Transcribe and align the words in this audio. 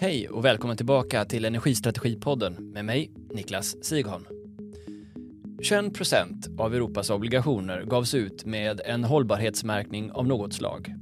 Hej 0.00 0.28
och 0.28 0.44
välkommen 0.44 0.76
tillbaka 0.76 1.24
till 1.24 1.44
Energistrategipodden 1.44 2.54
med 2.72 2.84
mig, 2.84 3.10
Niklas 3.34 3.84
Sigholm. 3.84 4.24
21 5.62 5.94
procent 5.94 6.48
av 6.58 6.74
Europas 6.74 7.10
obligationer 7.10 7.82
gavs 7.82 8.14
ut 8.14 8.44
med 8.44 8.80
en 8.84 9.04
hållbarhetsmärkning 9.04 10.12
av 10.12 10.26
något 10.26 10.52
slag. 10.52 10.94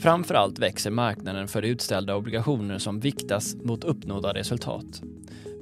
Framför 0.00 0.34
allt 0.34 0.58
växer 0.58 0.90
marknaden 0.90 1.48
för 1.48 1.62
utställda 1.62 2.16
obligationer 2.16 2.78
som 2.78 3.00
viktas 3.00 3.54
mot 3.54 3.84
uppnådda 3.84 4.34
resultat. 4.34 5.02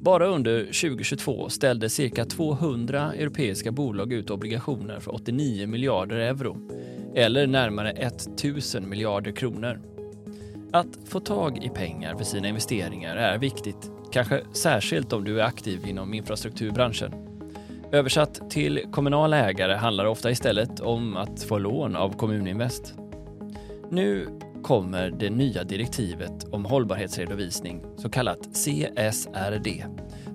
Bara 0.00 0.26
under 0.26 0.60
2022 0.60 1.48
ställde 1.48 1.88
cirka 1.88 2.24
200 2.24 3.12
europeiska 3.12 3.72
bolag 3.72 4.12
ut 4.12 4.30
obligationer 4.30 5.00
för 5.00 5.14
89 5.14 5.66
miljarder 5.66 6.16
euro, 6.16 6.56
eller 7.14 7.46
närmare 7.46 7.90
1 7.90 8.28
000 8.74 8.82
miljarder 8.82 9.32
kronor. 9.32 9.80
Att 10.72 10.98
få 11.04 11.20
tag 11.20 11.64
i 11.64 11.68
pengar 11.68 12.16
för 12.16 12.24
sina 12.24 12.48
investeringar 12.48 13.16
är 13.16 13.38
viktigt, 13.38 13.90
kanske 14.12 14.40
särskilt 14.52 15.12
om 15.12 15.24
du 15.24 15.40
är 15.40 15.44
aktiv 15.44 15.86
inom 15.86 16.14
infrastrukturbranschen. 16.14 17.14
Översatt 17.92 18.50
till 18.50 18.86
kommunala 18.92 19.36
ägare 19.36 19.74
handlar 19.74 20.04
det 20.04 20.10
ofta 20.10 20.30
istället 20.30 20.80
om 20.80 21.16
att 21.16 21.42
få 21.42 21.58
lån 21.58 21.96
av 21.96 22.16
Kommuninvest. 22.16 22.94
Nu 23.90 24.26
kommer 24.62 25.10
det 25.10 25.30
nya 25.30 25.64
direktivet 25.64 26.44
om 26.52 26.64
hållbarhetsredovisning, 26.64 27.82
så 27.96 28.10
kallat 28.10 28.48
CSRD, 28.52 29.84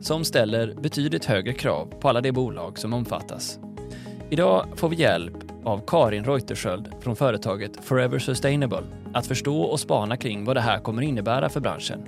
som 0.02 0.24
ställer 0.24 0.74
betydligt 0.74 1.26
högre 1.26 1.54
krav 1.54 1.86
på 1.99 2.10
alla 2.10 2.22
de 2.22 2.32
bolag 2.32 2.80
som 2.80 2.94
omfattas. 2.94 3.60
Idag 4.30 4.68
får 4.76 4.90
vi 4.90 4.96
hjälp 4.96 5.38
av 5.63 5.82
Karin 5.88 6.24
Reuterskiöld 6.24 6.88
från 7.02 7.16
företaget 7.16 7.86
Forever 7.86 8.20
Sustainable 8.20 8.84
att 9.16 9.28
förstå 9.28 9.62
och 9.62 9.80
spana 9.80 10.18
kring 10.18 10.46
vad 10.46 10.55
det 10.55 10.62
här 10.62 10.80
kommer 10.80 11.02
innebära 11.02 11.50
för 11.50 11.60
branschen. 11.60 12.08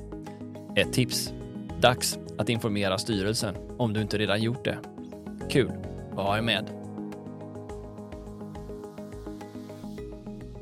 Ett 0.75 0.93
tips. 0.93 1.33
Dags 1.81 2.19
att 2.37 2.49
informera 2.49 2.97
styrelsen 2.97 3.55
om 3.77 3.93
du 3.93 4.01
inte 4.01 4.17
redan 4.17 4.41
gjort 4.41 4.65
det. 4.65 4.77
Kul 5.49 5.71
att 6.11 6.17
ha 6.17 6.37
er 6.37 6.41
med. 6.41 6.69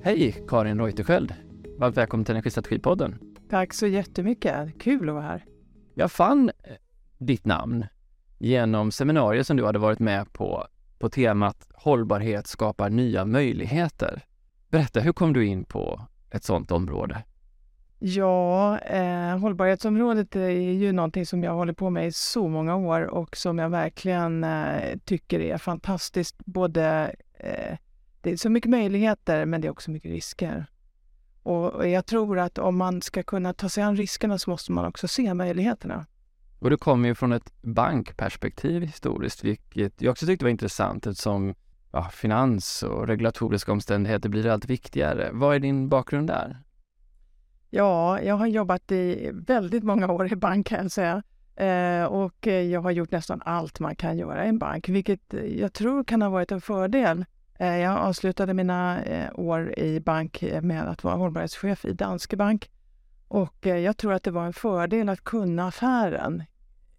Hej 0.02 0.46
Karin 0.48 0.80
Reuterskiöld. 0.80 1.34
Varmt 1.78 1.98
välkommen 1.98 2.26
till 2.26 2.36
Energistrategipodden. 2.36 3.20
Tack 3.50 3.74
så 3.74 3.88
jättemycket. 3.88 4.82
Kul 4.82 5.10
att 5.10 5.16
vara 5.16 5.26
här. 5.26 5.46
Jag 5.94 6.12
fann 6.12 6.50
eh, 6.64 6.74
ditt 7.18 7.46
namn 7.46 7.86
genom 8.40 8.92
seminarier 8.92 9.44
som 9.44 9.58
du 9.58 9.66
hade 9.66 9.80
varit 9.80 10.00
med 10.00 10.34
på 10.34 10.68
på 11.00 11.10
temat 11.10 11.68
hållbarhet 11.74 12.48
skapar 12.48 12.90
nya 12.90 13.26
möjligheter. 13.26 14.22
Berätta, 14.70 15.00
hur 15.00 15.14
kom 15.14 15.34
du 15.34 15.46
in 15.46 15.64
på 15.64 16.02
ett 16.36 16.44
sådant 16.44 16.72
område? 16.72 17.24
Ja, 18.00 18.80
eh, 18.80 19.38
hållbarhetsområdet 19.38 20.36
är 20.36 20.50
ju 20.50 20.92
någonting 20.92 21.26
som 21.26 21.44
jag 21.44 21.54
håller 21.54 21.74
på 21.74 21.90
med 21.90 22.08
i 22.08 22.12
så 22.12 22.48
många 22.48 22.76
år 22.76 23.02
och 23.02 23.38
som 23.38 23.60
jag 23.60 23.70
verkligen 23.70 24.44
eh, 24.44 24.98
tycker 25.06 25.40
är 25.40 25.58
fantastiskt. 25.58 26.36
Både, 26.46 27.16
eh, 27.40 27.78
det 28.22 28.32
är 28.32 28.38
så 28.38 28.50
mycket 28.50 28.72
möjligheter 28.72 29.46
men 29.46 29.62
det 29.62 29.68
är 29.68 29.72
också 29.72 29.92
mycket 29.92 30.12
risker. 30.12 30.66
Och, 31.44 31.74
och 31.74 31.88
jag 31.88 32.06
tror 32.06 32.40
att 32.40 32.58
om 32.58 32.78
man 32.78 33.02
ska 33.02 33.24
kunna 33.24 33.54
ta 33.54 33.70
sig 33.70 33.84
an 33.84 33.96
riskerna 33.96 34.38
så 34.38 34.50
måste 34.50 34.72
man 34.72 34.86
också 34.86 35.08
se 35.08 35.34
möjligheterna. 35.34 36.06
Och 36.60 36.70
du 36.70 36.78
kommer 36.78 37.10
ju 37.10 37.16
från 37.16 37.32
ett 37.32 37.62
bankperspektiv 37.62 38.82
historiskt, 38.82 39.44
vilket 39.44 40.02
jag 40.02 40.12
också 40.12 40.26
tyckte 40.26 40.46
var 40.46 40.50
intressant 40.50 41.08
eftersom 41.08 41.56
ja, 41.96 42.10
finans 42.10 42.84
och 42.84 43.08
regulatoriska 43.08 43.72
omständigheter 43.72 44.30
blir 44.30 44.48
allt 44.48 44.66
viktigare. 44.66 45.30
Vad 45.34 45.56
är 45.56 45.60
din 45.60 45.90
bakgrund 45.90 46.28
där? 46.28 46.58
Ja, 47.70 48.22
jag 48.22 48.36
har 48.36 48.48
jobbat 48.48 48.92
i 48.92 49.32
väldigt 49.34 49.84
många 49.84 50.12
år 50.12 50.34
i 50.34 50.36
bank 50.36 50.68
kan 50.68 50.82
jag 50.82 50.92
säga. 50.92 51.24
Eh, 51.56 52.06
och 52.06 52.48
jag 52.48 52.82
har 52.82 52.92
gjort 52.92 53.12
nästan 53.12 53.42
allt 53.46 53.80
man 53.80 53.96
kan 53.96 54.18
göra 54.18 54.46
i 54.46 54.50
en 54.50 54.60
bank, 54.60 54.90
vilket 54.90 55.34
jag 55.58 55.74
tror 55.74 56.04
kan 56.04 56.22
ha 56.22 56.30
varit 56.30 56.52
en 56.52 56.62
fördel. 56.62 57.26
Eh, 57.60 57.78
jag 57.78 57.98
avslutade 57.98 58.54
mina 58.54 59.04
eh, 59.04 59.30
år 59.34 59.80
i 59.80 60.00
bank 60.00 60.44
eh, 60.44 60.62
med 60.62 60.90
att 60.90 61.04
vara 61.04 61.16
hållbarhetschef 61.16 61.86
i 61.86 61.94
Danske 61.94 62.38
Bank. 62.38 62.72
Och 63.28 63.68
eh, 63.68 63.78
jag 63.78 63.98
tror 63.98 64.14
att 64.14 64.24
det 64.24 64.32
var 64.32 64.46
en 64.46 64.54
fördel 64.54 65.10
att 65.10 65.24
kunna 65.24 65.68
affären 65.68 66.44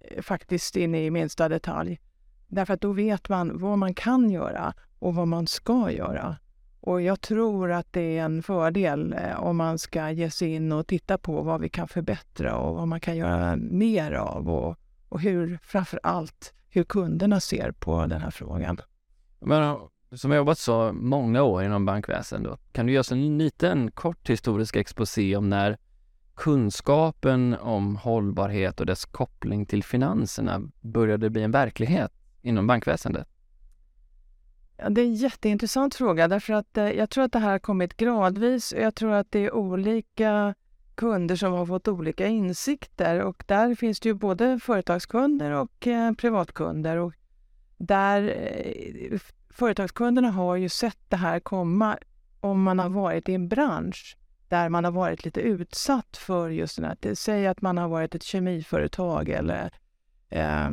eh, 0.00 0.22
faktiskt 0.22 0.76
in 0.76 0.94
i 0.94 1.10
minsta 1.10 1.48
detalj. 1.48 2.00
Därför 2.48 2.74
att 2.74 2.80
då 2.80 2.92
vet 2.92 3.28
man 3.28 3.58
vad 3.58 3.78
man 3.78 3.94
kan 3.94 4.30
göra 4.30 4.74
och 5.06 5.14
vad 5.14 5.28
man 5.28 5.46
ska 5.46 5.90
göra. 5.90 6.36
Och 6.80 7.02
jag 7.02 7.20
tror 7.20 7.72
att 7.72 7.92
det 7.92 8.18
är 8.18 8.24
en 8.24 8.42
fördel 8.42 9.12
eh, 9.12 9.42
om 9.42 9.56
man 9.56 9.78
ska 9.78 10.10
ge 10.10 10.30
sig 10.30 10.54
in 10.54 10.72
och 10.72 10.86
titta 10.86 11.18
på 11.18 11.42
vad 11.42 11.60
vi 11.60 11.68
kan 11.68 11.88
förbättra 11.88 12.56
och 12.56 12.76
vad 12.76 12.88
man 12.88 13.00
kan 13.00 13.16
göra 13.16 13.56
mer 13.56 14.12
av 14.12 14.48
och, 14.48 14.76
och 15.08 15.20
hur, 15.20 15.58
framför 15.62 16.00
allt, 16.02 16.54
hur 16.68 16.84
kunderna 16.84 17.40
ser 17.40 17.72
på 17.72 18.06
den 18.06 18.20
här 18.20 18.30
frågan. 18.30 18.80
Men, 19.40 19.62
eh, 19.62 19.78
som 20.12 20.30
har 20.30 20.38
jobbat 20.38 20.58
så 20.58 20.92
många 20.92 21.42
år 21.42 21.64
inom 21.64 21.84
bankväsendet, 21.84 22.60
kan 22.72 22.86
du 22.86 22.92
göra 22.92 23.16
en 23.16 23.38
liten 23.38 23.90
kort 23.90 24.30
historisk 24.30 24.76
exposé 24.76 25.36
om 25.36 25.50
när 25.50 25.78
kunskapen 26.34 27.56
om 27.56 27.96
hållbarhet 27.96 28.80
och 28.80 28.86
dess 28.86 29.04
koppling 29.04 29.66
till 29.66 29.84
finanserna 29.84 30.62
började 30.80 31.30
bli 31.30 31.42
en 31.42 31.50
verklighet 31.50 32.12
inom 32.42 32.66
bankväsendet? 32.66 33.28
Ja, 34.76 34.88
det 34.88 35.00
är 35.00 35.04
en 35.04 35.14
jätteintressant 35.14 35.94
fråga 35.94 36.28
därför 36.28 36.52
att 36.52 36.78
eh, 36.78 36.90
jag 36.90 37.10
tror 37.10 37.24
att 37.24 37.32
det 37.32 37.38
här 37.38 37.50
har 37.50 37.58
kommit 37.58 37.96
gradvis 37.96 38.72
och 38.72 38.80
jag 38.80 38.94
tror 38.94 39.12
att 39.12 39.32
det 39.32 39.38
är 39.38 39.54
olika 39.54 40.54
kunder 40.94 41.36
som 41.36 41.52
har 41.52 41.66
fått 41.66 41.88
olika 41.88 42.26
insikter 42.26 43.20
och 43.20 43.44
där 43.46 43.74
finns 43.74 44.00
det 44.00 44.08
ju 44.08 44.14
både 44.14 44.58
företagskunder 44.58 45.50
och 45.50 45.86
eh, 45.86 46.12
privatkunder 46.12 46.96
och 46.96 47.12
där 47.76 48.22
eh, 48.22 49.18
företagskunderna 49.50 50.30
har 50.30 50.56
ju 50.56 50.68
sett 50.68 50.98
det 51.08 51.16
här 51.16 51.40
komma 51.40 51.98
om 52.40 52.62
man 52.62 52.78
har 52.78 52.88
varit 52.88 53.28
i 53.28 53.34
en 53.34 53.48
bransch 53.48 54.16
där 54.48 54.68
man 54.68 54.84
har 54.84 54.92
varit 54.92 55.24
lite 55.24 55.40
utsatt 55.40 56.16
för 56.16 56.48
just 56.48 56.76
den 56.76 56.84
här, 56.84 57.14
säg 57.14 57.46
att 57.46 57.60
man 57.60 57.78
har 57.78 57.88
varit 57.88 58.14
ett 58.14 58.22
kemiföretag 58.22 59.28
eller 59.28 59.72
eh, 60.30 60.70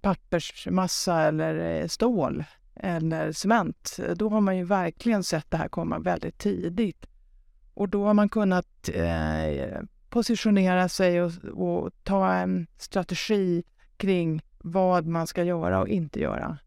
pappersmassa 0.00 1.22
eller 1.22 1.80
eh, 1.80 1.86
stål 1.86 2.44
eller 2.82 3.26
eh, 3.26 3.32
cement. 3.32 3.96
Då 4.16 4.28
har 4.28 4.40
man 4.40 4.56
ju 4.56 4.64
verkligen 4.64 5.24
sett 5.24 5.50
det 5.50 5.56
här 5.56 5.68
komma 5.68 5.98
väldigt 5.98 6.38
tidigt. 6.38 7.06
Och 7.74 7.88
då 7.88 8.04
har 8.04 8.14
man 8.14 8.28
kunnat 8.28 8.88
eh, 8.94 9.80
positionera 10.08 10.88
sig 10.88 11.22
och, 11.22 11.32
och, 11.44 11.90
ta 12.02 12.32
en 12.32 12.66
strategi 12.76 13.62
kring 13.96 14.42
vad 14.58 15.06
man 15.06 15.26
ska 15.26 15.44
göra 15.44 15.80
och 15.80 15.88
inte 15.88 16.20
göra. 16.20 16.58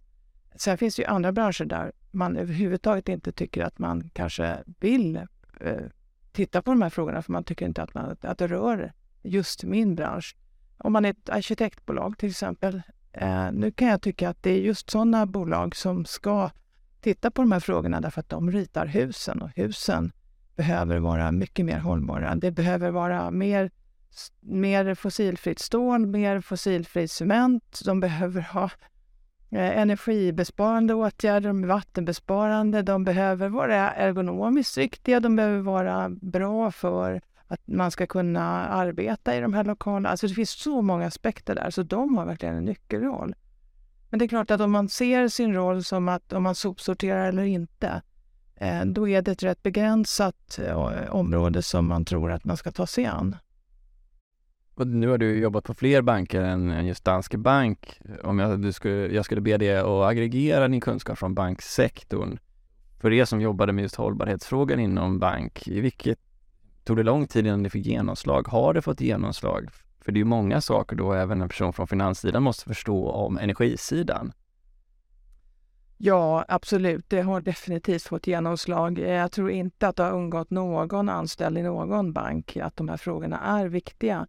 Sen 0.56 0.78
finns 0.78 0.96
det 0.96 1.02
ju 1.02 1.08
andra 1.08 1.32
branscher 1.32 1.66
där 1.66 1.92
man 2.12 2.38
överhuvudtaget 2.38 3.10
inte 3.10 3.32
tycker 3.32 3.64
att 3.64 3.80
man 3.80 4.10
kanske 4.14 4.58
vill 4.80 5.16
eh, 5.60 5.84
titta 6.32 6.62
på 6.62 6.72
de 6.72 6.82
här 6.82 6.90
frågorna 6.90 7.22
för 7.22 7.32
man 7.32 7.44
tycker 7.44 7.66
inte 7.66 7.84
att, 7.84 7.94
man, 7.94 8.18
att 8.22 8.38
det 8.38 8.48
rör 8.48 8.94
just 9.22 9.64
min 9.64 9.96
bransch. 9.96 10.36
Om 10.78 10.94
man 10.94 11.06
är 11.06 11.10
ett 11.10 11.30
arkitektbolag 11.30 12.18
till 12.18 12.30
exempel. 12.30 12.82
Eh, 13.14 13.52
nu 13.52 13.72
kan 13.72 13.88
jag 13.88 14.02
tycka 14.02 14.30
att 14.30 14.44
det 14.44 14.50
är 14.50 14.60
just 14.60 14.90
sådana 14.90 15.26
bolag 15.26 15.76
som 15.76 16.06
ska 16.06 16.50
titta 17.02 17.32
på 17.32 17.42
de 17.42 17.52
här 17.52 17.60
frågorna 17.60 18.02
därför 18.02 18.20
att 18.20 18.30
de 18.30 18.52
ritar 18.52 18.86
husen 18.86 19.42
och 19.42 19.50
husen 19.56 20.12
behöver 20.56 21.00
vara 21.00 21.32
mycket 21.32 21.66
mer 21.66 21.80
hållbara. 21.80 22.36
Det 22.36 22.52
behöver 22.52 22.92
vara 22.92 23.32
mer, 23.32 23.72
mer 24.42 24.96
fossilfritt 24.96 25.60
stål, 25.60 26.06
mer 26.06 26.42
fossilfri 26.42 27.08
cement. 27.08 27.82
De 27.86 28.00
behöver 28.00 28.42
ha 28.42 28.70
Eh, 29.54 29.78
energibesparande 29.78 30.94
åtgärder, 30.94 31.48
de 31.48 31.64
är 31.64 31.68
vattenbesparande, 31.68 32.82
de 32.82 33.04
behöver 33.04 33.50
vara 33.50 33.92
ergonomiskt 33.92 34.78
riktiga, 34.78 35.20
de 35.20 35.36
behöver 35.36 35.60
vara 35.60 36.10
bra 36.10 36.72
för 36.72 37.22
att 37.48 37.68
man 37.68 37.92
ska 37.92 38.08
kunna 38.08 38.68
arbeta 38.68 39.36
i 39.36 39.40
de 39.40 39.54
här 39.54 39.64
lokalerna. 39.64 40.10
Alltså 40.10 40.28
det 40.28 40.34
finns 40.34 40.50
så 40.50 40.82
många 40.82 41.06
aspekter 41.06 41.56
där, 41.56 41.70
så 41.70 41.84
de 41.84 42.18
har 42.18 42.26
verkligen 42.26 42.56
en 42.56 42.66
nyckelroll. 42.66 43.36
Men 44.10 44.20
det 44.20 44.26
är 44.26 44.28
klart 44.28 44.52
att 44.52 44.62
om 44.62 44.72
man 44.72 44.90
ser 44.90 45.28
sin 45.28 45.54
roll 45.54 45.84
som 45.84 46.08
att 46.10 46.34
om 46.34 46.44
man 46.44 46.56
sopsorterar 46.56 47.28
eller 47.28 47.44
inte, 47.44 48.02
eh, 48.56 48.86
då 48.86 49.08
är 49.08 49.22
det 49.22 49.32
ett 49.32 49.44
rätt 49.44 49.64
begränsat 49.64 50.60
eh, 50.68 51.10
område 51.10 51.62
som 51.62 51.88
man 51.88 52.06
tror 52.06 52.32
att 52.32 52.46
man 52.46 52.58
ska 52.58 52.72
ta 52.72 52.88
sig 52.88 53.06
an. 53.06 53.36
Och 54.76 54.88
nu 54.88 55.08
har 55.08 55.18
du 55.18 55.40
jobbat 55.40 55.64
på 55.64 55.74
fler 55.74 56.02
banker 56.02 56.42
än 56.42 56.88
just 56.88 57.06
Danske 57.06 57.38
Bank. 57.38 58.02
Om 58.24 58.40
jag, 58.40 58.62
du 58.62 58.74
skulle, 58.74 59.08
jag 59.16 59.26
skulle 59.26 59.42
be 59.42 59.58
dig 59.58 59.78
att 59.78 59.86
aggregera 59.86 60.68
din 60.68 60.82
kunskap 60.82 61.18
från 61.18 61.34
banksektorn. 61.34 62.38
För 63.02 63.14
er 63.14 63.26
som 63.26 63.42
jobbade 63.42 63.74
med 63.74 63.82
just 63.82 63.96
hållbarhetsfrågan 63.96 64.80
inom 64.80 65.20
bank, 65.20 65.68
i 65.68 65.82
vilket 65.82 66.20
tog 66.84 66.98
det 66.98 67.04
lång 67.04 67.28
tid 67.28 67.46
innan 67.46 67.64
det 67.64 67.70
fick 67.70 67.86
genomslag? 67.86 68.48
Har 68.48 68.74
det 68.74 68.82
fått 68.82 69.02
genomslag? 69.02 69.70
För 70.02 70.12
det 70.12 70.18
är 70.18 70.20
ju 70.20 70.26
många 70.26 70.62
saker 70.62 70.96
då 70.96 71.14
även 71.14 71.42
en 71.42 71.50
person 71.50 71.74
från 71.74 71.88
finanssidan 71.88 72.44
måste 72.44 72.66
förstå 72.66 73.10
om 73.12 73.38
energisidan. 73.38 74.34
Ja, 75.98 76.46
absolut. 76.48 77.10
Det 77.10 77.22
har 77.22 77.42
definitivt 77.42 78.04
fått 78.04 78.28
genomslag. 78.28 79.00
Jag 79.00 79.32
tror 79.32 79.52
inte 79.52 79.88
att 79.88 79.96
det 79.96 80.04
har 80.04 80.12
undgått 80.12 80.50
någon 80.50 81.10
anställd 81.10 81.58
i 81.58 81.62
någon 81.62 82.14
bank 82.14 82.58
att 82.58 82.78
de 82.78 82.90
här 82.90 82.98
frågorna 82.98 83.40
är 83.40 83.68
viktiga. 83.68 84.28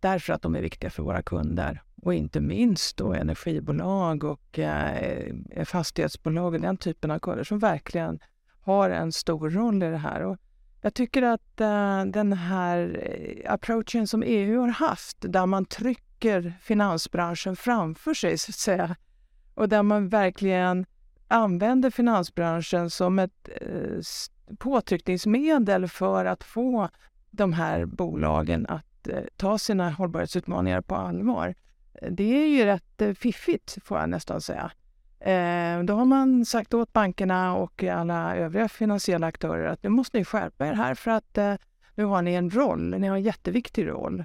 därför 0.00 0.32
att 0.32 0.42
de 0.42 0.54
är 0.56 0.62
viktiga 0.62 0.90
för 0.90 1.02
våra 1.02 1.22
kunder. 1.22 1.82
Och 2.02 2.14
inte 2.14 2.40
minst 2.40 2.96
då 2.96 3.12
energibolag 3.12 4.24
och 4.24 4.58
eh, 4.58 5.34
fastighetsbolag 5.64 6.54
och 6.54 6.60
den 6.60 6.76
typen 6.76 7.10
av 7.10 7.18
kunder 7.18 7.44
som 7.44 7.58
verkligen 7.58 8.18
har 8.60 8.90
en 8.90 9.12
stor 9.12 9.50
roll 9.50 9.82
i 9.82 9.90
det 9.90 9.96
här. 9.96 10.22
Och 10.22 10.36
jag 10.84 10.94
tycker 10.94 11.22
att 11.22 11.60
uh, 11.60 12.04
den 12.04 12.32
här 12.32 13.00
eh, 13.02 13.52
approachen 13.52 14.06
som 14.06 14.22
EU 14.22 14.60
har 14.60 14.68
haft, 14.68 15.16
där 15.20 15.46
man 15.46 15.64
trycker 15.64 16.54
finansbranschen 16.60 17.56
framför 17.56 18.14
sig, 18.14 18.38
så 18.38 18.50
att 18.50 18.54
säga, 18.54 18.96
och 19.54 19.68
där 19.68 19.82
man 19.82 20.08
verkligen 20.08 20.86
använder 21.28 21.90
finansbranschen 21.90 22.90
som 22.90 23.18
ett 23.18 23.48
uh, 23.62 24.00
påtryckningsmedel 24.58 25.88
för 25.88 26.24
att 26.24 26.44
få 26.44 26.88
de 27.30 27.52
här 27.52 27.84
bolagen 27.84 28.66
att 28.66 29.08
uh, 29.08 29.18
ta 29.36 29.58
sina 29.58 29.90
hållbarhetsutmaningar 29.90 30.80
på 30.80 30.94
allvar. 30.94 31.54
Det 32.10 32.44
är 32.44 32.48
ju 32.48 32.64
rätt 32.64 33.18
fiffigt, 33.18 33.78
får 33.84 33.98
jag 33.98 34.08
nästan 34.08 34.40
säga. 34.40 34.72
Eh, 35.24 35.82
då 35.82 35.94
har 35.94 36.04
man 36.04 36.44
sagt 36.44 36.74
åt 36.74 36.92
bankerna 36.92 37.54
och 37.56 37.84
alla 37.84 38.36
övriga 38.36 38.68
finansiella 38.68 39.26
aktörer 39.26 39.66
att 39.66 39.82
nu 39.82 39.88
måste 39.88 40.18
ni 40.18 40.24
skärpa 40.24 40.66
er 40.66 40.72
här 40.72 40.94
för 40.94 41.10
att 41.10 41.38
eh, 41.38 41.54
nu 41.94 42.04
har 42.04 42.22
ni 42.22 42.34
en 42.34 42.50
roll, 42.50 42.94
ni 42.98 43.06
har 43.08 43.16
en 43.16 43.22
jätteviktig 43.22 43.88
roll. 43.88 44.24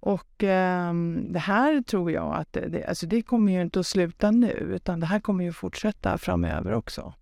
Och 0.00 0.44
eh, 0.44 0.94
det 1.30 1.38
här 1.38 1.82
tror 1.82 2.10
jag 2.10 2.34
att 2.34 2.52
det, 2.52 2.84
alltså 2.88 3.06
det 3.06 3.22
kommer 3.22 3.52
ju 3.52 3.62
inte 3.62 3.80
att 3.80 3.86
sluta 3.86 4.30
nu 4.30 4.50
utan 4.50 5.00
det 5.00 5.06
här 5.06 5.20
kommer 5.20 5.44
ju 5.44 5.52
fortsätta 5.52 6.18
framöver 6.18 6.72
också. 6.72 7.14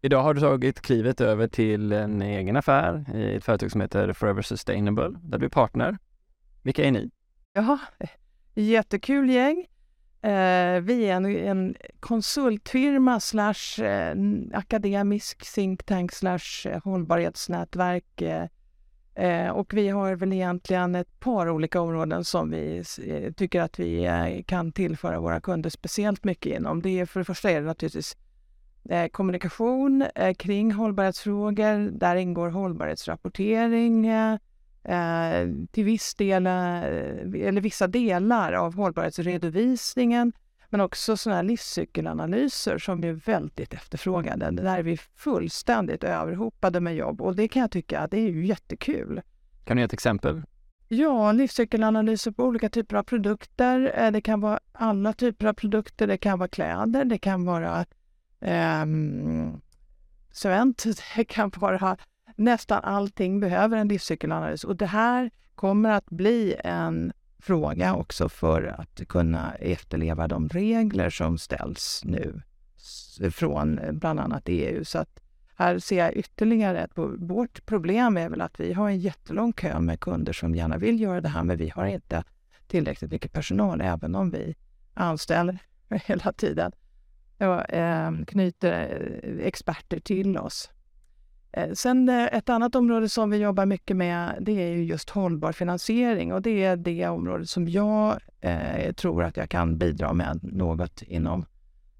Idag 0.00 0.22
har 0.22 0.34
du 0.34 0.40
tagit 0.40 0.80
klivet 0.80 1.20
över 1.20 1.48
till 1.48 1.92
en 1.92 2.22
egen 2.22 2.56
affär 2.56 3.04
i 3.14 3.34
ett 3.34 3.44
företag 3.44 3.70
som 3.70 3.80
heter 3.80 4.12
Forever 4.12 4.42
Sustainable 4.42 5.18
där 5.22 5.38
du 5.38 5.46
är 5.46 5.50
partner. 5.50 5.98
Vilka 6.62 6.84
är 6.84 6.92
ni? 6.92 7.10
Ja, 7.52 7.78
jättekul 8.54 9.30
gäng. 9.30 9.66
Eh, 10.24 10.80
vi 10.80 11.04
är 11.04 11.14
en, 11.16 11.26
en 11.26 11.76
konsultfirma 12.00 13.20
slash 13.20 13.84
eh, 13.84 14.16
akademisk 14.52 15.54
think 15.54 15.84
tank 15.84 16.12
slash 16.12 16.66
eh, 16.68 16.80
hållbarhetsnätverk. 16.84 18.22
Eh, 18.22 18.46
eh, 19.14 19.50
och 19.50 19.74
vi 19.74 19.88
har 19.88 20.14
väl 20.16 20.32
egentligen 20.32 20.94
ett 20.94 21.20
par 21.20 21.50
olika 21.50 21.80
områden 21.80 22.24
som 22.24 22.50
vi 22.50 22.82
eh, 23.06 23.32
tycker 23.32 23.60
att 23.60 23.78
vi 23.78 24.44
kan 24.46 24.72
tillföra 24.72 25.20
våra 25.20 25.40
kunder 25.40 25.70
speciellt 25.70 26.24
mycket 26.24 26.56
inom. 26.56 26.82
Det 26.82 27.00
är 27.00 27.06
för 27.06 27.20
det 27.20 27.24
första 27.24 27.50
är 27.50 27.60
det 27.60 27.66
naturligtvis 27.66 28.16
kommunikation 29.12 30.06
kring 30.38 30.72
hållbarhetsfrågor. 30.72 31.90
Där 31.90 32.16
ingår 32.16 32.48
hållbarhetsrapportering, 32.48 34.06
eh, 34.84 35.48
till 35.70 35.84
viss 35.84 36.14
del, 36.14 36.46
eh, 36.46 36.52
eller 36.52 37.60
vissa 37.60 37.86
delar 37.86 38.52
av 38.52 38.74
hållbarhetsredovisningen, 38.74 40.32
men 40.68 40.80
också 40.80 41.16
sådana 41.16 41.36
här 41.36 41.42
livscykelanalyser 41.42 42.78
som 42.78 43.04
är 43.04 43.12
väldigt 43.12 43.74
efterfrågade. 43.74 44.50
Där 44.50 44.78
är 44.78 44.82
vi 44.82 44.96
fullständigt 44.96 46.04
överhopade 46.04 46.80
med 46.80 46.96
jobb 46.96 47.20
och 47.20 47.36
det 47.36 47.48
kan 47.48 47.60
jag 47.60 47.70
tycka 47.70 48.00
att 48.00 48.10
det 48.10 48.18
är 48.18 48.30
ju 48.30 48.46
jättekul. 48.46 49.20
Kan 49.64 49.76
du 49.76 49.80
ge 49.80 49.84
ett 49.84 49.92
exempel? 49.92 50.42
Ja, 50.88 51.32
livscykelanalyser 51.32 52.30
på 52.30 52.44
olika 52.44 52.68
typer 52.68 52.96
av 52.96 53.02
produkter. 53.02 53.92
Eh, 53.94 54.10
det 54.10 54.20
kan 54.20 54.40
vara 54.40 54.60
alla 54.72 55.12
typer 55.12 55.46
av 55.46 55.52
produkter. 55.52 56.06
Det 56.06 56.16
kan 56.16 56.38
vara 56.38 56.48
kläder, 56.48 57.04
det 57.04 57.18
kan 57.18 57.44
vara 57.44 57.86
eh, 58.40 58.84
cement, 60.32 60.84
det 61.16 61.24
kan 61.24 61.50
vara 61.56 61.96
nästan 62.36 62.80
allting 62.82 63.40
behöver 63.40 63.76
en 63.76 63.88
livscykelanalys 63.88 64.64
och 64.64 64.76
det 64.76 64.86
här 64.86 65.30
kommer 65.54 65.90
att 65.90 66.10
bli 66.10 66.56
en 66.64 67.12
fråga 67.38 67.94
också 67.94 68.28
för 68.28 68.62
att 68.62 69.08
kunna 69.08 69.54
efterleva 69.54 70.28
de 70.28 70.48
regler 70.48 71.10
som 71.10 71.38
ställs 71.38 72.02
nu 72.04 72.42
från 73.30 73.78
eh, 73.78 73.92
bland 73.92 74.20
annat 74.20 74.42
EU. 74.46 74.84
Så 74.84 74.98
att 74.98 75.20
här 75.56 75.78
ser 75.78 75.98
jag 75.98 76.16
ytterligare 76.16 76.80
ett... 76.80 76.90
Vårt 77.18 77.66
problem 77.66 78.16
är 78.16 78.28
väl 78.28 78.40
att 78.40 78.60
vi 78.60 78.72
har 78.72 78.88
en 78.88 78.98
jättelång 78.98 79.52
kö 79.52 79.80
med 79.80 80.00
kunder 80.00 80.32
som 80.32 80.54
gärna 80.54 80.78
vill 80.78 81.00
göra 81.00 81.20
det 81.20 81.28
här, 81.28 81.44
men 81.44 81.56
vi 81.56 81.68
har 81.68 81.86
inte 81.86 82.24
tillräckligt 82.66 83.10
mycket 83.10 83.32
personal, 83.32 83.80
även 83.80 84.14
om 84.14 84.30
vi 84.30 84.54
anställer 84.94 85.58
hela 85.88 86.32
tiden 86.32 86.72
och 87.38 87.64
ehm, 87.68 88.20
eh, 88.20 88.24
knyter 88.24 88.72
experter 89.40 90.00
till 90.00 90.38
oss. 90.38 90.70
Eh, 91.56 91.72
sen 91.72 92.08
eh, 92.08 92.24
ett 92.24 92.48
annat 92.48 92.74
område 92.74 93.08
som 93.08 93.30
vi 93.30 93.36
jobbar 93.36 93.66
mycket 93.66 93.96
med 93.96 94.38
det 94.40 94.52
är 94.52 94.68
ju 94.68 94.84
just 94.84 95.10
hållbar 95.10 95.52
finansiering 95.52 96.32
och 96.32 96.42
det 96.42 96.64
är 96.64 96.76
det 96.76 97.08
område 97.08 97.46
som 97.46 97.68
jag 97.68 98.18
eh, 98.40 98.92
tror 98.92 99.24
att 99.24 99.36
jag 99.36 99.50
kan 99.50 99.78
bidra 99.78 100.12
med 100.12 100.40
något 100.42 101.02
inom. 101.02 101.46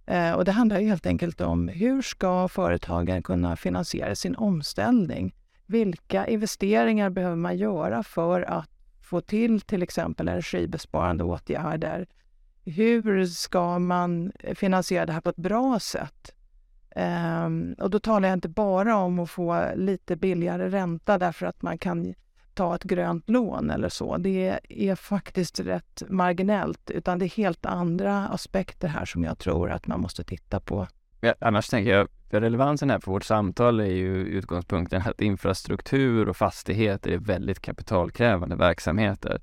Eh, 0.06 0.32
och 0.32 0.44
det 0.44 0.52
handlar 0.52 0.80
helt 0.80 1.06
enkelt 1.06 1.40
om 1.40 1.68
hur 1.68 2.02
ska 2.02 2.48
företagen 2.48 3.22
kunna 3.22 3.56
finansiera 3.56 4.14
sin 4.14 4.36
omställning? 4.36 5.34
Vilka 5.66 6.26
investeringar 6.26 7.10
behöver 7.10 7.36
man 7.36 7.56
göra 7.56 8.02
för 8.02 8.42
att 8.42 8.70
få 9.02 9.20
till 9.20 9.60
till 9.60 9.82
exempel 9.82 10.28
energibesparande 10.28 11.24
åtgärder? 11.24 12.06
Hur 12.64 13.26
ska 13.26 13.78
man 13.78 14.32
finansiera 14.54 15.06
det 15.06 15.12
här 15.12 15.20
på 15.20 15.30
ett 15.30 15.36
bra 15.36 15.78
sätt? 15.80 16.34
Um, 16.96 17.74
och 17.78 17.90
då 17.90 17.98
talar 17.98 18.28
jag 18.28 18.36
inte 18.36 18.48
bara 18.48 18.96
om 18.96 19.18
att 19.18 19.30
få 19.30 19.72
lite 19.76 20.16
billigare 20.16 20.68
ränta 20.68 21.18
därför 21.18 21.46
att 21.46 21.62
man 21.62 21.78
kan 21.78 22.14
ta 22.54 22.74
ett 22.74 22.82
grönt 22.82 23.30
lån 23.30 23.70
eller 23.70 23.88
så. 23.88 24.16
Det 24.16 24.60
är 24.68 24.94
faktiskt 24.94 25.60
rätt 25.60 26.02
marginellt, 26.08 26.90
utan 26.90 27.18
det 27.18 27.24
är 27.24 27.36
helt 27.36 27.66
andra 27.66 28.28
aspekter 28.28 28.88
här 28.88 29.04
som 29.04 29.24
jag 29.24 29.38
tror 29.38 29.70
att 29.70 29.86
man 29.86 30.00
måste 30.00 30.24
titta 30.24 30.60
på. 30.60 30.86
Ja, 31.20 31.34
annars 31.40 31.68
tänker 31.68 31.90
jag, 31.90 32.08
för 32.30 32.40
relevansen 32.40 32.90
här 32.90 32.98
för 32.98 33.10
vårt 33.10 33.24
samtal 33.24 33.80
är 33.80 33.84
ju 33.84 34.16
utgångspunkten 34.16 35.02
att 35.06 35.20
infrastruktur 35.20 36.28
och 36.28 36.36
fastigheter 36.36 37.10
är 37.10 37.18
väldigt 37.18 37.60
kapitalkrävande 37.60 38.56
verksamheter. 38.56 39.40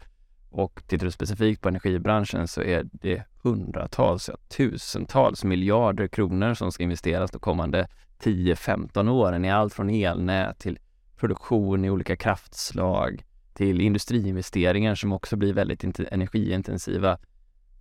Och 0.52 0.84
tittar 0.88 1.06
du 1.06 1.12
specifikt 1.12 1.62
på 1.62 1.70
energibranschen 1.70 2.48
så 2.48 2.62
är 2.62 2.90
det 2.92 3.24
hundratals, 3.44 4.30
ja, 4.30 4.38
tusentals 4.58 5.44
miljarder 5.44 6.08
kronor 6.08 6.54
som 6.54 6.72
ska 6.72 6.84
investeras 6.84 7.32
de 7.32 7.40
kommande 7.40 7.88
10-15 8.20 9.10
åren 9.10 9.46
i 9.46 9.52
allt 9.52 9.74
från 9.74 9.90
elnät 9.90 10.60
till 10.60 10.80
produktion 11.16 11.86
i 11.86 11.90
olika 11.90 12.16
kraftslag 12.16 13.24
till 13.54 13.82
industriinvesteringar 13.82 14.96
som 14.96 15.12
också 15.12 15.36
blir 15.36 15.54
väldigt 15.54 16.00
energiintensiva. 16.00 17.18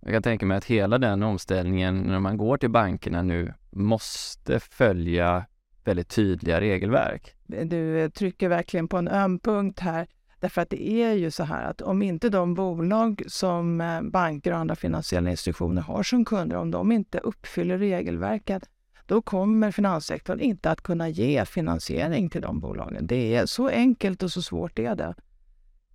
Jag 0.01 0.13
kan 0.13 0.23
tänka 0.23 0.45
mig 0.45 0.57
att 0.57 0.65
hela 0.65 0.97
den 0.97 1.23
omställningen 1.23 1.97
när 1.99 2.19
man 2.19 2.37
går 2.37 2.57
till 2.57 2.69
bankerna 2.69 3.21
nu 3.21 3.53
måste 3.69 4.59
följa 4.59 5.45
väldigt 5.83 6.09
tydliga 6.09 6.61
regelverk. 6.61 7.35
Du 7.45 8.09
trycker 8.09 8.49
verkligen 8.49 8.87
på 8.87 8.97
en 8.97 9.07
öm 9.07 9.39
punkt 9.39 9.79
här. 9.79 10.07
Därför 10.41 10.61
att 10.61 10.69
det 10.69 10.83
är 10.83 11.13
ju 11.13 11.31
så 11.31 11.43
här 11.43 11.63
att 11.63 11.81
om 11.81 12.01
inte 12.01 12.29
de 12.29 12.53
bolag 12.53 13.23
som 13.27 13.81
eh, 13.81 14.01
banker 14.01 14.51
och 14.51 14.57
andra 14.57 14.75
finansiella 14.75 15.29
institutioner 15.29 15.81
har 15.81 16.03
som 16.03 16.25
kunder, 16.25 16.57
om 16.57 16.71
de 16.71 16.91
inte 16.91 17.17
uppfyller 17.17 17.77
regelverket, 17.77 18.69
då 19.05 19.21
kommer 19.21 19.71
finanssektorn 19.71 20.39
inte 20.39 20.71
att 20.71 20.81
kunna 20.81 21.09
ge 21.09 21.45
finansiering 21.45 22.29
till 22.29 22.41
de 22.41 22.59
bolagen. 22.59 23.07
Det 23.07 23.35
är 23.35 23.45
så 23.45 23.67
enkelt 23.67 24.23
och 24.23 24.31
så 24.31 24.41
svårt 24.41 24.79
är 24.79 24.95
det. 24.95 25.15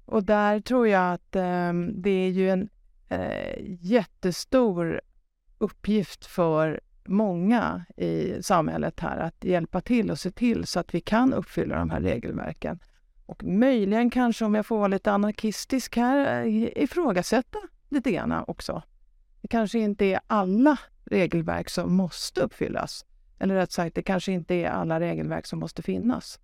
Och 0.05 0.25
där 0.25 0.61
tror 0.61 0.89
jag 0.89 1.13
att 1.13 1.37
eh, 1.37 1.73
det 1.95 2.11
är 2.11 2.31
ju 2.31 2.51
en 2.51 2.69
eh, 3.09 3.77
jättestor 3.81 5.01
uppgift 5.59 6.27
för 6.27 6.81
många 7.05 7.85
i 7.97 8.43
samhället 8.43 9.01
här 9.01 9.19
att 9.19 9.45
hjälpa 9.45 9.81
till 9.81 10.11
och 10.11 10.19
se 10.19 10.31
till 10.31 10.67
så 10.67 10.81
att 10.81 10.95
vi 10.95 11.01
kan 11.01 11.33
uppfylla 11.33 11.77
de 11.79 11.91
här 11.91 12.01
regelverken. 12.01 12.79
Och 13.27 13.45
möjligen 13.45 14.11
kanske, 14.11 14.45
om 14.45 14.55
jag 14.55 14.67
får 14.67 14.79
vara 14.79 14.89
lite 14.89 15.13
anarkistisk 15.13 15.97
här, 15.97 16.45
eh, 16.45 16.83
ifrågasätta 16.83 17.59
lite 17.89 18.13
grann 18.13 18.45
också. 18.47 18.83
Det 19.41 19.49
kanske 19.49 19.79
inte 19.79 20.05
är 20.05 20.21
alla 20.27 20.79
regelverk 21.05 21.71
som 21.71 21.95
måste 21.95 22.41
uppfyllas. 22.41 23.05
Eller 23.39 23.55
rätt 23.55 23.73
sagt, 23.73 23.95
det 23.95 24.03
kanske 24.03 24.33
inte 24.33 24.55
är 24.55 24.71
alla 24.71 25.01
regelverk 25.01 25.47
som 25.47 25.59
måste 25.59 25.83
finnas. 25.83 26.41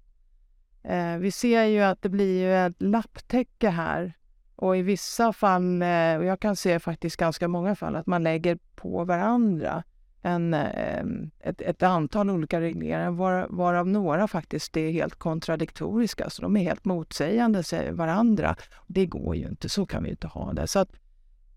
Eh, 0.82 1.16
vi 1.16 1.30
ser 1.30 1.64
ju 1.64 1.80
att 1.80 2.02
det 2.02 2.08
blir 2.08 2.40
ju 2.40 2.66
ett 2.66 2.82
lapptäcke 2.82 3.68
här 3.68 4.12
och 4.56 4.76
i 4.76 4.82
vissa 4.82 5.32
fall, 5.32 5.82
eh, 5.82 6.16
och 6.16 6.24
jag 6.24 6.40
kan 6.40 6.56
se 6.56 6.78
faktiskt 6.78 7.16
ganska 7.16 7.48
många 7.48 7.76
fall, 7.76 7.96
att 7.96 8.06
man 8.06 8.22
lägger 8.22 8.58
på 8.74 9.04
varandra 9.04 9.82
en, 10.22 10.54
eh, 10.54 11.04
ett, 11.40 11.60
ett, 11.60 11.82
antal 11.82 12.30
olika 12.30 12.60
regleringar 12.60 13.10
var, 13.10 13.46
varav 13.50 13.88
några 13.88 14.28
faktiskt 14.28 14.76
är 14.76 14.90
helt 14.90 15.14
kontradiktoriska. 15.14 16.30
Så 16.30 16.42
de 16.42 16.56
är 16.56 16.60
helt 16.60 16.84
motsägande 16.84 17.62
varandra. 17.92 18.56
Det 18.86 19.06
går 19.06 19.36
ju 19.36 19.48
inte, 19.48 19.68
så 19.68 19.86
kan 19.86 20.02
vi 20.02 20.10
inte 20.10 20.26
ha 20.26 20.52
det. 20.52 20.66
Så 20.66 20.78
att, 20.78 20.90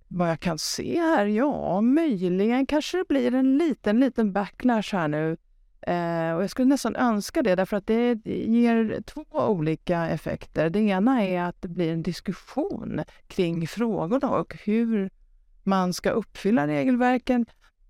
vad 0.07 0.29
jag 0.29 0.39
kan 0.39 0.57
se 0.57 0.99
här, 0.99 1.25
ja, 1.25 1.81
möjligen 1.81 2.65
kanske 2.65 2.97
det 2.97 3.07
blir 3.07 3.33
en 3.33 3.57
liten, 3.57 3.99
liten 3.99 4.33
backlash 4.33 4.89
här 4.91 5.07
nu 5.07 5.37
Eh, 5.87 6.35
och 6.35 6.43
jag 6.43 6.49
skulle 6.49 6.67
nästan 6.67 6.95
önska 6.95 7.41
det, 7.41 7.55
därför 7.55 7.77
att 7.77 7.87
det 7.87 8.25
ger 8.25 9.01
två 9.01 9.25
olika 9.31 10.09
effekter. 10.09 10.69
Det 10.69 10.79
ena 10.79 11.23
är 11.23 11.41
att 11.41 11.61
det 11.61 11.67
blir 11.67 11.93
en 11.93 12.03
diskussion 12.03 13.03
kring 13.27 13.67
frågorna 13.67 14.29
och 14.29 14.55
hur 14.65 15.09
man 15.63 15.93
ska 15.93 16.09
uppfylla 16.09 16.67
regelverken 16.67 17.45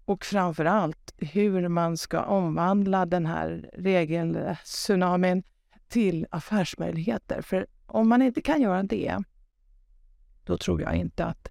och 0.06 0.26
framför 0.26 0.66
allt 0.66 1.14
hur 1.18 1.68
man 1.68 1.98
ska 1.98 2.24
omvandla 2.24 3.06
den 3.06 3.26
här 3.26 3.70
regeltsunamin 3.74 5.44
till 5.88 6.28
affärsmöjligheter. 6.30 7.42
För 7.42 7.68
om 7.86 8.10
man 8.10 8.22
inte 8.22 8.42
kan 8.42 8.62
göra 8.62 8.84
det, 8.84 9.18
då 10.44 10.58
tror 10.58 10.82
jag 10.82 10.96
inte 10.96 11.26
att 11.26 11.50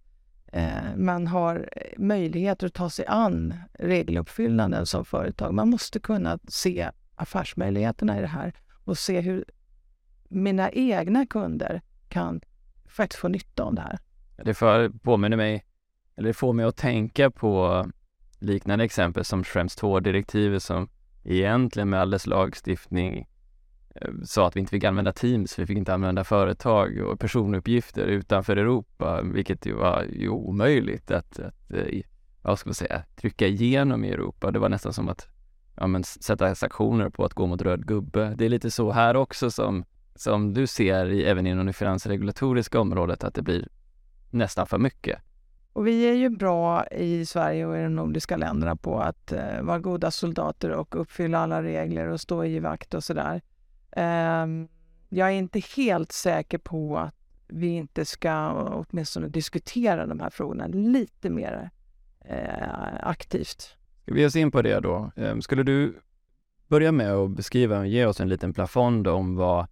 eh, 0.53 0.97
man 0.97 1.27
har 1.27 1.69
eh, 1.73 1.99
möjligheter 1.99 2.67
att 2.67 2.75
ta 2.75 2.91
sig 2.91 3.07
an 3.07 3.55
regeluppfyllnaden 3.73 4.87
som 4.87 5.05
företag. 5.05 5.55
Man 5.55 5.71
måste 5.71 6.01
kunna 6.01 6.39
se 6.49 6.91
affärsmöjligheterna 7.15 8.19
i 8.19 8.21
det 8.21 8.27
här 8.27 8.55
och 8.85 8.99
se 8.99 9.21
hur 9.21 9.45
mina 10.29 10.71
egna 10.71 11.27
kunder 11.27 11.83
kan 12.09 12.41
faktiskt 12.87 13.21
få 13.21 13.29
nytta 13.29 13.63
av 13.63 13.75
det 13.75 13.81
här. 13.81 13.99
Det 14.45 14.55
för, 14.55 14.89
påminner 14.89 15.37
mig, 15.37 15.65
eller 16.17 16.29
det 16.29 16.35
får 16.35 16.53
mig 16.53 16.65
att 16.65 16.77
tänka 16.77 17.31
på 17.31 17.87
liknande 18.45 18.85
exempel 18.85 19.25
som 19.25 19.45
Schrems 19.45 19.79
2-direktivet 19.79 20.63
som 20.63 20.89
egentligen 21.25 21.91
med 21.91 22.01
all 22.01 22.11
dess 22.11 22.27
lagstiftning 22.27 23.29
eh, 23.95 24.11
sa 24.25 24.47
att 24.49 24.57
vi 24.57 24.61
inte 24.61 24.71
fick 24.71 24.85
använda 24.85 25.13
Teams, 25.13 25.59
vi 25.59 25.67
fick 25.67 25.79
inte 25.79 25.95
använda 25.95 26.25
företag 26.25 26.99
och 26.99 27.21
personuppgifter 27.21 28.07
utanför 28.07 28.57
Europa, 28.57 29.23
vilket 29.23 29.67
ju 29.67 29.75
var 29.75 30.03
ju 30.13 30.29
omöjligt 30.29 31.11
att, 31.11 31.39
att 31.39 31.73
eh, 31.73 32.01
vad 32.43 32.59
ska 32.59 32.69
man 32.69 32.75
säga, 32.75 33.03
trycka 33.17 33.47
igenom 33.47 34.05
i 34.05 34.11
Europa. 34.11 34.51
Det 34.51 34.59
var 34.59 34.69
nästan 34.69 34.93
som 34.93 35.09
att 35.09 35.29
ja, 35.77 35.87
men, 35.87 36.05
sätta 36.05 36.55
sanktioner 36.55 37.11
på 37.11 37.25
att 37.25 37.35
gå 37.35 37.47
mot 37.47 37.63
röd 37.63 37.87
gubbe. 37.87 38.35
Det 38.39 38.45
är 38.45 38.49
lite 38.49 38.71
så 38.71 38.93
här 38.93 39.17
också 39.17 39.51
som, 39.51 39.85
som 40.15 40.55
du 40.55 40.67
ser 40.67 41.07
i, 41.07 41.25
även 41.25 41.47
inom 41.47 41.67
det 41.67 41.73
finansregulatoriska 41.73 42.81
området, 42.81 43.25
att 43.25 43.35
det 43.35 43.43
blir 43.43 43.69
nästan 44.31 44.67
för 44.67 44.79
mycket. 44.79 45.19
Och 45.75 45.87
vi 45.87 46.09
är 46.09 46.15
ju 46.15 46.29
bra 46.29 46.87
i 46.87 47.27
Sverige 47.27 47.67
och 47.67 47.79
i 47.79 47.83
de 47.83 47.97
nordiska 47.97 48.37
länderna 48.37 48.77
på 48.77 49.01
att 49.01 49.33
eh, 49.33 49.63
vara 49.63 49.79
goda 49.79 50.11
soldater 50.11 50.71
och 50.71 51.01
uppfylla 51.01 51.39
alla 51.39 51.63
regler 51.63 52.09
och 52.09 52.21
stå 52.21 52.45
i 52.45 52.59
vakt 52.59 52.95
och 52.95 53.05
sådär. 53.05 53.43
Eh, 53.91 54.47
jag 55.09 55.29
är 55.29 55.33
inte 55.33 55.63
helt 55.77 56.13
säker 56.13 56.59
på 56.59 56.99
att 56.99 57.15
vi 57.49 57.67
inte 57.67 58.05
ska 58.05 58.53
åtminstone 58.53 59.29
diskutera 59.29 60.07
de 60.07 60.21
här 60.21 60.31
frågorna 60.31 60.67
lite 60.67 61.31
mer 61.31 61.71
eh, 62.21 63.09
aktivt. 63.09 63.77
Ska 64.03 64.15
vi 64.15 64.21
ge 64.21 64.27
oss 64.27 64.37
in 64.37 64.51
på 64.51 64.63
det 64.63 64.81
då? 64.81 65.13
Ehm, 65.17 65.43
skulle 65.43 65.63
du 65.63 66.01
börja 66.69 66.93
med 66.93 67.13
att 67.13 67.31
beskriva 67.31 67.79
och 67.79 67.87
ge 67.87 68.07
oss 68.07 68.21
en 68.21 68.29
liten 68.29 68.53
plafond 68.53 69.09
om 69.09 69.37
vad 69.37 69.67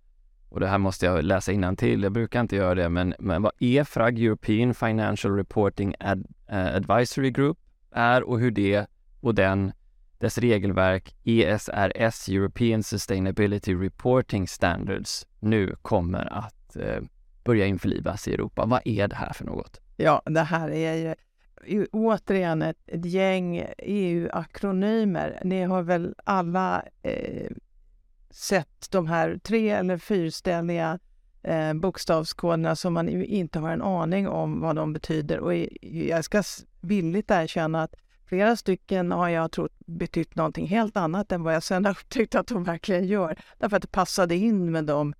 och 0.53 0.61
det 0.61 0.67
här 0.67 0.79
måste 0.79 1.07
jag 1.07 1.25
läsa 1.25 1.75
till. 1.77 2.03
jag 2.03 2.13
brukar 2.13 2.41
inte 2.41 2.57
göra 2.57 2.75
det, 2.75 2.89
men, 2.89 3.15
men 3.19 3.43
vad 3.43 3.53
EFRAG, 3.59 4.19
European 4.19 4.75
Financial 4.75 5.37
Reporting 5.37 5.95
Ad, 6.01 6.25
eh, 6.49 6.77
Advisory 6.77 7.31
Group, 7.31 7.59
är 7.91 8.23
och 8.23 8.41
hur 8.41 8.51
det 8.51 8.87
och 9.21 9.35
den, 9.35 9.73
dess 10.19 10.39
regelverk 10.39 11.15
ESRS, 11.25 12.29
European 12.29 12.83
Sustainability 12.83 13.75
Reporting 13.75 14.49
Standards, 14.49 15.27
nu 15.41 15.77
kommer 15.83 16.33
att 16.33 16.77
eh, 16.77 17.03
börja 17.45 17.67
införlivas 17.67 18.29
i 18.29 18.35
Europa. 18.35 18.67
Vad 18.67 18.81
är 18.85 19.09
det 19.09 19.17
här 19.17 19.33
för 19.33 19.45
något? 19.45 19.81
Ja, 19.97 20.23
det 20.25 20.41
här 20.41 20.71
är 20.71 21.15
ju 21.67 21.87
återigen 21.93 22.63
ett, 22.63 22.79
ett 22.87 23.05
gäng 23.05 23.67
EU-akronymer. 23.79 25.41
Ni 25.45 25.63
har 25.63 25.83
väl 25.83 26.15
alla 26.25 26.85
eh, 27.03 27.51
sett 28.33 28.91
de 28.91 29.07
här 29.07 29.39
tre 29.43 29.71
eller 29.71 29.99
fyrställiga 29.99 30.99
eh, 31.43 31.75
bokstavskoderna 31.75 32.77
som 32.77 32.93
man 32.93 33.09
inte 33.09 33.59
har 33.59 33.71
en 33.71 33.83
aning 33.83 34.29
om 34.29 34.61
vad 34.61 34.77
de 34.77 34.93
betyder. 34.93 35.39
Och 35.39 35.55
jag 35.81 36.25
ska 36.25 36.43
villigt 36.81 37.31
erkänna 37.31 37.83
att 37.83 37.95
flera 38.27 38.57
stycken 38.57 39.11
har 39.11 39.29
jag 39.29 39.53
trott 39.53 39.73
betytt 39.87 40.35
någonting 40.35 40.67
helt 40.67 40.97
annat 40.97 41.33
än 41.33 41.43
vad 41.43 41.55
jag 41.55 41.63
sen 41.63 41.85
har 41.85 41.93
upptäckt 42.01 42.35
att 42.35 42.47
de 42.47 42.65
verkligen 42.65 43.07
gör. 43.07 43.39
Därför 43.59 43.77
att 43.77 43.83
det 43.83 43.93
passade 43.93 44.35
in 44.37 44.73
med 44.73 44.85
de 44.85 45.15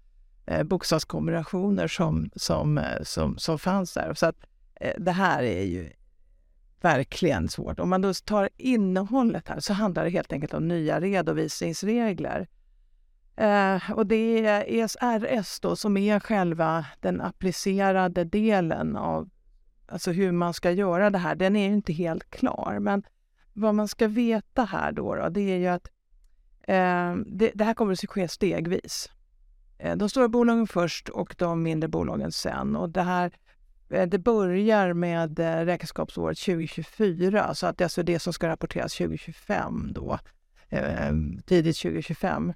eh, 0.47 0.63
bokstavskombinationer 0.63 1.89
som, 1.89 2.31
som, 2.37 2.79
eh, 2.79 3.03
som, 3.03 3.39
som 3.39 3.59
fanns 3.59 3.95
där. 3.95 4.15
Så 4.15 4.27
att, 4.27 4.37
eh, 4.75 4.95
det 4.99 5.13
här 5.13 5.43
är 5.43 5.63
ju 5.63 5.91
verkligen 6.81 7.49
svårt. 7.49 7.81
Om 7.81 7.91
man 7.91 8.01
då 8.03 8.15
tar 8.15 8.49
innehållet 8.57 9.49
här 9.49 9.61
så 9.61 9.73
handlar 9.73 10.05
det 10.05 10.11
helt 10.11 10.33
enkelt 10.33 10.55
om 10.55 10.69
nya 10.69 11.01
redovisningsregler 11.01 12.49
Eh, 13.37 13.91
och 13.91 14.07
det 14.07 14.47
är 14.47 14.65
ESRS 14.69 15.61
då 15.61 15.77
som 15.77 15.97
är 15.97 16.21
själva 16.21 16.87
den 17.01 17.21
applicerade 17.21 18.25
delen 18.25 18.97
av 18.97 19.31
alltså 19.87 20.11
hur 20.11 20.33
man 20.33 20.55
ska 20.55 20.71
göra 20.71 21.11
det 21.11 21.19
här. 21.19 21.35
Den 21.35 21.57
är 21.57 21.69
ju 21.69 21.75
inte 21.75 21.93
helt 21.93 22.31
klar, 22.31 22.79
men 22.81 23.03
vad 23.53 23.75
man 23.75 23.89
ska 23.89 24.09
veta 24.09 24.65
här 24.65 24.93
då, 24.93 25.15
då 25.15 25.29
det 25.29 25.41
är 25.41 25.57
ju 25.57 25.67
att 25.67 25.91
eh, 26.63 27.15
det, 27.27 27.51
det, 27.55 27.65
här 27.65 27.75
kommer 27.75 27.93
att 27.93 28.11
ske 28.11 28.29
stegvis. 28.29 29.11
Eh, 29.79 29.97
de 29.97 30.09
stora 30.09 30.29
bolagen 30.29 30.67
först 30.67 31.09
och 31.09 31.35
de 31.39 31.63
mindre 31.63 31.89
bolagen 31.89 32.33
sen. 32.33 32.77
Och 32.77 32.91
det 32.91 33.03
här 33.03 33.33
eh, 33.91 34.07
det 34.07 34.19
börjar 34.19 34.93
med 34.93 35.39
eh, 35.39 35.65
räkenskapsåret 35.65 36.39
2024, 36.39 37.55
så 37.55 37.67
att 37.67 37.79
det 37.79 37.83
är 37.83 37.87
alltså 37.87 38.03
det 38.03 38.19
som 38.19 38.33
ska 38.33 38.49
rapporteras 38.49 38.97
2025 38.97 39.93
då, 39.93 40.19
eh, 40.69 41.13
tidigt 41.47 41.77
2025. 41.77 42.53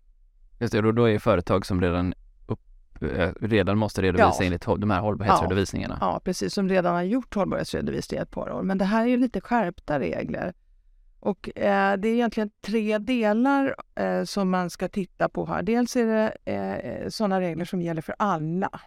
Just 0.59 0.73
det, 0.73 0.79
och 0.79 0.95
då 0.95 1.09
är 1.09 1.19
företag 1.19 1.67
som 1.67 1.81
redan 1.81 2.15
upp, 2.47 2.61
eh, 3.03 3.31
redan 3.41 3.79
måste 3.79 4.03
redovisa 4.03 4.37
ja. 4.43 4.45
enligt 4.47 4.63
de 4.63 4.91
här 4.91 5.01
hållbarhetsredovisningarna. 5.01 5.99
Ja, 6.01 6.13
ja, 6.13 6.21
precis, 6.25 6.55
som 6.55 6.69
redan 6.69 6.95
har 6.95 7.03
gjort 7.03 7.35
hållbarhetsredovisning 7.35 8.21
ett 8.21 8.31
par 8.31 8.51
år. 8.51 8.63
Men 8.63 8.79
det 8.79 8.85
här 8.85 9.03
är 9.03 9.09
ju 9.09 9.17
lite 9.17 9.41
skärpta 9.41 10.01
regler. 10.01 10.55
Och 11.21 11.59
eh, 11.59 11.97
det 11.97 12.09
är 12.09 12.15
egentligen 12.15 12.51
tre 12.61 12.99
delar 12.99 13.75
eh, 13.95 14.25
som 14.25 14.51
man 14.51 14.71
ska 14.71 14.89
titta 14.89 15.29
på 15.29 15.47
här. 15.47 15.63
Dels 15.63 15.97
är 15.97 16.07
det 16.07 16.53
eh, 16.53 17.09
sådana 17.09 17.41
regler 17.41 17.65
som 17.65 17.83
gäller 17.83 18.03
för 18.03 18.15
alla. 18.19 18.81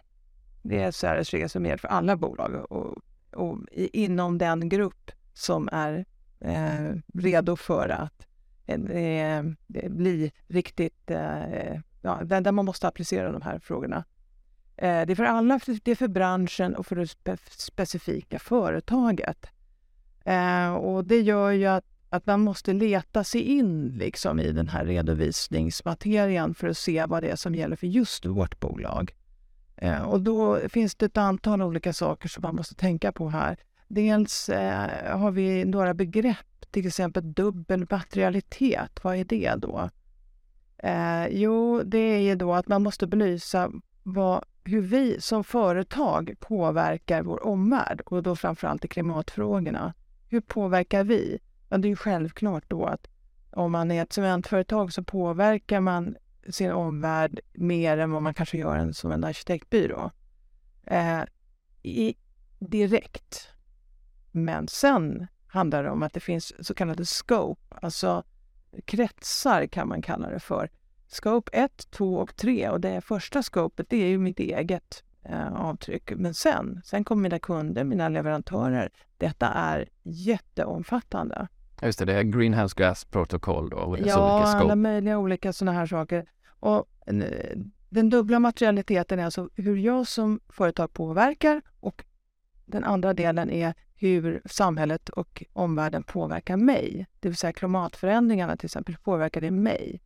Det 0.62 0.82
är 0.82 0.92
CRS-regler 0.92 1.48
som 1.48 1.64
gäller 1.64 1.76
för 1.78 1.88
alla 1.88 2.16
bolag 2.16 2.72
och, 2.72 2.96
och 3.32 3.58
inom 3.72 4.38
den 4.38 4.68
grupp 4.68 5.10
som 5.34 5.68
är 5.72 6.04
eh, 6.40 6.96
redo 7.14 7.56
för 7.56 7.88
att 7.88 8.26
Eh, 8.66 8.80
eh, 8.80 9.44
bli 9.88 10.32
riktigt... 10.48 11.10
Eh, 11.10 11.80
ja, 12.02 12.24
där 12.24 12.52
man 12.52 12.64
måste 12.64 12.88
applicera 12.88 13.32
de 13.32 13.42
här 13.42 13.58
frågorna. 13.58 14.04
Eh, 14.76 15.06
det 15.06 15.12
är 15.12 15.14
för 15.14 15.24
alla, 15.24 15.60
det 15.82 15.90
är 15.90 15.94
för 15.94 16.08
branschen 16.08 16.76
och 16.76 16.86
för 16.86 16.96
det 16.96 17.06
spe 17.06 17.36
specifika 17.50 18.38
företaget. 18.38 19.46
Eh, 20.24 20.72
och 20.72 21.04
det 21.04 21.20
gör 21.20 21.50
ju 21.50 21.66
att, 21.66 21.84
att 22.08 22.26
man 22.26 22.40
måste 22.40 22.72
leta 22.72 23.24
sig 23.24 23.40
in 23.42 23.88
liksom 23.88 24.40
i 24.40 24.52
den 24.52 24.68
här 24.68 24.84
redovisningsmaterian 24.84 26.54
för 26.54 26.68
att 26.68 26.78
se 26.78 27.06
vad 27.06 27.22
det 27.22 27.30
är 27.30 27.36
som 27.36 27.54
gäller 27.54 27.76
för 27.76 27.86
just 27.86 28.26
vårt 28.26 28.60
bolag. 28.60 29.14
Eh, 29.76 30.02
och 30.02 30.20
då 30.20 30.68
finns 30.68 30.94
det 30.94 31.06
ett 31.06 31.16
antal 31.16 31.62
olika 31.62 31.92
saker 31.92 32.28
som 32.28 32.42
man 32.42 32.56
måste 32.56 32.74
tänka 32.74 33.12
på 33.12 33.28
här. 33.28 33.56
Dels 33.88 34.48
eh, 34.48 35.18
har 35.18 35.30
vi 35.30 35.64
några 35.64 35.94
begrepp 35.94 36.49
till 36.70 36.86
exempel 36.86 37.32
dubbel 37.32 37.86
materialitet, 37.90 39.04
vad 39.04 39.16
är 39.16 39.24
det 39.24 39.54
då? 39.58 39.90
Eh, 40.78 41.26
jo, 41.30 41.82
det 41.82 41.98
är 41.98 42.20
ju 42.20 42.34
då 42.34 42.54
att 42.54 42.68
man 42.68 42.82
måste 42.82 43.06
belysa 43.06 43.70
vad, 44.02 44.44
hur 44.64 44.80
vi 44.80 45.20
som 45.20 45.44
företag 45.44 46.34
påverkar 46.40 47.22
vår 47.22 47.46
omvärld 47.46 48.00
och 48.00 48.22
då 48.22 48.36
framförallt 48.36 48.84
i 48.84 48.88
klimatfrågorna. 48.88 49.94
Hur 50.28 50.40
påverkar 50.40 51.04
vi? 51.04 51.38
Ja, 51.68 51.78
det 51.78 51.88
är 51.88 51.90
ju 51.90 51.96
självklart 51.96 52.64
då 52.68 52.84
att 52.84 53.08
om 53.50 53.72
man 53.72 53.90
är 53.90 54.02
ett 54.02 54.12
cementföretag 54.12 54.92
så 54.92 55.04
påverkar 55.04 55.80
man 55.80 56.16
sin 56.48 56.72
omvärld 56.72 57.40
mer 57.52 57.98
än 57.98 58.10
vad 58.10 58.22
man 58.22 58.34
kanske 58.34 58.58
gör 58.58 58.92
som 58.92 59.12
en 59.12 59.24
arkitektbyrå. 59.24 60.10
Eh, 60.84 61.20
i, 61.82 62.14
direkt. 62.58 63.48
Men 64.30 64.68
sen 64.68 65.26
handlar 65.50 65.82
det 65.82 65.90
om 65.90 66.02
att 66.02 66.12
det 66.12 66.20
finns 66.20 66.66
så 66.66 66.74
kallade 66.74 67.04
scope, 67.04 67.76
alltså 67.82 68.22
kretsar 68.84 69.66
kan 69.66 69.88
man 69.88 70.02
kalla 70.02 70.30
det 70.30 70.40
för. 70.40 70.70
Scope 71.08 71.50
1, 71.52 71.90
2 71.90 72.16
och 72.16 72.36
3 72.36 72.68
och 72.68 72.80
det 72.80 73.00
första 73.00 73.42
scopet 73.42 73.86
det 73.90 73.96
är 73.96 74.06
ju 74.06 74.18
mitt 74.18 74.40
eget 74.40 75.04
eh, 75.24 75.52
avtryck. 75.52 76.12
Men 76.16 76.34
sen, 76.34 76.80
sen 76.84 77.04
kommer 77.04 77.22
mina 77.22 77.38
kunder, 77.38 77.84
mina 77.84 78.08
leverantörer. 78.08 78.90
Detta 79.18 79.46
är 79.46 79.88
jätteomfattande. 80.02 81.48
Just 81.82 81.98
det, 81.98 82.04
det 82.04 82.14
är 82.14 82.22
greenhouse 82.22 82.74
gas 82.76 83.04
protocol 83.04 83.70
då? 83.70 83.76
Och 83.76 83.98
ja, 83.98 84.44
alla 84.56 84.76
möjliga 84.76 85.18
olika 85.18 85.52
sådana 85.52 85.78
här 85.78 85.86
saker. 85.86 86.30
Och 86.60 86.86
eh, 87.06 87.58
den 87.88 88.10
dubbla 88.10 88.38
materialiteten 88.38 89.18
är 89.18 89.24
alltså 89.24 89.48
hur 89.54 89.76
jag 89.76 90.06
som 90.06 90.40
företag 90.48 90.92
påverkar 90.92 91.62
och 91.80 92.04
den 92.66 92.84
andra 92.84 93.14
delen 93.14 93.50
är 93.50 93.74
hur 94.00 94.42
samhället 94.44 95.08
och 95.08 95.44
omvärlden 95.52 96.02
påverkar 96.02 96.56
mig. 96.56 97.06
Det 97.20 97.28
vill 97.28 97.36
säga 97.36 97.52
klimatförändringarna 97.52 98.56
till 98.56 98.66
exempel, 98.66 98.96
påverkar 98.96 99.40
det 99.40 99.50
mig? 99.50 100.00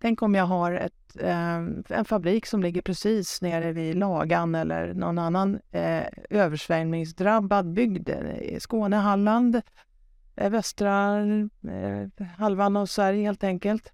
Tänk 0.00 0.22
om 0.22 0.34
jag 0.34 0.44
har 0.44 0.72
ett, 0.72 1.16
eh, 1.20 1.56
en 1.88 2.04
fabrik 2.04 2.46
som 2.46 2.62
ligger 2.62 2.82
precis 2.82 3.42
nere 3.42 3.72
vid 3.72 3.96
Lagan 3.96 4.54
eller 4.54 4.94
någon 4.94 5.18
annan 5.18 5.58
eh, 5.70 6.02
översvämningsdrabbad 6.30 7.72
bygd 7.72 8.08
eh, 8.08 8.38
i 8.38 8.60
Skåne, 8.60 8.96
Halland, 8.96 9.60
eh, 10.36 10.50
västra 10.50 11.18
eh, 11.20 12.26
halvan 12.38 12.76
av 12.76 12.86
Sverige 12.86 13.26
helt 13.26 13.44
enkelt 13.44 13.92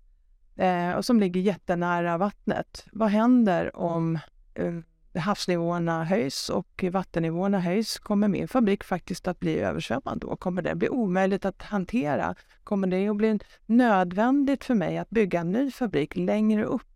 eh, 0.57 0.93
och 0.93 1.05
som 1.05 1.21
ligger 1.21 1.41
jättenära 1.41 2.19
vattnet. 2.19 2.87
Vad 2.93 3.09
händer 3.09 3.77
om 3.77 4.19
eh, 4.55 4.75
havsnivåerna 5.15 6.05
höjs 6.05 6.49
och 6.49 6.85
vattennivåerna 6.93 7.61
höjs, 7.61 7.99
kommer 7.99 8.29
min 8.29 8.49
fabrik 8.49 8.85
faktiskt 8.85 9.29
att 9.29 9.41
bli 9.41 9.59
översvämmad 9.59 10.19
då? 10.21 10.37
Kommer 10.37 10.63
det 10.63 10.75
bli 10.75 10.89
omöjligt 10.89 11.45
att 11.45 11.63
hantera? 11.63 12.35
Kommer 12.65 12.87
det 12.87 13.09
att 13.09 13.17
bli 13.17 13.39
nödvändigt 13.67 14.65
för 14.65 14.75
mig 14.75 14.99
att 14.99 15.11
bygga 15.11 15.41
en 15.41 15.53
ny 15.53 15.71
fabrik 15.71 16.17
längre 16.17 16.65
upp 16.65 16.87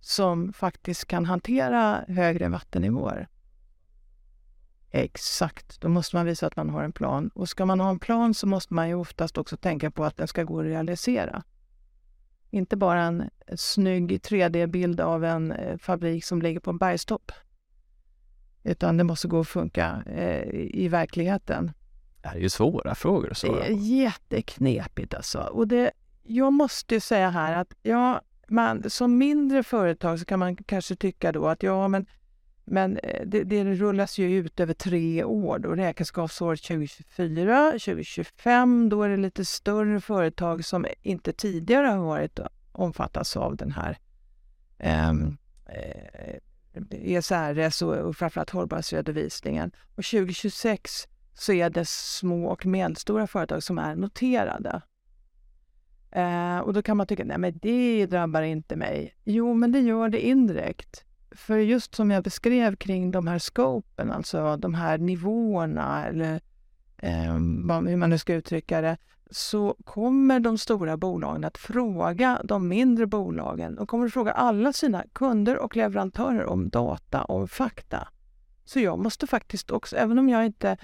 som 0.00 0.52
faktiskt 0.52 1.04
kan 1.04 1.24
hantera 1.24 2.04
högre 2.08 2.48
vattennivåer? 2.48 3.28
Exakt, 4.90 5.80
då 5.80 5.88
måste 5.88 6.16
man 6.16 6.26
visa 6.26 6.46
att 6.46 6.56
man 6.56 6.70
har 6.70 6.82
en 6.82 6.92
plan. 6.92 7.30
Och 7.34 7.48
ska 7.48 7.66
man 7.66 7.80
ha 7.80 7.90
en 7.90 7.98
plan 7.98 8.34
så 8.34 8.46
måste 8.46 8.74
man 8.74 8.88
ju 8.88 8.94
oftast 8.94 9.38
också 9.38 9.56
tänka 9.56 9.90
på 9.90 10.04
att 10.04 10.16
den 10.16 10.28
ska 10.28 10.44
gå 10.44 10.60
att 10.60 10.66
realisera. 10.66 11.42
Inte 12.50 12.76
bara 12.76 13.02
en 13.02 13.30
snygg 13.56 14.10
3D-bild 14.10 15.00
av 15.00 15.24
en 15.24 15.52
eh, 15.52 15.78
fabrik 15.78 16.24
som 16.24 16.42
ligger 16.42 16.60
på 16.60 16.70
en 16.70 16.78
bergstopp. 16.78 17.32
Utan 18.62 18.96
det 18.96 19.04
måste 19.04 19.28
gå 19.28 19.40
att 19.40 19.48
funka 19.48 20.02
eh, 20.06 20.48
i 20.54 20.88
verkligheten. 20.88 21.72
Det 22.22 22.28
här 22.28 22.36
är 22.36 22.40
ju 22.40 22.48
svåra 22.48 22.94
frågor 22.94 23.34
svara 23.34 23.58
Det 23.58 23.66
är 23.66 23.72
jätteknepigt 23.72 25.14
alltså. 25.14 25.38
Och 25.38 25.68
det, 25.68 25.90
jag 26.22 26.52
måste 26.52 27.00
säga 27.00 27.30
här 27.30 27.56
att 27.56 27.74
ja, 27.82 28.20
man, 28.48 28.90
som 28.90 29.18
mindre 29.18 29.62
företag 29.62 30.18
så 30.18 30.24
kan 30.24 30.38
man 30.38 30.56
kanske 30.56 30.96
tycka 30.96 31.32
då 31.32 31.46
att 31.46 31.62
ja, 31.62 31.88
men 31.88 32.06
men 32.66 32.96
eh, 32.96 33.26
det, 33.26 33.44
det 33.44 33.64
rullas 33.64 34.18
ju 34.18 34.36
ut 34.36 34.60
över 34.60 34.74
tre 34.74 35.24
år. 35.24 35.58
Då. 35.58 35.74
Räkenskapsåret 35.74 36.62
2024, 36.62 37.70
2025, 37.70 38.88
då 38.88 39.02
är 39.02 39.08
det 39.08 39.16
lite 39.16 39.44
större 39.44 40.00
företag 40.00 40.64
som 40.64 40.86
inte 41.02 41.32
tidigare 41.32 41.86
har 41.86 42.04
varit 42.04 42.38
eh, 42.38 42.46
omfattas 42.72 43.36
av 43.36 43.56
den 43.56 43.72
här 43.72 43.98
ehm, 44.78 45.36
eh, 45.66 46.36
ESRS 46.90 47.82
och, 47.82 47.94
och 47.94 48.16
framförallt 48.16 48.50
hållbarhetsredovisningen. 48.50 49.70
Och 49.96 50.04
2026 50.04 51.08
så 51.34 51.52
är 51.52 51.70
det 51.70 51.88
små 51.88 52.46
och 52.46 52.66
medelstora 52.66 53.26
företag 53.26 53.62
som 53.62 53.78
är 53.78 53.94
noterade. 53.96 54.82
Eh, 56.10 56.58
och 56.58 56.72
då 56.72 56.82
kan 56.82 56.96
man 56.96 57.06
tycka, 57.06 57.24
nej 57.24 57.38
men 57.38 57.58
det 57.62 58.06
drabbar 58.06 58.42
inte 58.42 58.76
mig. 58.76 59.16
Jo, 59.24 59.54
men 59.54 59.72
det 59.72 59.80
gör 59.80 60.08
det 60.08 60.26
indirekt. 60.26 61.05
För 61.36 61.58
just 61.58 61.94
som 61.94 62.10
jag 62.10 62.24
beskrev 62.24 62.76
kring 62.76 63.10
de 63.10 63.26
här 63.26 63.38
scopen, 63.38 64.12
alltså 64.12 64.56
de 64.56 64.74
här 64.74 64.98
nivåerna 64.98 66.06
eller 66.06 66.40
eh, 66.98 67.34
hur 67.88 67.96
man 67.96 68.10
nu 68.10 68.18
ska 68.18 68.34
uttrycka 68.34 68.80
det, 68.80 68.96
så 69.30 69.76
kommer 69.84 70.40
de 70.40 70.58
stora 70.58 70.96
bolagen 70.96 71.44
att 71.44 71.58
fråga 71.58 72.40
de 72.44 72.68
mindre 72.68 73.06
bolagen. 73.06 73.74
De 73.74 73.86
kommer 73.86 74.06
att 74.06 74.12
fråga 74.12 74.32
alla 74.32 74.72
sina 74.72 75.04
kunder 75.12 75.58
och 75.58 75.76
leverantörer 75.76 76.46
om 76.46 76.68
data 76.68 77.24
och 77.24 77.50
fakta. 77.50 78.08
Så 78.64 78.80
jag 78.80 78.98
måste 78.98 79.26
faktiskt 79.26 79.70
också, 79.70 79.96
även 79.96 80.18
om 80.18 80.28
jag 80.28 80.46
inte 80.46 80.76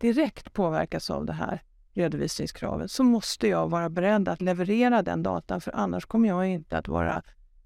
direkt 0.00 0.52
påverkas 0.52 1.10
av 1.10 1.26
det 1.26 1.32
här 1.32 1.62
redovisningskravet, 1.94 2.90
så 2.90 3.04
måste 3.04 3.48
jag 3.48 3.68
vara 3.68 3.90
beredd 3.90 4.28
att 4.28 4.40
leverera 4.40 5.02
den 5.02 5.22
datan, 5.22 5.60
för 5.60 5.76
annars 5.76 6.06
kommer 6.06 6.28
jag 6.28 6.48
inte 6.48 6.78
att 6.78 6.88
vara 6.88 7.22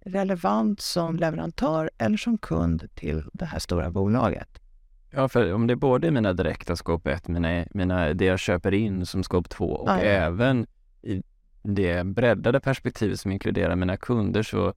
relevant 0.06 0.80
som 0.80 1.16
leverantör 1.16 1.90
eller 1.98 2.16
som 2.16 2.38
kund 2.38 2.88
till 2.94 3.22
det 3.32 3.44
här 3.44 3.58
stora 3.58 3.90
bolaget. 3.90 4.60
Ja, 5.10 5.28
för 5.28 5.52
om 5.52 5.66
det 5.66 5.72
är 5.72 5.76
både 5.76 6.10
mina 6.10 6.32
direkta 6.32 6.76
scope 6.76 7.12
1, 7.12 7.28
mina, 7.28 7.64
mina, 7.70 8.14
det 8.14 8.24
jag 8.24 8.38
köper 8.38 8.74
in 8.74 9.06
som 9.06 9.22
scope 9.22 9.48
2 9.48 9.64
och 9.64 9.88
ja, 9.88 9.98
även 9.98 10.66
i 11.02 11.22
det 11.62 12.06
breddade 12.06 12.60
perspektivet 12.60 13.20
som 13.20 13.32
inkluderar 13.32 13.76
mina 13.76 13.96
kunder 13.96 14.42
så, 14.42 14.74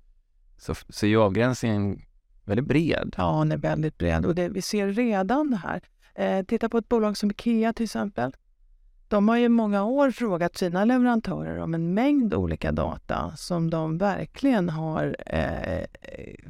så, 0.58 0.76
så 0.89 1.06
är 1.06 1.18
avgränsningen 1.18 2.02
väldigt 2.46 2.68
bred. 2.68 3.15
Ja, 3.18 3.39
den 3.39 3.52
är 3.52 3.58
väldigt 3.58 3.98
bred 3.98 4.26
och 4.26 4.36
det, 4.36 4.50
vi 4.50 4.62
ser 4.62 4.88
redan 4.88 5.52
det 5.52 5.58
här. 5.58 5.82
Eh, 6.15 6.46
titta 6.46 6.70
på 6.70 6.78
ett 6.78 6.89
bolag 6.89 7.18
som 7.18 7.32
Ikea 7.32 7.74
till 7.74 7.84
exempel. 7.84 8.32
De 9.10 9.28
har 9.28 9.38
ju 9.38 9.50
många 9.50 9.84
år 9.84 10.12
frågat 10.12 10.58
sina 10.58 10.86
leverantörer 10.86 11.60
om 11.60 11.74
en 11.74 11.93
mängd 11.93 12.34
olika 12.34 12.72
data 12.72 13.34
som 13.38 13.69
de 13.69 13.98
verkligen 13.98 14.69
har 14.69 15.15
eh, 15.26 15.86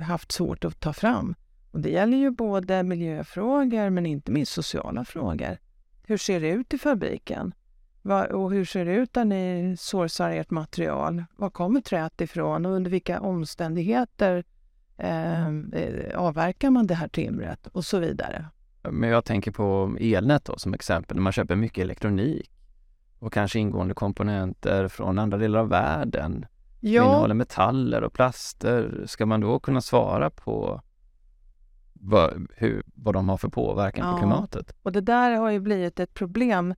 haft 0.01 0.31
svårt 0.31 0.65
att 0.65 0.79
ta 0.79 0.93
fram. 0.93 1.35
Och 1.71 1.79
det 1.79 1.89
gäller 1.89 2.17
ju 2.17 2.31
både 2.31 2.83
miljöfrågor 2.83 3.89
men 3.89 4.05
inte 4.05 4.31
minst 4.31 4.51
sociala 4.51 5.05
frågor. 5.05 5.57
Hur 6.03 6.17
ser 6.17 6.39
det 6.39 6.49
ut 6.49 6.73
i 6.73 6.77
fabriken? 6.77 7.53
Och 8.31 8.51
hur 8.51 8.65
ser 8.65 8.85
det 8.85 8.93
ut 8.93 9.13
där 9.13 9.25
ni 9.25 9.75
sourcar 9.79 10.31
ert 10.31 10.49
material? 10.49 11.23
Var 11.35 11.49
kommer 11.49 11.81
träet 11.81 12.21
ifrån 12.21 12.65
och 12.65 12.71
under 12.71 12.91
vilka 12.91 13.21
omständigheter 13.21 14.43
eh, 14.97 15.47
eh 15.47 16.15
avverkar 16.15 16.69
man 16.69 16.87
det 16.87 16.95
här 16.95 17.07
timret 17.07 17.67
och 17.67 17.85
så 17.85 17.99
vidare? 17.99 18.45
Men 18.81 19.09
jag 19.09 19.25
tänker 19.25 19.51
på 19.51 19.97
elnät 19.99 20.45
då, 20.45 20.57
som 20.57 20.73
exempel, 20.73 21.17
när 21.17 21.21
man 21.21 21.33
köper 21.33 21.55
mycket 21.55 21.81
elektronik 21.81 22.51
och 23.19 23.33
kanske 23.33 23.59
ingående 23.59 23.93
komponenter 23.93 24.87
från 24.87 25.19
andra 25.19 25.37
delar 25.37 25.59
av 25.59 25.69
världen 25.69 26.45
ja. 26.79 27.03
innehåller 27.03 27.35
metaller 27.35 28.03
och 28.03 28.13
plaster. 28.13 29.03
Ska 29.05 29.25
man 29.25 29.41
då 29.41 29.59
kunna 29.59 29.81
svara 29.81 30.29
på 30.29 30.81
vad, 31.93 32.47
hur, 32.55 32.83
vad 32.95 33.13
de 33.13 33.29
har 33.29 33.37
för 33.37 33.49
påverkan 33.49 34.07
ja. 34.07 34.13
på 34.13 34.19
klimatet? 34.19 34.75
Och 34.83 34.91
det 34.91 35.01
där 35.01 35.31
har 35.31 35.49
ju 35.49 35.59
blivit 35.59 35.99
ett 35.99 36.13
problem. 36.13 36.75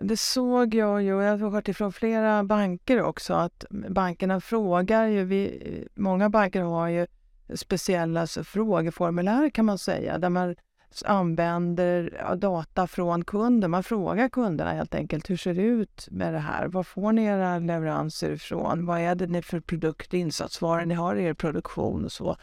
Det 0.00 0.16
såg 0.16 0.74
jag 0.74 1.02
ju, 1.02 1.14
och 1.14 1.22
jag 1.22 1.38
har 1.38 1.50
hört 1.50 1.68
ifrån 1.68 1.92
flera 1.92 2.44
banker 2.44 3.02
också, 3.02 3.34
att 3.34 3.64
bankerna 3.70 4.40
frågar 4.40 5.06
ju, 5.06 5.24
vi, 5.24 5.88
många 5.94 6.30
banker 6.30 6.62
har 6.62 6.88
ju 6.88 7.06
speciella 7.54 8.26
frågeformulär 8.26 9.50
kan 9.50 9.64
man 9.64 9.78
säga, 9.78 10.18
där 10.18 10.30
man 10.30 10.56
använder 11.04 12.18
data 12.36 12.86
från 12.86 13.24
kunden. 13.24 13.70
Man 13.70 13.82
frågar 13.82 14.28
kunderna 14.28 14.72
helt 14.72 14.94
enkelt, 14.94 15.30
hur 15.30 15.36
ser 15.36 15.54
det 15.54 15.62
ut 15.62 16.08
med 16.10 16.34
det 16.34 16.38
här? 16.38 16.68
Var 16.68 16.82
får 16.82 17.12
ni 17.12 17.24
era 17.24 17.58
leveranser 17.58 18.30
ifrån? 18.30 18.86
Vad 18.86 19.00
är 19.00 19.14
det 19.14 19.26
ni 19.26 19.42
för 19.42 19.60
produkt, 19.60 20.14
insatsvaror 20.14 20.84
ni 20.84 20.94
har 20.94 21.16
i 21.16 21.24
er 21.24 21.34
produktion 21.34 22.04
och 22.04 22.12
så? 22.12 22.36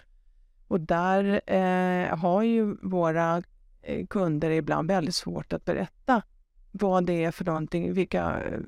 Och 0.67 0.79
där 0.79 1.41
eh, 1.47 2.17
har 2.17 2.43
ju 2.43 2.77
våra 2.81 3.43
eh, 3.81 4.07
kunder 4.07 4.49
ibland 4.49 4.87
väldigt 4.87 5.15
svårt 5.15 5.53
att 5.53 5.65
berätta 5.65 6.21
vad 6.71 7.05
det 7.05 7.23
är 7.23 7.31
för 7.31 7.45
någonting, 7.45 7.93
vilka... 7.93 8.41
Eh, 8.41 8.59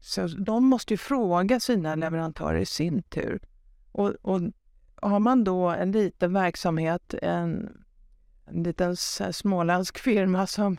så 0.00 0.26
de 0.26 0.64
måste 0.64 0.92
ju 0.92 0.98
fråga 0.98 1.60
sina 1.60 1.94
leverantörer 1.94 2.58
i 2.58 2.66
sin 2.66 3.02
tur. 3.02 3.40
Och, 3.92 4.08
och 4.22 4.40
har 5.02 5.18
man 5.18 5.44
då 5.44 5.68
en 5.68 5.92
liten 5.92 6.32
verksamhet, 6.32 7.14
en 7.22 7.82
en 8.50 8.62
liten 8.62 8.96
eh, 9.20 9.30
småländsk 9.30 9.98
firma 9.98 10.46
som 10.46 10.78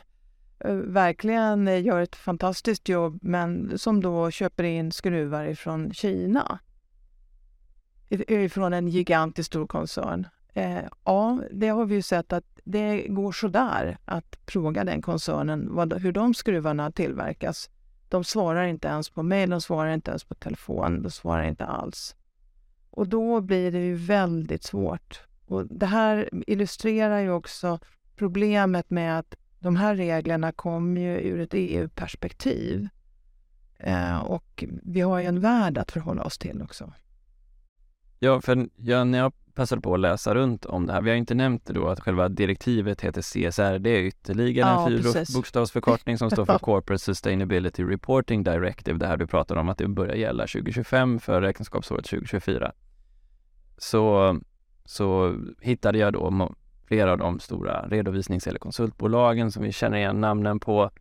eh, 0.59 0.73
verkligen 0.73 1.67
eh, 1.67 1.83
gör 1.83 2.01
ett 2.01 2.15
fantastiskt 2.15 2.89
jobb 2.89 3.19
men 3.21 3.77
som 3.77 4.01
då 4.01 4.31
köper 4.31 4.63
in 4.63 4.91
skruvar 4.91 5.45
ifrån 5.45 5.93
Kina. 5.93 6.59
Ifrån 8.09 8.73
en 8.73 8.87
gigantisk 8.87 9.47
stor 9.47 9.67
koncern. 9.67 10.27
Eh, 10.53 10.83
ja, 11.05 11.39
det 11.51 11.67
har 11.67 11.85
vi 11.85 11.95
ju 11.95 12.01
sett 12.01 12.33
att 12.33 12.59
det 12.63 13.07
går 13.07 13.31
sådär 13.31 13.97
att 14.05 14.39
fråga 14.47 14.83
den 14.83 15.01
koncernen 15.01 15.75
vad, 15.75 15.93
hur 15.93 16.11
de 16.11 16.33
skruvarna 16.33 16.91
tillverkas. 16.91 17.69
De 18.09 18.23
svarar 18.23 18.65
inte 18.65 18.87
ens 18.87 19.09
på 19.09 19.23
mejl, 19.23 19.49
de 19.49 19.61
svarar 19.61 19.93
inte 19.93 20.11
ens 20.11 20.23
på 20.23 20.35
telefon, 20.35 21.03
de 21.03 21.11
svarar 21.11 21.43
inte 21.43 21.65
alls. 21.65 22.15
Och 22.89 23.07
då 23.07 23.41
blir 23.41 23.71
det 23.71 23.79
ju 23.79 23.95
väldigt 23.95 24.63
svårt 24.63 25.21
och 25.51 25.65
det 25.69 25.85
här 25.85 26.29
illustrerar 26.47 27.19
ju 27.19 27.31
också 27.31 27.79
problemet 28.15 28.89
med 28.89 29.19
att 29.19 29.35
de 29.59 29.75
här 29.75 29.95
reglerna 29.95 30.51
kommer 30.51 31.01
ju 31.01 31.19
ur 31.19 31.39
ett 31.39 31.53
EU-perspektiv. 31.53 32.87
Eh, 33.77 34.19
och 34.19 34.63
vi 34.83 35.01
har 35.01 35.19
ju 35.19 35.25
en 35.25 35.39
värld 35.39 35.77
att 35.77 35.91
förhålla 35.91 36.23
oss 36.23 36.37
till 36.37 36.61
också. 36.61 36.93
Ja, 38.19 38.41
för 38.41 38.67
jag, 38.75 39.07
när 39.07 39.17
jag 39.17 39.33
passade 39.53 39.81
på 39.81 39.93
att 39.93 39.99
läsa 39.99 40.35
runt 40.35 40.65
om 40.65 40.85
det 40.85 40.93
här, 40.93 41.01
vi 41.01 41.09
har 41.09 41.17
inte 41.17 41.35
nämnt 41.35 41.65
det 41.65 41.73
då 41.73 41.87
att 41.87 41.99
själva 41.99 42.29
direktivet 42.29 43.01
heter 43.01 43.21
CSR, 43.21 43.79
det 43.79 43.89
är 43.89 44.01
ytterligare 44.01 44.69
ja, 44.69 44.89
en 44.89 45.25
fyrbokstavsförkortning 45.25 46.17
som 46.17 46.31
står 46.31 46.45
för 46.45 46.59
Corporate 46.59 47.03
Sustainability 47.03 47.83
Reporting 47.83 48.43
Directive, 48.43 48.97
det 48.97 49.07
här 49.07 49.17
du 49.17 49.27
pratar 49.27 49.55
om 49.55 49.69
att 49.69 49.77
det 49.77 49.87
börjar 49.87 50.15
gälla 50.15 50.43
2025 50.43 51.19
för 51.19 51.41
räkenskapsåret 51.41 52.05
2024. 52.05 52.71
Så 53.77 54.39
så 54.91 55.35
hittade 55.61 55.97
jag 55.97 56.13
då 56.13 56.53
flera 56.87 57.11
av 57.11 57.17
de 57.17 57.39
stora 57.39 57.87
redovisnings 57.87 58.47
eller 58.47 58.59
konsultbolagen 58.59 59.51
som 59.51 59.63
vi 59.63 59.71
känner 59.71 59.97
igen 59.97 60.21
namnen 60.21 60.59
på 60.59 60.91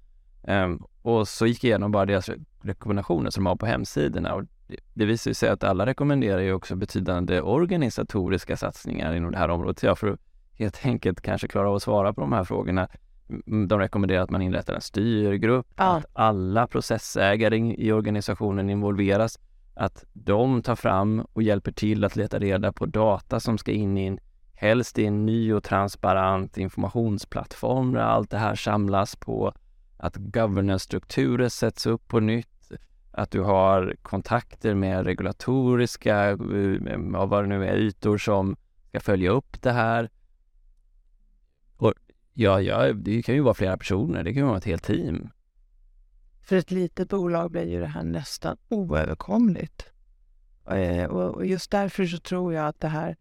Um, 0.42 0.84
och 1.02 1.28
så 1.28 1.46
gick 1.46 1.64
jag 1.64 1.68
igenom 1.68 1.92
bara 1.92 2.06
deras 2.06 2.30
rekommendationer 2.62 3.30
som 3.30 3.44
de 3.44 3.48
har 3.48 3.56
på 3.56 3.66
hemsidorna 3.66 4.34
och 4.34 4.44
det, 4.94 5.04
visar 5.04 5.32
sig 5.32 5.48
att 5.48 5.64
alla 5.64 5.86
rekommenderar 5.86 6.40
ju 6.40 6.52
också 6.52 6.76
betydande 6.76 7.40
organisatoriska 7.40 8.56
satsningar 8.56 9.14
inom 9.14 9.32
det 9.32 9.38
här 9.38 9.48
området. 9.48 9.82
Jag 9.82 9.98
för 9.98 10.08
att 10.08 10.20
helt 10.52 10.86
enkelt 10.86 11.20
kanske 11.20 11.48
klara 11.48 11.68
av 11.68 11.74
att 11.74 11.82
svara 11.82 12.12
på 12.12 12.20
de 12.20 12.32
här 12.32 12.44
frågorna 12.44 12.88
de 13.68 13.78
rekommenderar 13.78 14.22
att 14.22 14.30
man 14.30 14.42
inrättar 14.42 14.74
en 14.74 14.80
styrgrupp, 14.80 15.66
ja. 15.76 15.84
att 15.84 16.06
alla 16.12 16.66
processägare 16.66 17.56
i 17.58 17.92
organisationen 17.92 18.70
involveras, 18.70 19.38
att 19.74 20.04
de 20.12 20.62
tar 20.62 20.76
fram 20.76 21.26
och 21.32 21.42
hjälper 21.42 21.72
till 21.72 22.04
att 22.04 22.16
leta 22.16 22.38
reda 22.38 22.72
på 22.72 22.86
data 22.86 23.40
som 23.40 23.58
ska 23.58 23.72
in 23.72 23.98
i 23.98 24.06
en, 24.06 24.18
helst 24.54 24.98
i 24.98 25.04
en 25.06 25.26
ny 25.26 25.52
och 25.52 25.64
transparent 25.64 26.58
informationsplattform 26.58 27.92
där 27.92 28.00
allt 28.00 28.30
det 28.30 28.38
här 28.38 28.54
samlas 28.54 29.16
på, 29.16 29.54
att 29.96 30.16
governance-strukturer 30.16 31.48
sätts 31.48 31.86
upp 31.86 32.08
på 32.08 32.20
nytt, 32.20 32.70
att 33.12 33.30
du 33.30 33.40
har 33.40 33.96
kontakter 34.02 34.74
med 34.74 35.04
regulatoriska, 35.04 36.30
eh, 36.30 37.26
vad 37.26 37.44
det 37.44 37.48
nu 37.48 37.66
är, 37.66 37.76
ytor 37.76 38.18
som 38.18 38.56
ska 38.88 39.00
följa 39.00 39.30
upp 39.30 39.62
det 39.62 39.72
här 39.72 40.10
Ja, 42.40 42.60
ja, 42.60 42.92
det 42.92 43.22
kan 43.22 43.34
ju 43.34 43.40
vara 43.40 43.54
flera 43.54 43.76
personer. 43.76 44.24
Det 44.24 44.32
kan 44.32 44.42
ju 44.42 44.46
vara 44.46 44.58
ett 44.58 44.64
helt 44.64 44.84
team. 44.84 45.28
För 46.50 46.56
ett 46.56 46.70
litet 46.70 47.08
bolag 47.08 47.50
blir 47.50 47.66
ju 47.66 47.80
det 47.80 47.86
här 47.86 48.02
nästan 48.02 48.56
oöverkomligt. 48.68 49.92
Eh, 50.70 51.04
och 51.04 51.46
just 51.46 51.70
därför 51.70 52.06
så 52.06 52.18
tror 52.18 52.54
jag 52.54 52.66
att 52.66 52.80
det 52.80 52.88
här 52.88 53.16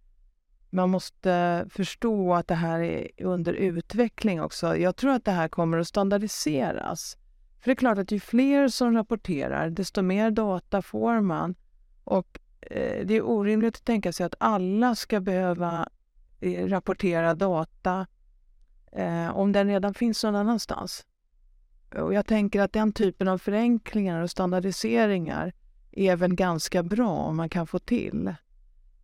man 0.70 0.90
måste 0.90 1.66
förstå 1.70 2.34
att 2.34 2.48
det 2.48 2.56
här 2.56 2.80
är 2.80 3.08
under 3.18 3.54
utveckling 3.54 4.42
också. 4.42 4.78
Jag 4.78 4.96
tror 4.96 5.12
att 5.12 5.26
det 5.26 5.32
här 5.32 5.48
kommer 5.48 5.78
att 5.78 5.88
standardiseras. 5.88 7.18
För 7.60 7.66
det 7.66 7.72
är 7.72 7.76
klart 7.76 7.98
att 7.98 8.12
ju 8.12 8.20
fler 8.20 8.68
som 8.68 8.94
rapporterar, 8.94 9.70
desto 9.70 10.02
mer 10.02 10.32
data 10.32 10.82
får 10.82 11.22
man. 11.22 11.56
Och 12.04 12.40
eh, 12.62 13.06
det 13.06 13.14
är 13.14 13.22
orimligt 13.22 13.76
att 13.76 13.86
tänka 13.86 14.14
sig 14.14 14.26
att 14.26 14.36
alla 14.40 14.96
ska 14.96 15.20
behöva 15.20 15.90
eh, 16.40 16.68
rapportera 16.68 17.36
data 17.36 18.08
eh, 18.92 19.38
om 19.38 19.52
den 19.52 19.68
redan 19.68 19.94
finns 19.94 20.24
någon 20.24 20.36
annanstans. 20.36 21.06
Och 21.96 22.14
jag 22.14 22.26
tänker 22.26 22.62
att 22.62 22.74
den 22.74 22.94
typen 22.94 23.28
av 23.28 23.38
förenklingar 23.38 24.22
och 24.22 24.30
standardiseringar 24.30 25.54
är 25.92 26.16
väl 26.16 26.36
ganska 26.36 26.84
bra 26.84 27.10
om 27.10 27.38
man 27.38 27.50
kan 27.50 27.68
få 27.68 27.80
till. 27.80 28.28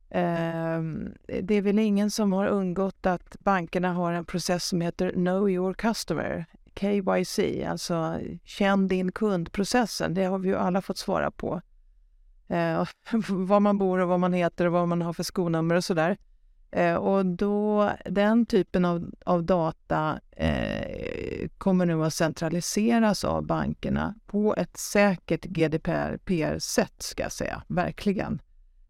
Eh, 0.10 0.82
det 1.42 1.56
är 1.56 1.62
väl 1.62 1.80
ingen 1.80 2.12
som 2.12 2.34
har 2.34 2.48
undgått 2.48 3.06
att 3.06 3.36
bankerna 3.40 3.94
har 3.94 4.14
en 4.14 4.26
process 4.26 4.66
som 4.66 4.82
heter 4.82 5.12
Know 5.12 5.50
your 5.50 5.74
customer, 5.74 6.46
KYC, 6.76 7.40
alltså 7.68 8.20
känn 8.44 8.88
din 8.88 9.12
kundprocessen. 9.12 10.14
Det 10.14 10.24
har 10.24 10.40
vi 10.40 10.50
ju 10.50 10.56
alla 10.56 10.82
fått 10.82 10.98
svara 10.98 11.32
på. 11.32 11.62
Eh, 12.48 12.88
var 13.30 13.60
man 13.60 13.78
bor 13.78 14.00
och 14.00 14.08
vad 14.08 14.20
man 14.20 14.34
heter 14.34 14.66
och 14.66 14.72
vad 14.72 14.88
man 14.88 15.02
har 15.02 15.14
för 15.14 15.24
skonummer 15.24 15.76
och 15.76 15.84
sådär. 15.84 16.18
Eh, 16.72 16.96
och 16.96 17.26
då, 17.26 17.92
den 18.06 18.46
typen 18.46 18.86
av, 18.86 19.12
av 19.26 19.44
data 19.44 20.20
eh, 20.32 21.48
kommer 21.58 21.86
nu 21.86 22.04
att 22.04 22.14
centraliseras 22.14 23.24
av 23.24 23.46
bankerna 23.46 24.16
på 24.26 24.56
ett 24.56 24.78
säkert 24.78 25.46
GDPR-sätt, 25.46 26.94
ska 26.98 27.24
jag 27.24 27.32
säga. 27.32 27.64
Verkligen. 27.68 28.42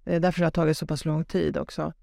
Eh, 0.06 0.22
därför 0.22 0.40
har 0.40 0.46
det 0.46 0.52
tagit 0.52 0.78
så 0.78 0.88
pass 0.88 1.06
lång 1.06 1.26
tid 1.26 1.58
också. 1.58 1.94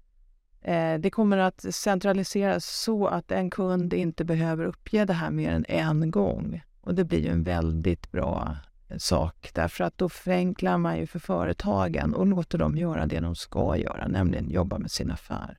Eh, 0.61 0.99
det 0.99 1.09
kommer 1.09 1.37
att 1.37 1.61
centraliseras 1.61 2.65
så 2.65 3.07
att 3.07 3.31
en 3.31 3.49
kund 3.49 3.93
inte 3.93 4.25
behöver 4.25 4.65
uppge 4.65 5.05
det 5.05 5.13
här 5.13 5.31
mer 5.31 5.51
än 5.51 5.65
en 5.67 6.11
gång. 6.11 6.63
Och 6.81 6.95
det 6.95 7.03
blir 7.03 7.19
ju 7.19 7.29
en 7.29 7.43
väldigt 7.43 8.11
bra 8.11 8.57
eh, 8.89 8.97
sak 8.97 9.51
därför 9.53 9.83
att 9.83 9.97
då 9.97 10.09
förenklar 10.09 10.77
man 10.77 10.97
ju 10.97 11.07
för 11.07 11.19
företagen 11.19 12.13
och 12.13 12.27
låter 12.27 12.57
dem 12.57 12.77
göra 12.77 13.05
det 13.05 13.19
de 13.19 13.35
ska 13.35 13.77
göra, 13.77 14.07
nämligen 14.07 14.49
jobba 14.49 14.77
med 14.77 14.91
sin 14.91 15.11
affär. 15.11 15.57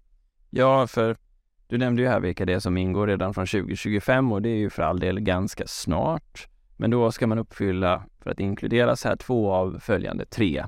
Ja, 0.56 0.86
för 0.86 1.16
du 1.66 1.78
nämnde 1.78 2.02
ju 2.02 2.08
här 2.08 2.20
vilka 2.20 2.44
det 2.44 2.52
är 2.52 2.58
som 2.58 2.76
ingår 2.76 3.06
redan 3.06 3.34
från 3.34 3.46
2025 3.46 4.32
och 4.32 4.42
det 4.42 4.48
är 4.48 4.56
ju 4.56 4.70
för 4.70 4.82
all 4.82 5.00
del 5.00 5.20
ganska 5.20 5.66
snart. 5.66 6.48
Men 6.76 6.90
då 6.90 7.12
ska 7.12 7.26
man 7.26 7.38
uppfylla, 7.38 8.04
för 8.20 8.30
att 8.30 8.40
inkluderas 8.40 9.04
här, 9.04 9.16
två 9.16 9.52
av 9.52 9.78
följande 9.80 10.24
tre 10.24 10.64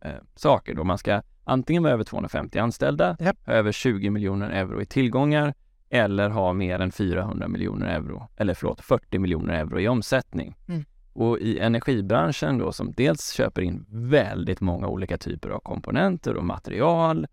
eh, 0.00 0.10
saker. 0.34 0.74
Då 0.74 0.84
man 0.84 0.98
ska 0.98 1.22
antingen 1.44 1.82
vara 1.82 1.92
över 1.92 2.04
250 2.04 2.58
anställda, 2.58 3.16
yep. 3.20 3.36
ha 3.46 3.52
över 3.52 3.72
20 3.72 4.10
miljoner 4.10 4.50
euro 4.50 4.82
i 4.82 4.86
tillgångar 4.86 5.54
eller 5.90 6.30
ha 6.30 6.52
mer 6.52 6.78
än 6.78 6.92
400 6.92 7.48
miljoner 7.48 7.86
euro, 7.86 8.28
eller 8.36 8.54
förlåt, 8.54 8.80
40 8.80 9.18
miljoner 9.18 9.54
euro 9.54 9.80
i 9.80 9.88
omsättning. 9.88 10.56
Mm. 10.68 10.84
Och 11.12 11.38
i 11.38 11.58
energibranschen 11.58 12.58
då 12.58 12.72
som 12.72 12.92
dels 12.92 13.32
köper 13.32 13.62
in 13.62 13.84
väldigt 13.88 14.60
många 14.60 14.88
olika 14.88 15.18
typer 15.18 15.50
av 15.50 15.60
komponenter 15.60 16.34
och 16.34 16.44
material 16.44 17.26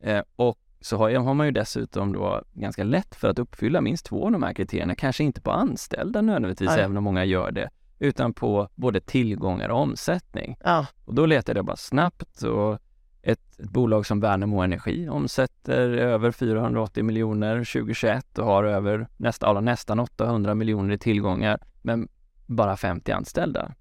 eh, 0.00 0.22
och 0.36 0.58
så 0.82 0.96
har, 0.96 1.10
har 1.10 1.34
man 1.34 1.46
ju 1.46 1.52
dessutom 1.52 2.12
då 2.12 2.42
ganska 2.52 2.84
lätt 2.84 3.14
för 3.14 3.28
att 3.28 3.38
uppfylla 3.38 3.80
minst 3.80 4.06
två 4.06 4.24
av 4.24 4.32
de 4.32 4.42
här 4.42 4.54
kriterierna, 4.54 4.94
kanske 4.94 5.24
inte 5.24 5.40
på 5.40 5.50
anställda 5.50 6.20
nödvändigtvis, 6.20 6.70
Nej. 6.70 6.80
även 6.80 6.96
om 6.96 7.04
många 7.04 7.24
gör 7.24 7.50
det, 7.50 7.70
utan 7.98 8.34
på 8.34 8.68
både 8.74 9.00
tillgångar 9.00 9.68
och 9.68 9.80
omsättning. 9.80 10.56
Ja. 10.64 10.86
Och 11.04 11.14
då 11.14 11.26
letade 11.26 11.58
jag 11.58 11.66
bara 11.66 11.76
snabbt 11.76 12.42
och 12.42 12.78
ett, 13.22 13.58
ett 13.58 13.70
bolag 13.70 14.06
som 14.06 14.20
Värnamo 14.20 14.60
Energi 14.60 15.08
omsätter 15.08 15.90
över 15.90 16.30
480 16.32 17.04
miljoner 17.04 17.56
2021 17.56 18.38
och 18.38 18.46
har 18.46 18.64
över 18.64 19.08
nästa, 19.16 19.60
nästan 19.60 20.00
800 20.00 20.54
miljoner 20.54 20.94
i 20.94 20.98
tillgångar, 20.98 21.60
men 21.82 22.08
bara 22.46 22.76
50 22.76 23.12
anställda. 23.12 23.74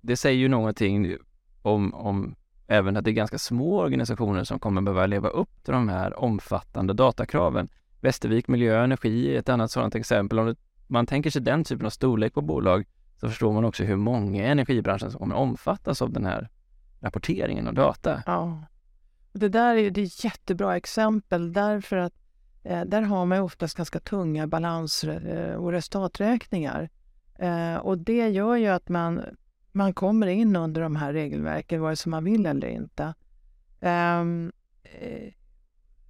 Det 0.00 0.16
säger 0.16 0.38
ju 0.38 0.48
någonting 0.48 1.16
om, 1.62 1.94
om 1.94 2.34
även 2.66 2.96
att 2.96 3.04
det 3.04 3.10
är 3.10 3.12
ganska 3.12 3.38
små 3.38 3.80
organisationer 3.80 4.44
som 4.44 4.58
kommer 4.58 4.82
behöva 4.82 5.06
leva 5.06 5.28
upp 5.28 5.64
till 5.64 5.72
de 5.72 5.88
här 5.88 6.20
omfattande 6.20 6.92
datakraven. 6.92 7.68
Västervik 8.00 8.48
Miljö 8.48 8.78
och 8.78 8.84
Energi 8.84 9.34
är 9.34 9.38
ett 9.38 9.48
annat 9.48 9.70
sådant 9.70 9.94
exempel. 9.94 10.38
Om 10.38 10.56
man 10.86 11.06
tänker 11.06 11.30
sig 11.30 11.42
den 11.42 11.64
typen 11.64 11.86
av 11.86 11.90
storlek 11.90 12.34
på 12.34 12.40
bolag 12.40 12.84
så 13.20 13.28
förstår 13.28 13.52
man 13.52 13.64
också 13.64 13.84
hur 13.84 13.96
många 13.96 14.42
i 14.42 14.46
energibranschen 14.46 15.10
som 15.10 15.20
kommer 15.20 15.34
omfattas 15.34 16.02
av 16.02 16.12
den 16.12 16.26
här 16.26 16.48
rapporteringen 17.00 17.68
och 17.68 17.74
data. 17.74 18.22
Ja. 18.26 18.64
Det 19.32 19.48
där 19.48 19.76
är, 19.76 19.90
det 19.90 20.00
är 20.00 20.24
jättebra 20.24 20.76
exempel 20.76 21.52
därför 21.52 21.96
att 21.96 22.14
eh, 22.62 22.84
där 22.84 23.02
har 23.02 23.26
man 23.26 23.40
oftast 23.40 23.76
ganska 23.76 24.00
tunga 24.00 24.46
balans 24.46 25.04
eh, 25.04 25.54
och 25.54 25.72
resultaträkningar. 25.72 26.90
Eh, 27.38 27.76
och 27.76 27.98
det 27.98 28.28
gör 28.28 28.56
ju 28.56 28.66
att 28.66 28.88
man 28.88 29.22
man 29.74 29.94
kommer 29.94 30.26
in 30.26 30.56
under 30.56 30.80
de 30.80 30.96
här 30.96 31.12
regelverken 31.12 31.80
vare 31.80 31.96
sig 31.96 32.10
man 32.10 32.24
vill 32.24 32.46
eller 32.46 32.68
inte. 32.68 33.14
Um, 33.80 34.52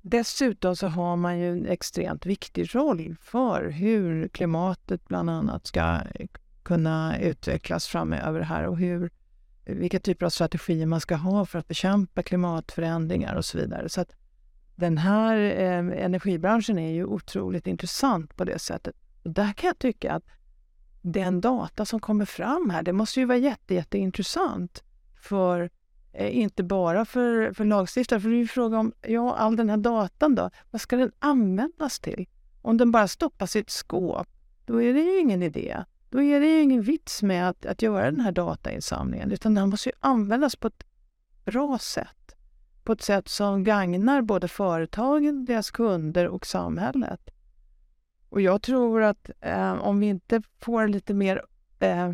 dessutom 0.04 0.76
så 0.76 0.86
har 0.86 1.16
man 1.16 1.38
ju 1.38 1.52
en 1.52 1.66
extremt 1.66 2.26
viktig 2.26 2.74
roll 2.74 3.16
för 3.20 3.70
hur 3.70 4.28
klimatet 4.28 5.08
bland 5.08 5.30
annat 5.30 5.66
ska 5.66 6.00
eh, 6.14 6.26
kunna 6.62 7.18
utvecklas 7.18 7.86
framöver 7.86 8.40
här 8.40 8.66
och 8.66 8.78
hur, 8.78 9.10
eh, 9.64 9.74
vilka 9.76 10.00
typer 10.00 10.26
av 10.26 10.30
strategier 10.30 10.86
man 10.86 11.00
ska 11.00 11.14
ha 11.16 11.46
för 11.46 11.58
att 11.58 11.68
bekämpa 11.68 12.22
klimatförändringar 12.22 13.34
och 13.34 13.44
så 13.44 13.58
vidare. 13.58 13.88
Så 13.88 14.00
att 14.00 14.12
den 14.76 14.98
här 14.98 15.36
eh, 15.36 16.04
energibranschen 16.04 16.78
är 16.78 16.92
ju 16.92 17.04
otroligt 17.04 17.66
intressant 17.66 18.36
på 18.36 18.44
det 18.44 18.58
sättet. 18.58 18.94
Och 19.22 19.30
där 19.30 19.52
kan 19.52 19.68
jag 19.68 19.78
tycka 19.78 20.12
att 20.12 20.24
den 21.04 21.40
data 21.40 21.84
som 21.84 22.00
kommer 22.00 22.24
fram 22.24 22.70
här, 22.70 22.82
det 22.82 22.92
måste 22.92 23.20
ju 23.20 23.26
vara 23.26 23.38
jätte, 23.38 23.74
jätteintressant 23.74 24.82
för 25.20 25.70
eh, 26.12 26.38
inte 26.38 26.62
bara 26.62 27.04
för, 27.04 27.52
för 27.52 27.64
lagstiftare, 27.64 28.20
för 28.20 28.28
det 28.28 28.36
är 28.36 28.38
ju 28.38 28.46
fråga 28.46 28.78
om, 28.78 28.92
ja, 29.02 29.34
all 29.34 29.56
den 29.56 29.70
här 29.70 29.76
datan 29.76 30.34
då, 30.34 30.50
vad 30.70 30.80
ska 30.80 30.96
den 30.96 31.12
användas 31.18 32.00
till? 32.00 32.26
Om 32.62 32.76
den 32.76 32.90
bara 32.90 33.08
stoppas 33.08 33.56
i 33.56 33.58
ett 33.58 33.70
skåp, 33.70 34.28
då 34.64 34.82
är 34.82 34.94
det 34.94 35.00
ju 35.00 35.18
ingen 35.18 35.42
idé. 35.42 35.84
Då 36.10 36.22
är 36.22 36.40
det 36.40 36.46
ju 36.46 36.60
ingen 36.60 36.82
vits 36.82 37.22
med 37.22 37.48
att, 37.48 37.66
att 37.66 37.82
göra 37.82 38.10
den 38.10 38.20
här 38.20 38.32
datainsamlingen, 38.32 39.32
utan 39.32 39.54
den 39.54 39.70
måste 39.70 39.88
ju 39.88 39.94
användas 40.00 40.56
på 40.56 40.66
ett 40.66 40.84
bra 41.44 41.78
sätt. 41.78 42.34
På 42.84 42.92
ett 42.92 43.02
sätt 43.02 43.28
som 43.28 43.64
gagnar 43.64 44.22
både 44.22 44.48
företagen, 44.48 45.44
deras 45.44 45.70
kunder 45.70 46.28
och 46.28 46.46
samhället. 46.46 47.33
Och 48.34 48.40
jag 48.40 48.62
tror 48.62 49.02
att 49.02 49.30
eh, 49.40 49.72
om 49.72 50.00
vi 50.00 50.06
inte 50.06 50.42
får 50.60 50.88
lite 50.88 51.14
mer 51.14 51.42
eh, 51.80 52.12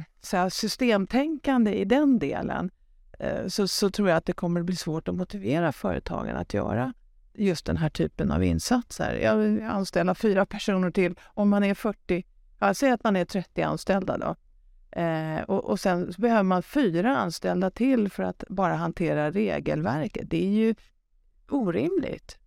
systemtänkande 0.50 1.74
i 1.74 1.84
den 1.84 2.18
delen 2.18 2.70
eh, 3.18 3.46
så, 3.46 3.68
så, 3.68 3.90
tror 3.90 4.08
jag 4.08 4.16
att 4.16 4.26
det 4.26 4.32
kommer 4.32 4.60
att 4.60 4.66
bli 4.66 4.76
svårt 4.76 5.08
att 5.08 5.14
motivera 5.14 5.72
företagen 5.72 6.36
att 6.36 6.54
göra 6.54 6.94
just 7.34 7.66
den 7.66 7.76
här 7.76 7.88
typen 7.88 8.30
av 8.30 8.44
insatser. 8.44 9.14
Jag 9.14 9.36
vill 9.36 9.62
anställa 9.62 10.14
fyra 10.14 10.46
personer 10.46 10.90
till 10.90 11.14
om 11.34 11.48
man 11.48 11.64
är 11.64 11.74
40, 11.74 12.24
jag 12.58 12.76
säger 12.76 12.94
att 12.94 13.04
man 13.04 13.16
är 13.16 13.24
30 13.24 13.62
anställda 13.62 14.18
då. 14.18 14.36
Eh, 15.00 15.40
och, 15.40 15.64
och 15.64 15.80
sen 15.80 16.12
behöver 16.18 16.42
man 16.42 16.62
fyra 16.62 17.16
anställda 17.16 17.70
till 17.70 18.10
för 18.10 18.22
att 18.22 18.44
bara 18.48 18.74
hantera 18.74 19.30
regelverket. 19.30 20.30
Det 20.30 20.44
är 20.46 20.50
ju 20.50 20.74
orimligt. 21.48 22.38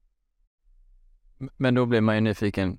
Men 1.57 1.75
då 1.75 1.85
blir 1.85 2.01
man 2.01 2.15
ju 2.15 2.21
nyfiken, 2.21 2.77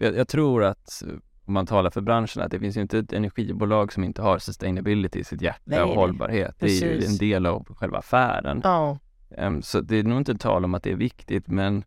jag, 0.00 0.16
jag 0.16 0.28
tror 0.28 0.64
att 0.64 1.02
om 1.44 1.54
man 1.54 1.66
talar 1.66 1.90
för 1.90 2.00
branschen, 2.00 2.42
att 2.42 2.50
det 2.50 2.58
finns 2.58 2.76
ju 2.76 2.80
inte 2.80 2.98
ett 2.98 3.12
energibolag 3.12 3.92
som 3.92 4.04
inte 4.04 4.22
har 4.22 4.38
sustainability 4.38 5.18
i 5.18 5.24
sitt 5.24 5.42
hjärta 5.42 5.60
Nej, 5.64 5.82
och 5.82 5.94
hållbarhet. 5.94 6.54
Det 6.58 6.66
är 6.66 6.70
ju 6.70 6.96
Precis. 6.96 7.10
en 7.10 7.18
del 7.18 7.46
av 7.46 7.74
själva 7.74 7.98
affären. 7.98 8.60
Ja. 8.64 8.98
Em, 9.36 9.62
Så 9.62 9.80
det 9.80 9.96
är 9.96 10.02
nog 10.02 10.18
inte 10.18 10.34
tal 10.34 10.64
om 10.64 10.74
att 10.74 10.82
det 10.82 10.92
är 10.92 10.96
viktigt, 10.96 11.48
men 11.48 11.84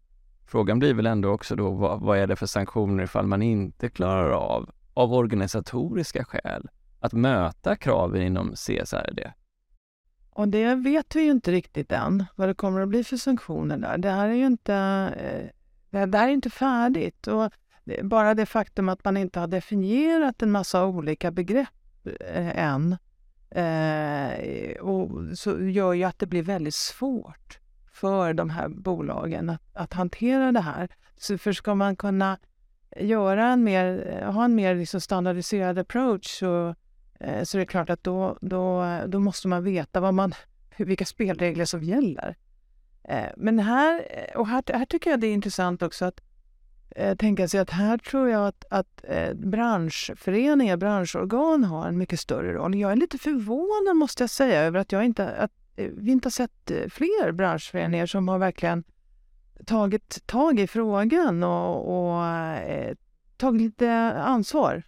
frågan 0.48 0.80
blir 0.80 0.94
väl 0.94 1.06
ändå 1.06 1.30
också 1.30 1.56
då, 1.56 1.72
vad, 1.72 2.02
vad 2.02 2.18
är 2.18 2.28
det 2.28 2.36
för 2.36 2.46
sanktioner 2.46 3.04
ifall 3.04 3.28
man 3.28 3.42
inte 3.42 3.90
klarar 3.90 4.30
av, 4.30 4.70
av 4.94 5.14
organisatoriska 5.14 6.24
skäl, 6.26 6.70
att 7.00 7.14
möta 7.14 7.76
kraven 7.76 8.22
inom 8.22 8.52
CSRD? 8.56 9.32
Och 10.30 10.48
det 10.48 10.76
vet 10.76 11.16
vi 11.16 11.22
ju 11.22 11.32
inte 11.32 11.52
riktigt 11.52 11.92
än, 11.92 12.26
vad 12.36 12.48
det 12.48 12.54
kommer 12.54 12.82
att 12.82 12.90
bli 12.90 13.04
för 13.04 13.18
sanktioner 13.18 13.78
där. 13.78 13.98
Det 13.98 14.10
här 14.10 14.30
är 14.30 14.34
ju 14.34 14.46
inte, 14.46 14.74
eh, 15.92 16.08
det 16.10 16.18
här 16.18 16.28
är 16.28 16.32
inte 16.32 16.50
färdigt. 16.50 17.28
Och 17.28 17.52
bara 18.04 18.34
det 18.34 18.46
faktum 18.46 18.90
att 18.90 19.06
man 19.06 19.18
inte 19.18 19.40
har 19.40 19.48
definierat 19.48 20.42
en 20.42 20.52
massa 20.52 20.86
olika 20.86 21.32
begrepp 21.32 22.08
eh, 22.20 22.60
än 22.60 22.98
eh, 23.50 24.76
och 24.82 25.38
så 25.38 25.60
gör 25.60 25.94
ju 25.94 26.04
att 26.04 26.20
det 26.20 26.28
blir 26.28 26.44
väldigt 26.44 26.76
svårt 26.76 27.60
för 27.92 28.34
de 28.34 28.50
här 28.50 28.68
bolagen 28.68 29.50
att, 29.50 29.62
att 29.74 29.94
hantera 29.94 30.52
det 30.52 30.62
här. 30.62 30.90
Så 31.18 31.38
för 31.38 31.54
ska 31.54 31.76
man 31.76 31.96
kunna 31.96 32.38
göra 32.98 33.48
en 33.48 33.64
mer, 33.64 34.22
ha 34.26 34.46
en 34.46 34.56
mer 34.56 34.76
liksom 34.76 35.02
standardiserad 35.02 35.80
approach 35.80 36.40
så 36.40 36.76
Eh, 37.24 37.44
Så 37.44 37.58
det 37.58 37.64
är 37.64 37.66
klart 37.66 37.90
att 37.90 38.04
då, 38.04 38.38
då, 38.42 38.86
då 39.08 39.20
måste 39.20 39.48
man 39.48 39.64
veta 39.64 40.00
vad 40.00 40.14
man, 40.14 40.34
vilka 40.78 41.06
spelregler 41.06 41.66
som 41.66 41.84
gäller. 41.84 42.36
Eh, 43.04 43.30
men 43.38 43.60
här, 43.60 44.06
och 44.36 44.48
här, 44.48 44.64
här 44.74 44.86
tycker 44.86 45.10
jag 45.10 45.20
det 45.20 45.28
är 45.28 45.34
intressant 45.34 45.82
också 45.82 46.06
att 46.06 46.22
eh, 46.90 47.16
tänka 47.16 47.48
sig 47.48 47.60
att 47.60 47.70
här 47.70 47.98
tror 47.98 48.30
jag 48.30 48.48
att, 48.48 48.66
att 48.70 49.04
eh, 49.04 49.34
branschföreningar, 49.34 50.78
branschorgan 50.78 51.64
har 51.64 51.88
en 51.88 51.98
mycket 51.98 52.20
större 52.20 52.54
roll. 52.54 52.76
Jag 52.76 52.92
är 52.92 52.96
lite 52.96 53.18
förvånad 53.18 53.96
måste 53.96 54.24
jag 54.24 54.30
säga 54.30 54.62
över 54.62 54.80
att, 54.80 54.92
jag 54.92 55.06
inte, 55.06 55.30
att 55.30 55.52
eh, 55.76 55.90
vi 55.98 56.12
inte 56.12 56.26
har 56.26 56.32
sett 56.32 56.72
fler 56.90 57.32
branschföreningar 57.32 58.06
som 58.06 58.28
har 58.28 58.38
verkligen 58.38 58.84
tagit 59.66 60.26
tag 60.26 60.60
i 60.60 60.68
frågan 60.68 61.44
och, 61.44 62.08
och 62.08 62.26
eh, 62.26 62.96
tagit 63.38 63.62
lite 63.62 63.92
ansvar. 64.14 64.84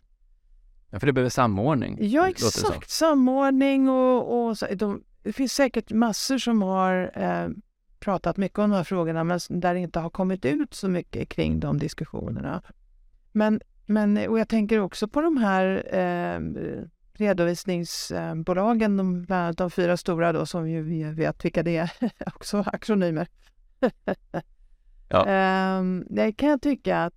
Ja, 0.89 0.99
för 0.99 1.07
det 1.07 1.13
behöver 1.13 1.29
samordning. 1.29 1.97
Ja, 2.01 2.29
exakt. 2.29 2.89
Samordning 2.89 3.89
och, 3.89 4.47
och 4.47 4.57
så, 4.57 4.65
de, 4.75 5.03
det 5.23 5.33
finns 5.33 5.53
säkert 5.53 5.91
massor 5.91 6.37
som 6.37 6.61
har 6.61 7.11
eh, 7.15 7.49
pratat 8.05 8.37
mycket 8.37 8.59
om 8.59 8.69
de 8.69 8.75
här 8.75 8.83
frågorna 8.83 9.23
men 9.23 9.39
där 9.49 9.73
det 9.73 9.79
inte 9.79 9.99
har 9.99 10.09
kommit 10.09 10.45
ut 10.45 10.73
så 10.73 10.87
mycket 10.87 11.29
kring 11.29 11.59
de 11.59 11.77
diskussionerna. 11.77 12.61
Men, 13.31 13.61
men 13.85 14.29
och 14.29 14.39
jag 14.39 14.49
tänker 14.49 14.79
också 14.79 15.07
på 15.07 15.21
de 15.21 15.37
här 15.37 15.95
eh, 15.95 16.39
redovisningsbolagen, 17.13 18.97
de, 18.97 19.21
bland 19.21 19.43
annat 19.43 19.57
de 19.57 19.71
fyra 19.71 19.97
stora 19.97 20.33
då 20.33 20.45
som 20.45 20.69
ju 20.69 20.81
vi 20.81 21.03
vet 21.03 21.45
vilka 21.45 21.63
det 21.63 21.77
är, 21.77 21.91
också 22.35 22.63
akronymer. 22.67 23.27
Ja. 25.09 25.25
Ehm, 25.27 26.05
det 26.09 26.31
kan 26.31 26.49
jag 26.49 26.61
tycka 26.61 27.03
att 27.03 27.13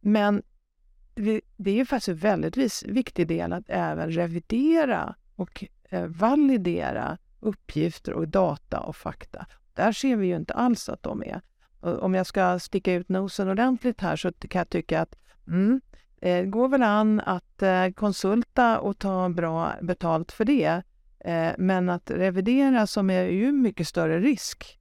Men 0.00 0.42
det 1.56 1.70
är 1.70 1.74
ju 1.74 1.86
faktiskt 1.86 2.08
en 2.08 2.16
väldigt 2.16 2.82
viktig 2.86 3.28
del 3.28 3.52
att 3.52 3.64
även 3.68 4.10
revidera 4.10 5.14
och 5.36 5.64
eh, 5.88 6.06
validera 6.06 7.18
uppgifter 7.40 8.12
och 8.12 8.28
data 8.28 8.80
och 8.80 8.96
fakta. 8.96 9.46
Där 9.74 9.92
ser 9.92 10.16
vi 10.16 10.26
ju 10.26 10.36
inte 10.36 10.54
alls 10.54 10.88
att 10.88 11.02
de 11.02 11.22
är. 11.22 11.40
Eh, 11.86 11.92
om 11.92 12.14
jag 12.14 12.26
ska 12.26 12.58
sticka 12.58 12.92
ut 12.92 13.08
nosen 13.08 13.48
ordentligt 13.48 14.00
här 14.00 14.16
så 14.16 14.32
kan 14.32 14.60
jag 14.60 14.70
tycka 14.70 15.00
att 15.00 15.16
mm, 15.48 15.80
eh, 16.20 16.42
det 16.42 16.46
går 16.46 16.68
väl 16.68 16.82
an 16.82 17.20
att 17.20 17.62
eh, 17.62 17.88
konsulta 17.88 18.80
och 18.80 18.98
ta 18.98 19.28
bra 19.28 19.72
betalt 19.82 20.32
för 20.32 20.44
det. 20.44 20.82
Men 21.58 21.88
att 21.88 22.10
revidera 22.10 22.86
som 22.86 23.10
är 23.10 23.22
ju 23.22 23.52
mycket 23.52 23.88
större 23.88 24.20
risk. 24.20 24.78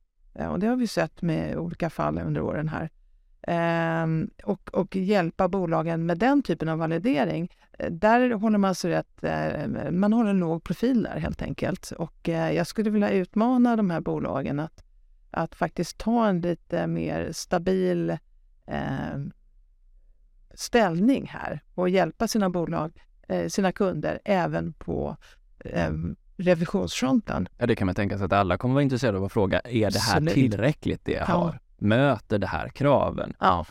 Och 0.50 0.60
det 0.60 0.68
har 0.68 0.76
vi 0.76 0.88
sett 0.88 1.22
med 1.22 1.58
olika 1.58 1.90
fall 1.90 2.18
under 2.18 2.42
åren 2.42 2.70
här. 2.70 2.90
Ehm, 3.48 4.30
och, 4.44 4.70
och 4.74 4.96
hjälpa 4.96 5.48
bolagen 5.48 6.06
med 6.06 6.18
den 6.18 6.42
typen 6.42 6.70
av 6.70 6.78
validering. 6.78 7.52
Där 7.90 8.32
håller 8.32 8.58
man 8.58 8.76
sig 8.76 8.92
rätt, 8.92 9.24
man 9.92 10.14
håller 10.14 10.30
en 10.30 10.40
låg 10.40 10.64
profil 10.64 11.04
där 11.04 11.20
helt 11.20 11.42
enkelt. 11.42 11.92
Och 11.92 12.28
jag 12.28 12.68
skulle 12.68 12.90
vilja 12.90 13.10
utmana 13.10 13.76
de 13.76 13.90
här 13.90 14.02
bolagen 14.02 14.60
att, 14.60 14.85
att 15.36 15.56
faktiskt 15.56 15.98
ta 15.98 16.28
en 16.28 16.42
lite 16.42 16.88
mer 16.88 17.32
stabil 17.32 18.10
eh, 18.68 19.18
ställning 20.54 21.28
här 21.28 21.64
och 21.74 21.90
hjälpa 21.90 22.28
sina 22.28 22.50
bolag, 22.50 22.92
eh, 23.28 23.48
sina 23.48 23.72
kunder 23.72 24.20
även 24.26 24.74
på 24.74 25.18
eh, 25.60 25.92
revisionsfronten. 26.38 27.48
Ja, 27.58 27.66
det 27.66 27.76
kan 27.76 27.86
man 27.86 27.96
tänka 27.96 28.18
sig 28.18 28.26
att 28.26 28.34
alla 28.34 28.58
kommer 28.58 28.74
vara 28.74 28.84
intresserade 28.84 29.18
av 29.18 29.24
att 29.24 29.32
fråga, 29.32 29.60
är 29.60 29.92
det 29.92 30.00
här 30.00 30.22
tillräckligt 30.34 31.06
det 31.06 31.12
jag 31.12 31.30
Ja. 31.30 31.34
har? 31.34 31.60
Möter 31.78 32.40
det 32.40 32.48
här 32.48 32.70
kraven? 32.70 33.34
Ja. 33.40 33.66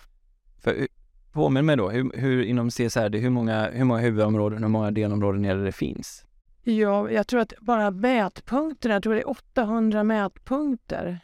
För, 0.59 0.81
eh, 0.81 0.87
påminn 1.33 1.67
mig 1.67 1.77
då, 1.77 1.91
hur, 1.91 2.13
hur 2.15 2.43
inom 2.43 2.71
CSRD, 2.71 3.19
hur 3.19 3.31
många, 3.31 3.71
hur 3.71 3.85
många 3.85 4.01
huvudområden, 4.01 4.63
hur 4.63 4.69
många 4.69 4.91
delområden 4.91 5.45
är 5.45 5.57
det 5.57 5.65
det 5.65 5.73
finns? 5.73 6.25
Ja, 6.63 7.11
jag 7.11 7.27
tror 7.27 7.41
att 7.41 7.53
bara 7.61 7.91
mätpunkterna, 7.91 8.95
jag 8.95 9.03
tror 9.03 9.15
det 9.15 9.21
är 9.21 9.29
800 9.31 10.05
mätpunkter. 10.05 11.21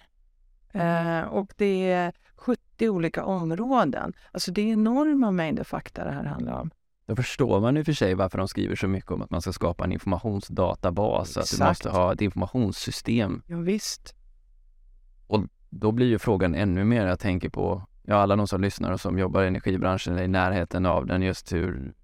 Eh, 0.72 1.20
och 1.20 1.52
det 1.56 1.90
är 1.90 2.12
70 2.37 2.88
olika 2.88 3.24
områden. 3.24 4.12
Alltså 4.33 4.52
det 4.52 4.62
är 4.62 4.72
enorma 4.72 5.30
mängder 5.30 5.64
fakta 5.64 6.04
det 6.04 6.11
här 6.11 6.24
handlar 6.24 6.61
om. 6.61 6.70
Då 7.06 7.16
förstår 7.16 7.61
man 7.61 7.76
i 7.76 7.83
och 7.83 7.87
för 7.87 7.92
sig 7.92 8.14
varför 8.14 8.38
de 8.38 8.48
skriver 8.48 8.76
så 8.76 8.88
mycket 8.88 9.11
om 9.11 9.22
att 9.22 9.30
man 9.30 9.42
ska 9.42 9.52
skapa 9.52 9.85
en 9.85 9.92
informationsdatabas, 9.92 11.28
att 11.28 11.35
du 11.35 11.40
Exakt. 11.40 11.68
måste 11.68 11.90
ha 11.90 12.12
ett 12.12 12.20
informationssystem. 12.20 13.42
Ja, 13.46 13.56
visst. 13.56 14.14
Då 15.70 15.92
blir 15.92 16.06
ju 16.06 16.18
frågan 16.18 16.54
ännu 16.54 16.85
mer, 16.85 17.06
jag 17.06 17.18
tänker 17.18 17.48
på, 17.48 17.87
ja 18.02 18.16
alla 18.16 18.37
de 18.37 18.46
som 18.46 18.61
lyssnar 18.61 18.92
och 18.92 19.00
som 19.00 19.18
jobbar 19.18 19.42
i 19.42 19.46
energibranschen 19.46 20.12
eller 20.12 20.24
i 20.24 20.28
närheten 20.28 20.87
av 20.87 21.06
den, 21.06 21.22
just 21.22 21.52
hur 21.52 21.94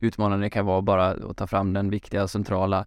utmanande 0.00 0.46
det 0.46 0.50
kan 0.50 0.66
vara 0.66 0.82
bara 0.82 1.06
att 1.10 1.36
ta 1.36 1.46
fram 1.46 1.72
den 1.72 1.90
viktiga 1.90 2.28
centrala 2.28 2.86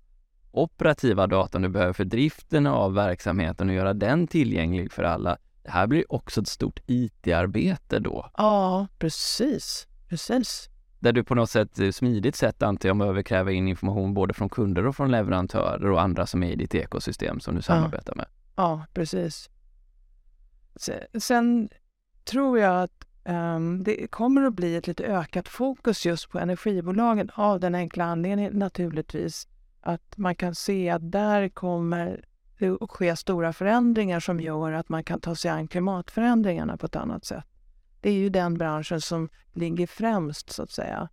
operativa 0.53 1.27
datan 1.27 1.61
du 1.61 1.69
behöver 1.69 1.93
för 1.93 2.05
driften 2.05 2.67
av 2.67 2.93
verksamheten 2.93 3.69
och 3.69 3.75
göra 3.75 3.93
den 3.93 4.27
tillgänglig 4.27 4.91
för 4.91 5.03
alla. 5.03 5.37
Det 5.63 5.71
här 5.71 5.87
blir 5.87 6.13
också 6.13 6.41
ett 6.41 6.47
stort 6.47 6.79
IT-arbete 6.87 7.99
då, 7.99 8.29
Ja, 8.37 8.87
precis. 8.99 9.87
Precis. 10.09 10.69
där 10.99 11.11
du 11.11 11.23
på 11.23 11.35
något 11.35 11.49
sätt, 11.49 11.79
eh, 11.79 11.91
smidigt 11.91 12.35
sätt 12.35 12.63
antar 12.63 12.89
jag, 12.89 12.97
behöver 12.97 13.21
kräva 13.23 13.51
in 13.51 13.67
information 13.67 14.13
både 14.13 14.33
från 14.33 14.49
kunder 14.49 14.87
och 14.87 14.95
från 14.95 15.11
leverantörer 15.11 15.89
och 15.91 16.01
andra 16.01 16.25
som 16.25 16.43
är 16.43 16.51
i 16.51 16.55
ditt 16.55 16.75
ekosystem 16.75 17.39
som 17.39 17.55
du 17.55 17.61
samarbetar 17.61 18.15
med. 18.15 18.25
Ja, 18.55 18.85
precis. 18.93 19.49
Se- 20.75 21.19
Sen 21.19 21.69
tror 22.23 22.59
jag 22.59 22.83
att 22.83 23.05
ehm, 23.23 23.83
det 23.83 24.07
kommer 24.11 24.41
att 24.43 24.53
bli 24.53 24.75
ett 24.75 24.87
lite 24.87 25.03
ökat 25.05 25.47
fokus 25.47 26.05
just 26.05 26.29
på 26.29 26.39
energibolagen 26.39 27.29
av 27.35 27.59
den 27.59 27.75
enkla 27.75 28.05
anledningen 28.05 28.53
naturligtvis 28.53 29.47
att 29.83 30.17
man 30.17 30.35
kan 30.35 30.55
se 30.55 30.89
att 30.89 31.11
där 31.11 31.49
kommer 31.49 32.25
det 32.59 32.69
att 32.81 32.91
ske 32.91 33.15
stora 33.15 33.53
förändringar 33.53 34.19
som 34.19 34.39
gör 34.39 34.71
att 34.71 34.89
man 34.89 35.03
kan 35.03 35.19
ta 35.21 35.35
sig 35.35 35.51
an 35.51 35.67
klimatförändringarna 35.67 36.77
på 36.77 36.85
ett 36.85 36.95
annat 36.95 37.25
sätt. 37.25 37.43
Det 38.01 38.09
är 38.09 38.13
ju 38.13 38.29
den 38.29 38.53
branschen 38.53 39.01
som 39.01 39.29
ligger 39.53 39.87
främst 39.87 40.49
så 40.49 40.63
att 40.63 40.71
säga. 40.71 41.09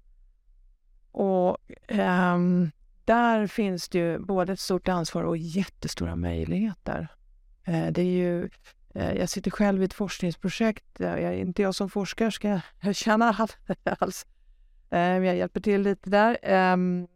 Och 1.12 1.59
ehm, 1.88 2.70
där 3.04 3.46
finns 3.46 3.88
det 3.88 3.98
ju 3.98 4.18
både 4.18 4.52
ett 4.52 4.61
stort 4.61 4.88
ansvar 4.88 5.22
och 5.24 5.37
jättestora 5.37 6.16
möjligheter. 6.16 7.09
Eh, 7.64 7.87
Det 7.90 8.00
är 8.02 8.04
ju, 8.04 8.50
eh, 8.94 9.12
jag 9.12 9.28
sitter 9.28 9.50
själv 9.50 9.83
i 9.83 9.85
ett 9.85 9.94
forskningsprojekt. 9.94 10.85
Jag, 10.98 11.38
inte 11.38 11.62
jag 11.62 11.74
som 11.74 11.90
forskare 11.90 12.30
ska 12.33 12.61
känna 12.92 13.24
all- 13.38 13.74
alls. 13.98 14.26
Eh, 14.90 14.98
Jag 15.00 15.37
hjälper 15.37 15.61
till 15.61 15.83
lite 15.83 16.11
där 16.11 16.38
ehm, 16.42 17.06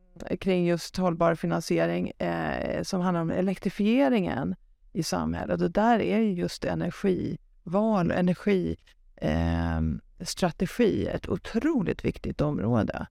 kring 0.40 0.66
just 0.66 0.96
hållbar 0.96 1.34
finansiering 1.34 2.10
eh, 2.10 2.82
som 2.82 3.00
handlar 3.00 3.20
om 3.20 3.30
elektrifieringen 3.30 4.54
i 4.92 5.02
samhället. 5.02 5.60
Och 5.60 5.70
där 5.70 6.00
är 6.00 6.18
just 6.18 6.64
energival 6.64 8.10
och 8.10 8.16
energistrategi 8.16 11.06
ehm, 11.06 11.14
ett 11.14 11.28
otroligt 11.28 12.04
viktigt 12.04 12.40
område. 12.40 13.06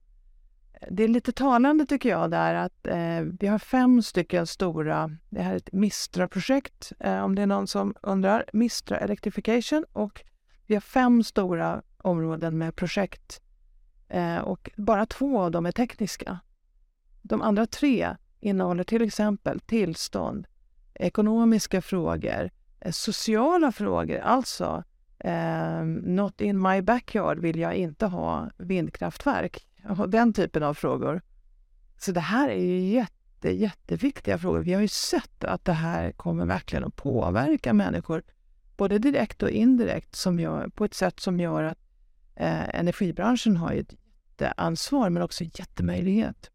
det 0.90 1.04
är 1.04 1.08
lite 1.08 1.32
talande 1.32 1.86
tycker 1.86 2.08
jag 2.08 2.30
där 2.30 2.54
att 2.54 2.86
eh, 2.86 3.20
vi 3.40 3.46
har 3.46 3.58
fem 3.58 4.02
stycken 4.02 4.46
stora, 4.46 5.10
det 5.30 5.42
här 5.42 5.52
är 5.52 5.56
ett 5.56 5.72
Mistra-projekt 5.72 6.92
eh, 7.00 7.24
om 7.24 7.34
det 7.34 7.42
är 7.42 7.46
någon 7.46 7.66
som 7.66 7.94
undrar, 8.02 8.44
Mistra 8.52 8.98
Electrification 8.98 9.84
och 9.92 10.24
vi 10.66 10.74
har 10.74 10.80
fem 10.80 11.22
stora 11.22 11.82
områden 11.98 12.58
med 12.58 12.76
projekt 12.76 13.40
eh, 14.08 14.38
och 14.38 14.70
bara 14.76 15.06
två 15.06 15.40
av 15.40 15.50
dem 15.50 15.66
är 15.66 15.72
tekniska. 15.72 16.38
De 17.26 17.42
andra 17.42 17.66
tre 17.66 18.16
innehåller 18.40 18.84
till 18.84 19.02
exempel 19.02 19.60
tillstånd, 19.60 20.46
ekonomiska 20.94 21.82
frågor, 21.82 22.50
eh, 22.80 22.92
sociala 22.92 23.72
frågor, 23.72 24.18
alltså 24.18 24.84
eh, 25.18 25.84
not 26.02 26.40
in 26.40 26.62
my 26.62 26.82
backyard 26.82 27.38
vill 27.38 27.58
jag 27.58 27.74
inte 27.74 28.06
ha 28.06 28.50
vindkraftverk. 28.58 29.66
Den 30.08 30.32
typen 30.32 30.62
av 30.62 30.74
frågor. 30.74 31.22
Så 31.98 32.12
det 32.12 32.20
här 32.20 32.48
är 32.48 32.64
ju 32.64 32.78
jätte, 32.80 33.50
jätteviktiga 33.50 34.38
frågor. 34.38 34.60
Vi 34.60 34.72
har 34.72 34.80
ju 34.80 34.88
sett 34.88 35.44
att 35.44 35.64
det 35.64 35.72
här 35.72 36.12
kommer 36.12 36.46
verkligen 36.46 36.84
att 36.84 36.96
påverka 36.96 37.72
människor 37.72 38.22
både 38.76 38.98
direkt 38.98 39.42
och 39.42 39.50
indirekt 39.50 40.16
som 40.16 40.40
gör, 40.40 40.68
på 40.68 40.84
ett 40.84 40.94
sätt 40.94 41.20
som 41.20 41.40
gör 41.40 41.62
att 41.62 41.78
eh, 42.34 42.78
energibranschen 42.78 43.56
har 43.56 43.72
ett 43.72 43.94
jätteansvar 44.40 45.10
men 45.10 45.22
också 45.22 45.44
jättemöjlighet. 45.44 46.50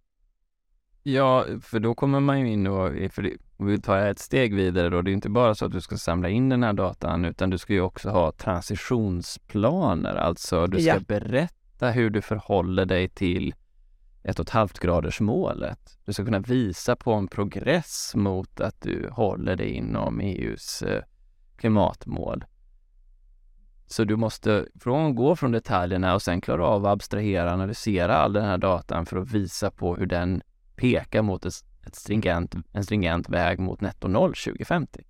Ja, 1.13 1.45
för 1.61 1.79
då 1.79 1.95
kommer 1.95 2.19
man 2.19 2.39
ju 2.39 2.51
in 2.51 2.67
och, 2.67 2.91
för 3.11 3.33
vi 3.57 3.81
tar 3.81 3.97
ett 3.97 4.19
steg 4.19 4.55
vidare 4.55 4.89
då, 4.89 5.01
det 5.01 5.11
är 5.11 5.13
inte 5.13 5.29
bara 5.29 5.55
så 5.55 5.65
att 5.65 5.71
du 5.71 5.81
ska 5.81 5.97
samla 5.97 6.29
in 6.29 6.49
den 6.49 6.63
här 6.63 6.73
datan 6.73 7.25
utan 7.25 7.49
du 7.49 7.57
ska 7.57 7.73
ju 7.73 7.81
också 7.81 8.09
ha 8.09 8.31
transitionsplaner, 8.31 10.15
alltså 10.15 10.67
du 10.67 10.79
ska 10.79 10.93
ja. 10.93 10.99
berätta 11.07 11.89
hur 11.89 12.09
du 12.09 12.21
förhåller 12.21 12.85
dig 12.85 13.09
till 13.09 13.53
ett 14.23 14.39
och 14.39 14.45
ett 14.45 14.49
halvt 14.49 14.79
graders 14.79 15.19
målet. 15.19 15.99
Du 16.05 16.13
ska 16.13 16.25
kunna 16.25 16.39
visa 16.39 16.95
på 16.95 17.13
en 17.13 17.27
progress 17.27 18.11
mot 18.15 18.61
att 18.61 18.81
du 18.81 19.09
håller 19.11 19.55
dig 19.55 19.69
inom 19.69 20.19
EUs 20.19 20.81
eh, 20.81 21.03
klimatmål. 21.57 22.45
Så 23.87 24.03
du 24.03 24.15
måste 24.15 24.65
från, 24.79 25.15
gå 25.15 25.35
från 25.35 25.51
detaljerna 25.51 26.13
och 26.13 26.21
sen 26.21 26.41
klara 26.41 26.65
av 26.65 26.85
att 26.85 26.91
abstrahera 26.91 27.53
analysera 27.53 28.17
all 28.17 28.33
den 28.33 28.45
här 28.45 28.57
datan 28.57 29.05
för 29.05 29.17
att 29.17 29.31
visa 29.31 29.71
på 29.71 29.95
hur 29.95 30.05
den 30.05 30.41
pekar 30.79 31.21
mot 31.21 31.45
ett, 31.45 31.53
ett 31.87 31.95
stringent, 31.95 32.55
en 32.71 32.83
stringent 32.83 33.29
väg 33.29 33.59
mot 33.59 33.81
netto 33.81 34.07
noll 34.07 34.35
2050. 34.35 35.03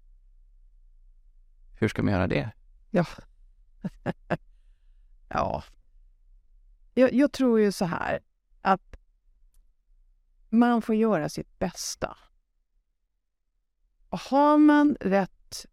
Hur 1.79 1.87
ska 1.87 2.03
man 2.03 2.13
göra 2.13 2.27
det? 2.27 2.51
Ja, 2.91 3.05
ja. 5.29 5.63
Jag, 6.93 7.13
jag 7.13 7.31
tror 7.31 7.59
ju 7.59 7.71
så 7.71 7.85
här 7.85 8.19
att 8.61 8.95
man 10.49 10.81
får 10.81 10.95
göra 10.95 11.29
sitt 11.29 11.59
bästa. 11.59 12.17
Och 14.09 14.19
har 14.19 14.57
man 14.57 14.97
rätt 14.99 15.65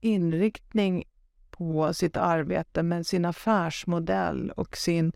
inriktning 0.00 1.04
på 1.50 1.94
sitt 1.94 2.16
arbete 2.16 2.82
med 2.82 3.06
sin 3.06 3.24
affärsmodell 3.24 4.50
och 4.50 4.76
sin 4.76 5.12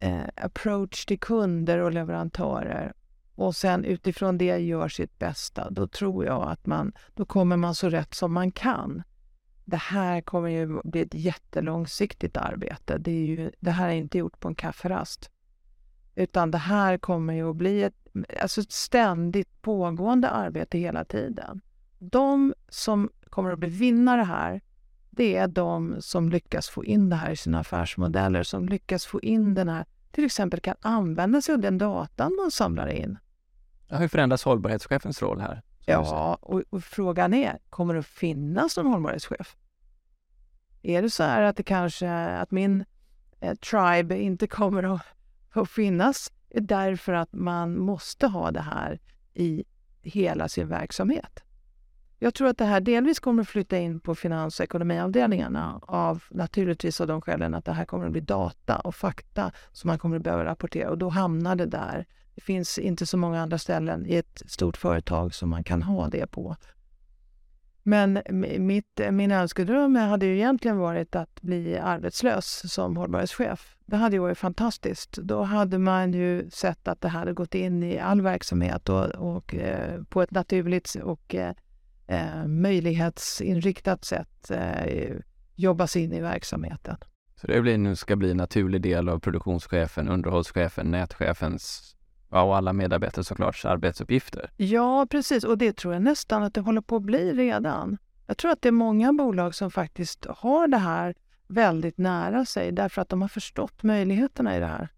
eh, 0.00 0.24
approach 0.36 1.04
till 1.04 1.20
kunder 1.20 1.78
och 1.78 1.92
leverantörer 1.92 2.92
och 3.38 3.56
sen 3.56 3.84
utifrån 3.84 4.38
det 4.38 4.58
gör 4.58 4.88
sitt 4.88 5.18
bästa, 5.18 5.70
då 5.70 5.86
tror 5.88 6.24
jag 6.24 6.42
att 6.42 6.66
man, 6.66 6.92
då 7.14 7.24
kommer 7.24 7.56
man 7.56 7.74
så 7.74 7.88
rätt 7.88 8.14
som 8.14 8.32
man 8.32 8.52
kan. 8.52 9.02
Det 9.64 9.76
här 9.76 10.20
kommer 10.20 10.48
ju 10.48 10.80
bli 10.84 11.00
ett 11.00 11.14
jättelångsiktigt 11.14 12.36
arbete. 12.36 12.98
Det, 12.98 13.10
är 13.10 13.26
ju, 13.26 13.50
det 13.60 13.70
här 13.70 13.88
är 13.88 13.92
inte 13.92 14.18
gjort 14.18 14.40
på 14.40 14.48
en 14.48 14.54
kafferast. 14.54 15.30
Utan 16.14 16.50
det 16.50 16.58
här 16.58 16.98
kommer 16.98 17.34
ju 17.34 17.50
att 17.50 17.56
bli 17.56 17.82
ett, 17.82 18.06
alltså 18.40 18.60
ett 18.60 18.72
ständigt 18.72 19.62
pågående 19.62 20.28
arbete 20.28 20.78
hela 20.78 21.04
tiden. 21.04 21.60
De 21.98 22.54
som 22.68 23.10
kommer 23.30 23.52
att 23.52 23.58
bli 23.58 23.68
vinnare 23.68 24.22
här, 24.22 24.60
det 25.18 25.36
är 25.36 25.48
de 25.48 26.02
som 26.02 26.28
lyckas 26.28 26.68
få 26.68 26.84
in 26.84 27.08
det 27.08 27.16
här 27.16 27.30
i 27.30 27.36
sina 27.36 27.60
affärsmodeller, 27.60 28.42
som 28.42 28.68
lyckas 28.68 29.06
få 29.06 29.20
in 29.20 29.54
den 29.54 29.68
här, 29.68 29.84
till 30.10 30.24
exempel 30.24 30.60
kan 30.60 30.74
använda 30.80 31.42
sig 31.42 31.54
av 31.54 31.60
den 31.60 31.78
datan 31.78 32.36
man 32.36 32.50
samlar 32.50 32.88
in. 32.88 33.18
hur 33.88 34.08
förändras 34.08 34.44
hållbarhetschefens 34.44 35.22
roll 35.22 35.40
här? 35.40 35.62
Ja, 35.86 36.38
och, 36.42 36.62
och, 36.70 36.84
frågan 36.84 37.34
är, 37.34 37.58
kommer 37.70 37.94
det 37.94 38.00
att 38.00 38.06
finnas 38.06 38.76
någon 38.76 38.86
hållbarhetschef? 38.86 39.56
Är 40.82 41.02
det 41.02 41.10
så 41.10 41.22
här 41.22 41.42
att 41.42 41.56
det 41.56 41.62
kanske, 41.62 42.10
att 42.16 42.50
min 42.50 42.84
eh, 43.40 43.54
tribe 43.54 44.18
inte 44.18 44.46
kommer 44.46 44.82
att, 44.82 45.02
att 45.50 45.70
finnas 45.70 46.32
därför 46.54 47.12
att 47.12 47.32
man 47.32 47.78
måste 47.78 48.26
ha 48.26 48.50
det 48.50 48.60
här 48.60 49.00
i 49.34 49.64
hela 50.02 50.48
sin 50.48 50.68
verksamhet? 50.68 51.42
Jag 52.18 52.34
tror 52.34 52.48
att 52.48 52.58
det 52.58 52.64
här 52.64 52.80
delvis 52.80 53.20
kommer 53.20 53.42
att 53.42 53.48
flytta 53.48 53.78
in 53.78 54.00
på 54.00 54.14
finans 54.14 54.60
och 54.60 54.64
ekonomiavdelningarna 54.64 55.80
av 55.82 56.22
naturligtvis 56.30 57.00
av 57.00 57.06
de 57.06 57.20
skälen 57.20 57.54
att 57.54 57.64
det 57.64 57.72
här 57.72 57.84
kommer 57.84 58.06
att 58.06 58.12
bli 58.12 58.20
data 58.20 58.76
och 58.76 58.94
fakta 58.94 59.52
som 59.72 59.88
man 59.88 59.98
kommer 59.98 60.16
att 60.16 60.22
behöva 60.22 60.44
rapportera 60.44 60.90
och 60.90 60.98
då 60.98 61.08
hamnar 61.08 61.56
det 61.56 61.66
där. 61.66 62.06
Det 62.34 62.40
finns 62.40 62.78
inte 62.78 63.06
så 63.06 63.16
många 63.16 63.42
andra 63.42 63.58
ställen 63.58 64.06
i 64.06 64.14
ett 64.14 64.42
stort 64.46 64.76
företag 64.76 65.34
som 65.34 65.50
man 65.50 65.64
kan 65.64 65.82
ha 65.82 66.08
det 66.08 66.26
på. 66.26 66.56
Men 67.82 68.22
mitt, 68.58 69.00
min 69.10 69.30
önskedröm 69.30 69.96
hade 69.96 70.26
ju 70.26 70.34
egentligen 70.36 70.78
varit 70.78 71.16
att 71.16 71.42
bli 71.42 71.78
arbetslös 71.78 72.72
som 72.72 72.96
hållbarhetschef. 72.96 73.76
Det 73.86 73.96
hade 73.96 74.16
ju 74.16 74.20
varit 74.20 74.38
fantastiskt. 74.38 75.12
Då 75.12 75.42
hade 75.42 75.78
man 75.78 76.12
ju 76.12 76.50
sett 76.50 76.88
att 76.88 77.00
det 77.00 77.08
hade 77.08 77.32
gått 77.32 77.54
in 77.54 77.82
i 77.82 77.98
all 77.98 78.22
verksamhet 78.22 78.88
och, 78.88 79.04
och 79.06 79.54
eh, 79.54 80.02
på 80.02 80.22
ett 80.22 80.30
naturligt 80.30 80.94
och 81.02 81.34
eh, 81.34 81.52
eh, 82.08 82.46
möjlighetsinriktat 82.46 84.04
sätt 84.04 84.50
eh, 84.50 85.16
jobbas 85.54 85.96
in 85.96 86.12
i 86.12 86.20
verksamheten. 86.20 86.96
Så 87.40 87.46
det 87.46 87.60
blir, 87.60 87.78
nu 87.78 87.96
ska 87.96 88.16
bli 88.16 88.30
en 88.30 88.36
naturlig 88.36 88.82
del 88.82 89.08
av 89.08 89.18
produktionschefen, 89.18 90.08
underhållschefen, 90.08 90.90
nätchefens 90.90 91.94
ja, 92.30 92.42
och 92.42 92.56
alla 92.56 92.72
medarbetare 92.72 93.24
såklart 93.24 93.64
arbetsuppgifter. 93.64 94.50
Ja, 94.56 95.06
precis. 95.10 95.44
Och 95.44 95.58
det 95.58 95.76
tror 95.76 95.94
jag 95.94 96.02
nästan 96.02 96.42
att 96.42 96.54
det 96.54 96.60
håller 96.60 96.80
på 96.80 96.96
att 96.96 97.02
bli 97.02 97.32
redan. 97.32 97.98
Jag 98.26 98.36
tror 98.36 98.50
att 98.50 98.62
det 98.62 98.68
är 98.68 98.72
många 98.72 99.12
bolag 99.12 99.54
som 99.54 99.70
faktiskt 99.70 100.26
har 100.28 100.68
det 100.68 100.76
här 100.76 101.14
väldigt 101.46 101.98
nära 101.98 102.44
sig 102.44 102.72
därför 102.72 103.02
att 103.02 103.08
de 103.08 103.22
har 103.22 103.28
förstått 103.28 103.82
möjligheterna 103.82 104.56
i 104.56 104.60
det 104.60 104.66
här. 104.66 104.88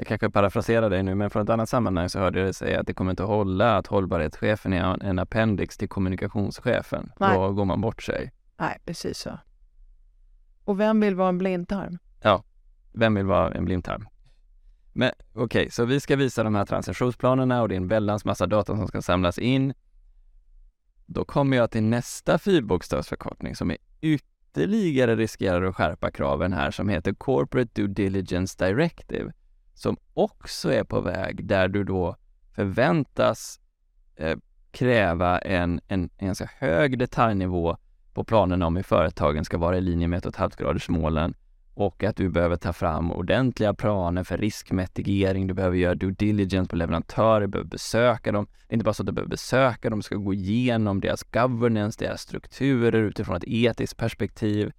Jag 0.00 0.06
kanske 0.06 0.30
parafraserar 0.30 0.90
dig 0.90 1.02
nu, 1.02 1.14
men 1.14 1.30
från 1.30 1.42
ett 1.42 1.50
annat 1.50 1.68
sammanhang 1.68 2.08
så 2.08 2.18
hörde 2.18 2.38
jag 2.38 2.46
dig 2.46 2.54
säga 2.54 2.80
att 2.80 2.86
det 2.86 2.94
kommer 2.94 3.10
inte 3.10 3.22
att 3.22 3.28
hålla 3.28 3.76
att 3.76 3.86
hållbarhetschefen 3.86 4.72
är 4.72 5.04
en 5.04 5.18
appendix 5.18 5.76
till 5.76 5.88
kommunikationschefen. 5.88 7.12
Nej. 7.20 7.34
Då 7.34 7.52
går 7.52 7.64
man 7.64 7.80
bort 7.80 8.02
sig. 8.02 8.32
Nej, 8.56 8.78
precis 8.84 9.18
så. 9.18 9.38
Och 10.64 10.80
vem 10.80 11.00
vill 11.00 11.14
vara 11.14 11.28
en 11.28 11.38
blindtarm? 11.38 11.98
Ja, 12.22 12.44
vem 12.92 13.14
vill 13.14 13.26
vara 13.26 13.54
en 13.54 13.64
blindtarm? 13.64 14.08
Men 14.92 15.10
okej, 15.32 15.44
okay, 15.44 15.70
så 15.70 15.84
vi 15.84 16.00
ska 16.00 16.16
visa 16.16 16.42
de 16.42 16.54
här 16.54 16.64
transaktionsplanerna 16.64 17.62
och 17.62 17.68
det 17.68 17.74
är 17.74 17.76
en 17.76 17.88
väldans 17.88 18.24
massa 18.24 18.46
data 18.46 18.76
som 18.76 18.88
ska 18.88 19.02
samlas 19.02 19.38
in. 19.38 19.74
Då 21.06 21.24
kommer 21.24 21.56
jag 21.56 21.70
till 21.70 21.82
nästa 21.82 22.38
fyrbokstavsförkortning 22.38 23.56
som 23.56 23.70
är 23.70 23.76
ytterligare 24.00 25.16
riskerar 25.16 25.62
att 25.62 25.76
skärpa 25.76 26.10
kraven 26.10 26.52
här 26.52 26.70
som 26.70 26.88
heter 26.88 27.14
Corporate 27.14 27.70
Due 27.74 27.88
Diligence 27.88 28.64
Directive 28.66 29.32
som 29.78 29.96
också 30.14 30.72
är 30.72 30.84
på 30.84 31.00
väg 31.00 31.44
där 31.46 31.68
du 31.68 31.84
då 31.84 32.16
förväntas 32.54 33.60
eh, 34.16 34.38
kräva 34.70 35.38
en, 35.38 35.80
en, 35.88 36.10
en 36.16 36.26
ganska 36.26 36.50
hög 36.58 36.98
detaljnivå 36.98 37.76
på 38.14 38.24
planerna 38.24 38.66
om 38.66 38.76
hur 38.76 38.82
företagen 38.82 39.44
ska 39.44 39.58
vara 39.58 39.78
i 39.78 39.80
linje 39.80 40.08
med 40.08 40.22
1,5-gradersmålen 40.22 41.34
och 41.74 42.04
att 42.04 42.16
du 42.16 42.28
behöver 42.28 42.56
ta 42.56 42.72
fram 42.72 43.12
ordentliga 43.12 43.74
planer 43.74 44.24
för 44.24 44.38
riskmitigering. 44.38 45.46
Du 45.46 45.54
behöver 45.54 45.76
göra 45.76 45.94
due 45.94 46.10
diligence 46.10 46.70
på 46.70 46.76
leverantörer, 46.76 47.40
du 47.40 47.46
behöver 47.46 47.70
besöka 47.70 48.32
dem. 48.32 48.46
Det 48.68 48.72
är 48.72 48.74
inte 48.74 48.84
bara 48.84 48.94
så 48.94 49.02
att 49.02 49.06
du 49.06 49.12
behöver 49.12 49.30
besöka 49.30 49.90
dem, 49.90 49.98
du 49.98 50.02
ska 50.02 50.16
gå 50.16 50.34
igenom 50.34 51.00
deras 51.00 51.22
governance, 51.22 52.04
deras 52.04 52.20
strukturer 52.20 53.02
utifrån 53.02 53.36
ett 53.36 53.44
etiskt 53.46 53.96
perspektiv. 53.96 54.72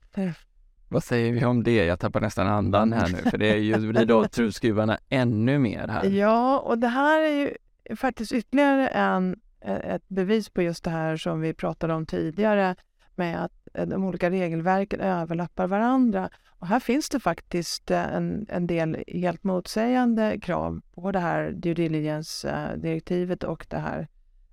Vad 0.91 1.03
säger 1.03 1.33
vi 1.33 1.45
om 1.45 1.63
det? 1.63 1.85
Jag 1.85 1.99
tappar 1.99 2.21
nästan 2.21 2.47
andan 2.47 2.93
här 2.93 3.09
nu, 3.09 3.17
för 3.29 3.37
det 3.37 3.47
är 3.47 3.57
ju, 3.57 3.91
blir 3.91 4.05
då 4.05 4.27
truvskruvarna 4.31 4.99
ännu 5.09 5.59
mer 5.59 5.87
här. 5.87 6.05
Ja, 6.05 6.59
och 6.59 6.77
det 6.77 6.87
här 6.87 7.21
är 7.21 7.29
ju 7.29 7.53
faktiskt 7.95 8.31
ytterligare 8.31 8.87
en, 8.87 9.39
ett 9.61 10.03
bevis 10.07 10.49
på 10.49 10.61
just 10.61 10.83
det 10.83 10.89
här 10.89 11.17
som 11.17 11.41
vi 11.41 11.53
pratade 11.53 11.93
om 11.93 12.05
tidigare 12.05 12.75
med 13.15 13.43
att 13.43 13.51
de 13.87 14.03
olika 14.03 14.29
regelverken 14.29 14.99
överlappar 14.99 15.67
varandra. 15.67 16.29
Och 16.47 16.67
här 16.67 16.79
finns 16.79 17.09
det 17.09 17.19
faktiskt 17.19 17.91
en, 17.91 18.45
en 18.49 18.67
del 18.67 19.03
helt 19.07 19.43
motsägande 19.43 20.39
krav 20.41 20.81
på 20.93 21.11
det 21.11 21.19
här 21.19 21.51
due 21.51 21.73
diligence-direktivet 21.73 23.43
och 23.43 23.65
det 23.69 23.77
här 23.77 24.07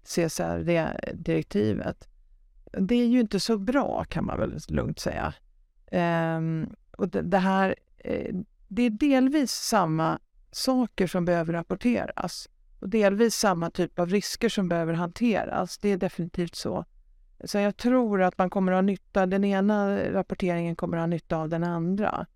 CSRD-direktivet. 0.05 2.09
Det 2.73 2.95
är 2.95 3.07
ju 3.07 3.21
inte 3.21 3.41
så 3.41 3.59
bra 3.59 4.05
kan 4.05 4.25
man 4.25 4.39
väl 4.39 4.59
lugnt 4.69 4.99
säga. 4.99 5.35
Ehm, 5.97 6.71
och 6.97 7.09
det, 7.09 7.23
det 7.23 7.39
här, 7.39 7.75
eh, 7.99 8.35
det 8.69 8.83
är 8.83 8.91
delvis 8.91 9.53
samma 9.53 10.19
saker 10.51 11.07
som 11.07 11.25
behöver 11.25 11.53
rapporteras 11.53 12.49
och 12.81 12.89
delvis 12.89 13.35
samma 13.35 13.71
typ 13.71 13.99
av 13.99 14.09
risker 14.09 14.49
som 14.49 14.69
behöver 14.69 14.93
hanteras. 14.95 15.79
Det 15.79 15.89
är 15.89 15.97
definitivt 15.97 16.55
så. 16.55 16.85
Så 17.45 17.59
jag 17.59 17.77
tror 17.77 18.23
att 18.23 18.39
man 18.39 18.51
kommer 18.51 18.73
att 18.73 18.77
ha 18.77 18.83
nytta, 18.83 19.27
den 19.27 19.45
ena 19.45 19.99
rapporteringen 20.13 20.77
kommer 20.77 20.97
att 20.97 21.03
ha 21.03 21.07
nytta 21.07 21.37
av 21.37 21.49
den 21.49 21.65
andra. 21.65 22.27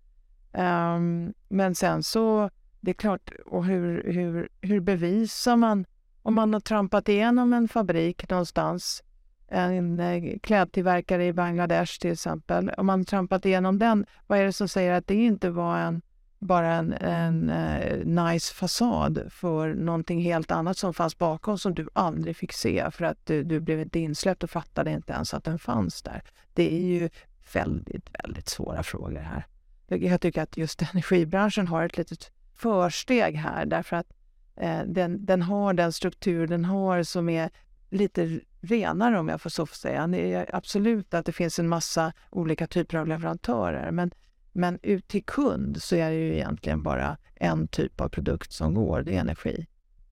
Um, 0.53 1.33
men 1.49 1.75
sen 1.75 2.03
så, 2.03 2.49
det 2.79 2.91
är 2.91 2.95
klart, 2.95 3.31
och 3.45 3.65
hur, 3.65 4.03
hur, 4.03 4.49
hur 4.61 4.79
bevisar 4.79 5.55
man 5.55 5.85
om 6.21 6.35
man 6.35 6.53
har 6.53 6.59
trampat 6.59 7.09
igenom 7.09 7.53
en 7.53 7.67
fabrik 7.67 8.29
någonstans, 8.29 9.03
en 9.51 9.99
eh, 9.99 10.39
klädtillverkare 10.43 11.25
i 11.25 11.33
Bangladesh 11.33 11.99
till 11.99 12.11
exempel, 12.11 12.69
om 12.69 12.85
man 12.85 13.05
trampat 13.05 13.45
igenom 13.45 13.79
den, 13.79 14.05
vad 14.27 14.39
är 14.39 14.43
det 14.43 14.53
som 14.53 14.67
säger 14.67 14.91
att 14.93 15.07
det 15.07 15.15
inte 15.15 15.49
var 15.49 15.77
en 15.77 16.01
bara 16.41 16.73
en, 16.73 16.93
en 16.93 17.49
uh, 17.49 18.05
nice 18.05 18.53
fasad 18.53 19.23
för 19.29 19.73
någonting 19.73 20.21
helt 20.21 20.51
annat 20.51 20.77
som 20.77 20.93
fanns 20.93 21.17
bakom 21.17 21.57
som 21.57 21.73
du 21.73 21.89
aldrig 21.93 22.35
fick 22.35 22.53
se 22.53 22.91
för 22.91 23.05
att 23.05 23.25
du, 23.25 23.43
du 23.43 23.59
blev 23.59 23.79
inte 23.79 23.99
insläppt 23.99 24.43
och 24.43 24.49
fattade 24.49 24.91
inte 24.91 25.13
ens 25.13 25.33
att 25.33 25.43
den 25.43 25.59
fanns 25.59 26.01
där. 26.01 26.21
Det 26.53 26.73
är 26.73 26.81
ju 26.81 27.09
väldigt, 27.53 28.09
väldigt 28.23 28.49
svåra 28.49 28.83
frågor 28.83 29.19
här. 29.19 29.45
Jag 29.87 30.21
tycker 30.21 30.41
att 30.41 30.57
just 30.57 30.81
energibranschen 30.81 31.67
har 31.67 31.85
ett 31.85 31.97
litet 31.97 32.31
försteg 32.53 33.35
här 33.35 33.65
därför 33.65 33.95
att 33.95 34.07
eh, 34.55 34.81
den, 34.85 35.25
den 35.25 35.41
har 35.41 35.73
den 35.73 35.93
struktur 35.93 36.47
den 36.47 36.65
har 36.65 37.03
som 37.03 37.29
är 37.29 37.49
lite 37.91 38.39
renare 38.61 39.19
om 39.19 39.27
jag 39.27 39.41
får 39.41 39.49
så 39.49 39.65
säga. 39.65 40.07
Det 40.07 40.33
är 40.33 40.55
absolut 40.55 41.13
att 41.13 41.25
det 41.25 41.31
finns 41.31 41.59
en 41.59 41.67
massa 41.67 42.13
olika 42.29 42.67
typer 42.67 42.97
av 42.97 43.07
leverantörer 43.07 43.91
men 43.91 44.11
men 44.53 44.79
ut 44.83 45.07
till 45.07 45.23
kund 45.23 45.81
så 45.81 45.95
är 45.95 46.09
det 46.09 46.15
ju 46.15 46.33
egentligen 46.33 46.83
bara 46.83 47.17
en 47.35 47.67
typ 47.67 48.01
av 48.01 48.09
produkt 48.09 48.51
som 48.51 48.73
går, 48.73 49.01
det 49.01 49.15
är 49.15 49.19
energi. 49.19 49.67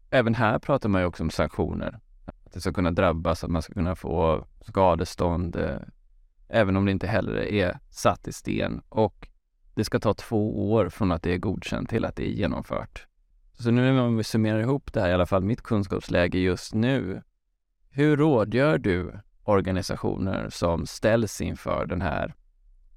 Även 0.10 0.36
här 0.36 0.60
pratar 0.60 0.90
man 0.90 1.02
ju 1.02 1.08
också 1.08 1.24
om 1.24 1.30
sanktioner. 1.30 2.00
Att 2.26 2.54
det 2.54 2.62
ska 2.62 2.74
kunna 2.74 2.92
drabbas, 2.92 3.44
att 3.44 3.50
man 3.50 3.62
ska 3.62 3.74
kunna 3.74 3.96
få 3.96 4.48
skadestånd, 4.62 5.56
eh, 5.56 5.78
även 6.48 6.78
om 6.78 6.86
det 6.86 6.92
inte 6.92 7.08
heller 7.08 7.36
är 7.36 7.80
satt 7.90 8.28
i 8.28 8.34
sten. 8.34 8.82
Och 8.90 9.28
det 9.76 9.84
ska 9.84 10.00
ta 10.00 10.14
två 10.14 10.72
år 10.72 10.90
från 10.90 11.12
att 11.12 11.24
det 11.24 11.34
är 11.34 11.38
godkänt 11.38 11.90
till 11.90 12.06
att 12.06 12.16
det 12.16 12.30
är 12.30 12.32
genomfört. 12.32 13.08
Så 13.54 13.72
nu 13.72 14.00
om 14.00 14.18
vi 14.18 14.24
summerar 14.24 14.60
ihop 14.60 14.94
det 14.94 15.02
här, 15.02 15.10
i 15.10 15.14
alla 15.14 15.26
fall 15.26 15.44
mitt 15.44 15.62
kunskapsläge 15.62 16.40
just 16.40 16.74
nu. 16.74 17.22
Hur 17.90 18.18
rådgör 18.18 18.78
du 18.78 19.20
organisationer 19.44 20.50
som 20.50 20.86
ställs 20.86 21.42
inför 21.42 21.86
den 21.86 22.02
här, 22.02 22.36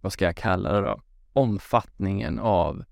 vad 0.01 0.13
ska 0.13 0.25
jag 0.25 0.37
kalla 0.37 0.73
det 0.73 0.81
då, 0.81 1.03
omfattningen 1.33 2.39
av 2.39 2.85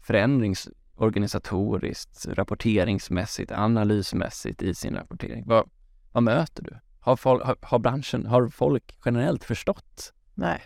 förändrings 0.00 0.68
organisatoriskt, 0.96 2.26
rapporteringsmässigt, 2.26 3.52
analysmässigt 3.52 4.62
i 4.62 4.74
sin 4.74 4.94
rapportering? 4.94 5.44
Vad, 5.46 5.70
vad 6.12 6.22
möter 6.22 6.62
du? 6.62 6.78
Har, 7.00 7.16
folk, 7.16 7.42
har, 7.42 7.56
har, 7.62 7.78
branschen, 7.78 8.26
har 8.26 8.48
folk 8.48 8.98
generellt 9.04 9.44
förstått? 9.44 10.12
Nej. 10.34 10.62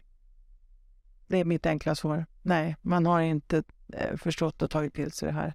Det 1.26 1.38
är 1.38 1.44
mitt 1.44 1.66
enkla 1.66 1.94
svar. 1.94 2.26
Nej, 2.42 2.76
man 2.82 3.06
har 3.06 3.20
inte 3.20 3.62
eh, 3.92 4.16
förstått 4.16 4.62
och 4.62 4.70
tagit 4.70 4.94
till 4.94 5.12
sig 5.12 5.26
det 5.26 5.34
här. 5.34 5.54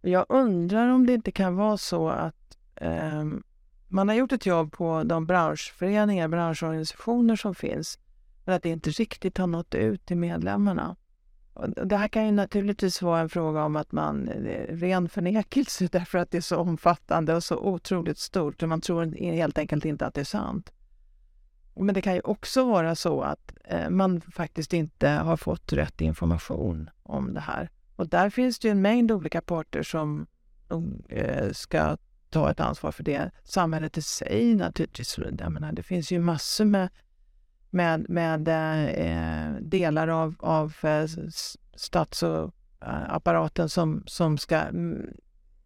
Jag 0.00 0.26
undrar 0.28 0.88
om 0.88 1.06
det 1.06 1.14
inte 1.14 1.32
kan 1.32 1.56
vara 1.56 1.76
så 1.76 2.08
att 2.08 2.58
eh, 2.74 3.24
man 3.92 4.08
har 4.08 4.14
gjort 4.14 4.32
ett 4.32 4.46
jobb 4.46 4.72
på 4.72 5.02
de 5.04 5.26
branschföreningar, 5.26 6.28
branschorganisationer 6.28 7.36
som 7.36 7.54
finns 7.54 7.98
men 8.44 8.54
att 8.54 8.62
det 8.62 8.68
inte 8.68 8.90
riktigt 8.90 9.38
har 9.38 9.46
nått 9.46 9.74
ut 9.74 10.06
till 10.06 10.16
medlemmarna. 10.16 10.96
Och 11.54 11.86
det 11.86 11.96
här 11.96 12.08
kan 12.08 12.26
ju 12.26 12.32
naturligtvis 12.32 13.02
vara 13.02 13.20
en 13.20 13.28
fråga 13.28 13.64
om 13.64 13.76
att 13.76 13.92
man 13.92 14.28
eh, 14.28 14.76
ren 14.76 15.08
förnekelse 15.08 15.88
därför 15.92 16.18
att 16.18 16.30
det 16.30 16.36
är 16.36 16.40
så 16.40 16.56
omfattande 16.56 17.34
och 17.34 17.44
så 17.44 17.56
otroligt 17.56 18.18
stort 18.18 18.62
och 18.62 18.68
man 18.68 18.80
tror 18.80 19.32
helt 19.32 19.58
enkelt 19.58 19.84
inte 19.84 20.06
att 20.06 20.14
det 20.14 20.20
är 20.20 20.24
sant. 20.24 20.72
Men 21.74 21.94
det 21.94 22.00
kan 22.00 22.14
ju 22.14 22.20
också 22.20 22.64
vara 22.64 22.94
så 22.94 23.20
att 23.22 23.52
eh, 23.64 23.90
man 23.90 24.20
faktiskt 24.20 24.72
inte 24.72 25.08
har 25.08 25.36
fått 25.36 25.72
rätt 25.72 26.00
information 26.00 26.90
om 27.02 27.34
det 27.34 27.40
här. 27.40 27.70
Och 27.96 28.08
där 28.08 28.30
finns 28.30 28.58
det 28.58 28.68
ju 28.68 28.72
en 28.72 28.82
mängd 28.82 29.12
olika 29.12 29.40
parter 29.40 29.82
som 29.82 30.26
eh, 31.08 31.52
ska 31.52 31.96
ta 32.32 32.50
ett 32.50 32.60
ansvar 32.60 32.92
för 32.92 33.02
det. 33.02 33.30
Samhället 33.44 33.98
i 33.98 34.02
sig 34.02 34.54
naturligtvis. 34.54 35.18
Jag 35.38 35.52
menar, 35.52 35.72
det 35.72 35.82
finns 35.82 36.12
ju 36.12 36.18
massor 36.18 36.64
med 36.64 36.88
med, 37.72 38.08
med 38.08 38.48
eh, 38.48 39.60
delar 39.60 40.08
av, 40.08 40.34
av 40.38 40.74
eh, 40.82 41.06
statsapparaten 41.74 43.68
som, 43.68 44.02
som 44.06 44.38
ska 44.38 44.62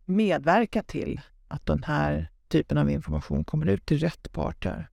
medverka 0.04 0.82
till 0.82 1.20
att 1.48 1.66
den 1.66 1.82
här 1.82 2.30
typen 2.48 2.78
av 2.78 2.90
information 2.90 3.44
kommer 3.44 3.66
ut 3.66 3.86
till 3.86 3.98
rätt 3.98 4.32
parter. 4.32 4.88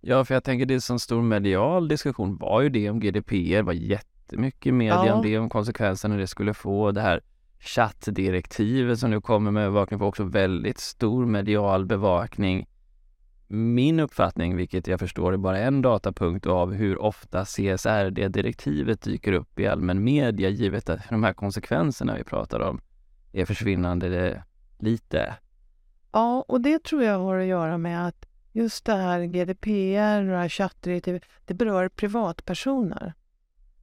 Ja, 0.00 0.24
för 0.24 0.34
jag 0.34 0.44
tänker 0.44 0.66
det 0.66 0.80
som 0.80 0.98
stor 0.98 1.22
medial 1.22 1.88
diskussion 1.88 2.36
var 2.36 2.60
ju 2.60 2.68
det 2.68 2.90
om 2.90 3.00
GDPR, 3.00 3.62
var 3.62 3.72
jättemycket 3.72 4.74
media 4.74 5.06
ja. 5.06 5.14
om 5.14 5.22
det, 5.22 5.38
om 5.38 5.48
konsekvenserna 5.48 6.16
det 6.16 6.26
skulle 6.26 6.54
få. 6.54 6.92
Det 6.92 7.00
här 7.00 7.20
chattdirektivet 7.60 8.98
som 8.98 9.10
nu 9.10 9.20
kommer 9.20 9.50
med 9.50 9.62
övervakning 9.62 9.98
får 9.98 10.06
också 10.06 10.24
väldigt 10.24 10.78
stor 10.78 11.26
medial 11.26 11.86
bevakning 11.86 12.66
min 13.50 14.00
uppfattning, 14.00 14.56
vilket 14.56 14.86
jag 14.86 15.00
förstår 15.00 15.32
är 15.32 15.36
bara 15.36 15.58
en 15.58 15.82
datapunkt 15.82 16.46
av 16.46 16.72
hur 16.72 16.98
ofta 16.98 17.44
CSRD-direktivet 17.44 19.02
dyker 19.02 19.32
upp 19.32 19.60
i 19.60 19.66
allmän 19.66 20.04
media, 20.04 20.48
givet 20.48 20.88
att 20.88 21.08
de 21.08 21.24
här 21.24 21.32
konsekvenserna 21.32 22.16
vi 22.16 22.24
pratar 22.24 22.60
om 22.60 22.80
är 23.32 23.44
försvinnande 23.44 24.42
lite. 24.78 25.34
Ja, 26.12 26.44
och 26.48 26.60
det 26.60 26.84
tror 26.84 27.02
jag 27.02 27.18
har 27.18 27.38
att 27.38 27.46
göra 27.46 27.78
med 27.78 28.06
att 28.06 28.26
just 28.52 28.84
det 28.84 28.94
här 28.94 29.24
GDPR 29.24 30.20
och 30.20 30.30
det 30.30 30.38
här 30.38 30.48
chattdirektivet, 30.48 31.22
det 31.44 31.54
berör 31.54 31.88
privatpersoner. 31.88 33.14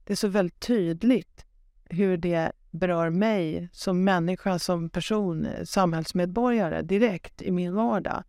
Det 0.04 0.12
är 0.12 0.16
så 0.16 0.28
väldigt 0.28 0.60
tydligt 0.60 1.44
hur 1.84 2.16
det 2.16 2.52
berör 2.76 3.10
mig 3.10 3.68
som 3.72 4.04
människa, 4.04 4.58
som 4.58 4.90
person, 4.90 5.48
samhällsmedborgare 5.64 6.82
direkt 6.82 7.42
i 7.42 7.50
min 7.50 7.74
vardag. 7.74 8.24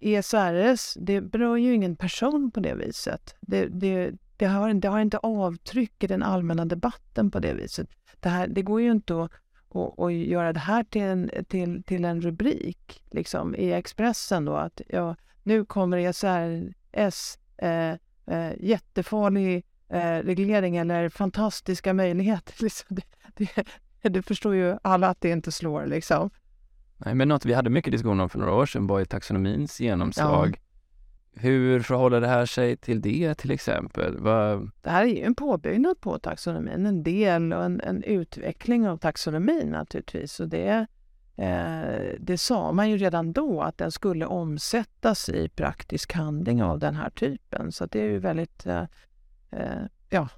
ESRS, 0.00 0.94
det 1.00 1.20
berör 1.20 1.56
ju 1.56 1.74
ingen 1.74 1.96
person 1.96 2.50
på 2.50 2.60
det 2.60 2.74
viset. 2.74 3.34
Det, 3.40 3.66
det, 3.66 4.12
det, 4.36 4.46
har, 4.46 4.74
det 4.74 4.88
har 4.88 5.00
inte 5.00 5.18
avtryck 5.18 6.04
i 6.04 6.06
den 6.06 6.22
allmänna 6.22 6.64
debatten 6.64 7.30
på 7.30 7.38
det 7.38 7.54
viset. 7.54 7.88
Det, 8.20 8.28
här, 8.28 8.48
det 8.48 8.62
går 8.62 8.80
ju 8.80 8.90
inte 8.90 9.22
att, 9.22 9.30
att, 9.68 9.98
att 9.98 10.12
göra 10.12 10.52
det 10.52 10.60
här 10.60 10.84
till 10.84 11.02
en, 11.02 11.30
till, 11.48 11.82
till 11.82 12.04
en 12.04 12.20
rubrik 12.20 13.02
liksom, 13.10 13.54
i 13.54 13.72
Expressen 13.72 14.44
då 14.44 14.54
att 14.54 14.80
ja, 14.88 15.16
nu 15.42 15.64
kommer 15.64 15.98
ESRS 15.98 17.38
eh, 17.56 17.94
eh, 18.26 18.52
jättefarlig 18.60 19.64
eh, 19.90 20.18
reglering 20.24 20.76
eller 20.76 21.08
fantastiska 21.08 21.94
möjligheter. 21.94 22.54
Liksom. 22.62 22.96
Det, 23.36 23.48
det, 24.02 24.08
det, 24.08 24.22
förstår 24.22 24.54
ju 24.54 24.76
alla 24.82 25.08
att 25.08 25.20
det 25.20 25.30
inte 25.30 25.52
slår 25.52 25.86
liksom. 25.86 26.30
Nej, 26.96 27.14
men 27.14 27.28
något 27.28 27.44
vi 27.44 27.54
hade 27.54 27.70
mycket 27.70 27.92
diskussion 27.92 28.20
om 28.20 28.28
för 28.28 28.38
några 28.38 28.54
år 28.54 28.66
sedan 28.66 28.86
var 28.86 28.98
ju 28.98 29.04
taxonomins 29.04 29.80
genomslag. 29.80 30.60
Ja. 30.60 31.40
Hur 31.40 31.80
förhåller 31.80 32.20
det 32.20 32.26
här 32.26 32.46
sig 32.46 32.76
till 32.76 33.00
det 33.00 33.34
till 33.34 33.50
exempel? 33.50 34.18
Vad... 34.18 34.70
Det 34.82 34.90
här 34.90 35.02
är 35.02 35.08
ju 35.08 35.22
en 35.22 35.34
påbyggnad 35.34 36.00
på 36.00 36.18
taxonomin, 36.18 36.86
en 36.86 37.02
del 37.02 37.52
och 37.52 37.64
en, 37.64 37.80
en 37.80 38.02
utveckling 38.02 38.88
av 38.88 38.96
taxonomin 38.96 39.68
naturligtvis. 39.68 40.40
Och 40.40 40.48
det, 40.48 40.86
eh, 41.36 42.14
det 42.18 42.38
sa 42.38 42.72
man 42.72 42.90
ju 42.90 42.96
redan 42.96 43.32
då 43.32 43.62
att 43.62 43.78
den 43.78 43.92
skulle 43.92 44.26
omsättas 44.26 45.28
i 45.28 45.48
praktisk 45.48 46.12
handling 46.12 46.62
av 46.62 46.78
den 46.78 46.94
här 46.94 47.10
typen. 47.10 47.72
Så 47.72 47.86
det 47.86 48.00
är 48.00 48.10
ju 48.10 48.18
väldigt 48.18 48.66
eh, 48.66 48.84
eh, 49.50 49.82
ja, 50.08 50.28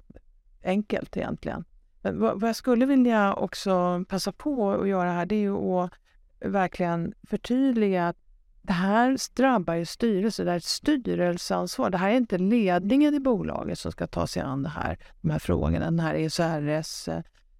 enkelt 0.63 1.17
egentligen. 1.17 1.65
Men 2.01 2.19
vad, 2.19 2.39
vad 2.39 2.49
jag 2.49 2.55
skulle 2.55 2.85
vilja 2.85 3.33
också 3.33 4.03
passa 4.07 4.31
på 4.31 4.71
att 4.71 4.87
göra 4.87 5.11
här, 5.11 5.25
det 5.25 5.35
är 5.35 5.39
ju 5.39 5.57
att 5.57 5.91
verkligen 6.39 7.13
förtydliga 7.27 8.07
att 8.07 8.17
det 8.61 8.73
här 8.73 9.17
drabbar 9.35 9.73
ju 9.73 9.85
styrelsen, 9.85 10.45
det 10.45 10.51
är 10.51 10.57
ett 10.57 10.63
styrelseansvar. 10.63 11.89
Det 11.89 11.97
här 11.97 12.11
är 12.11 12.17
inte 12.17 12.37
ledningen 12.37 13.13
i 13.13 13.19
bolaget 13.19 13.79
som 13.79 13.91
ska 13.91 14.07
ta 14.07 14.27
sig 14.27 14.41
an 14.41 14.63
det 14.63 14.69
här, 14.69 14.97
de 15.21 15.29
här 15.29 15.39
frågorna, 15.39 15.79
den 15.79 15.99
här 15.99 16.15
ESRS, 16.15 17.07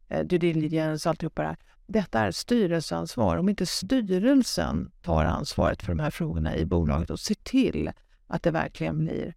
eh, 0.07 0.25
due 0.25 0.39
diligence, 0.39 1.09
alltihopa 1.09 1.41
det 1.41 1.47
här. 1.47 1.57
Detta 1.87 2.19
är 2.19 2.29
ett 2.29 2.35
styrelseansvar. 2.35 3.37
Om 3.37 3.49
inte 3.49 3.65
styrelsen 3.65 4.91
tar 5.01 5.25
ansvaret 5.25 5.83
för 5.83 5.91
de 5.91 5.99
här 5.99 6.11
frågorna 6.11 6.55
i 6.55 6.65
bolaget 6.65 7.09
och 7.09 7.19
ser 7.19 7.35
till 7.35 7.91
att 8.27 8.43
det 8.43 8.51
verkligen 8.51 8.99
blir 8.99 9.35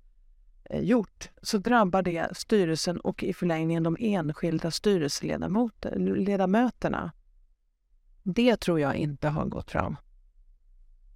gjort, 0.71 1.31
så 1.43 1.59
drabbar 1.59 2.03
det 2.03 2.37
styrelsen 2.37 3.01
och 3.01 3.23
i 3.23 3.33
förlängningen 3.33 3.83
de 3.83 3.97
enskilda 4.01 4.71
styrelseledamöterna. 4.71 7.13
Det 8.23 8.57
tror 8.57 8.81
jag 8.81 8.97
inte 8.97 9.29
har 9.29 9.45
gått 9.45 9.71
fram. 9.71 9.97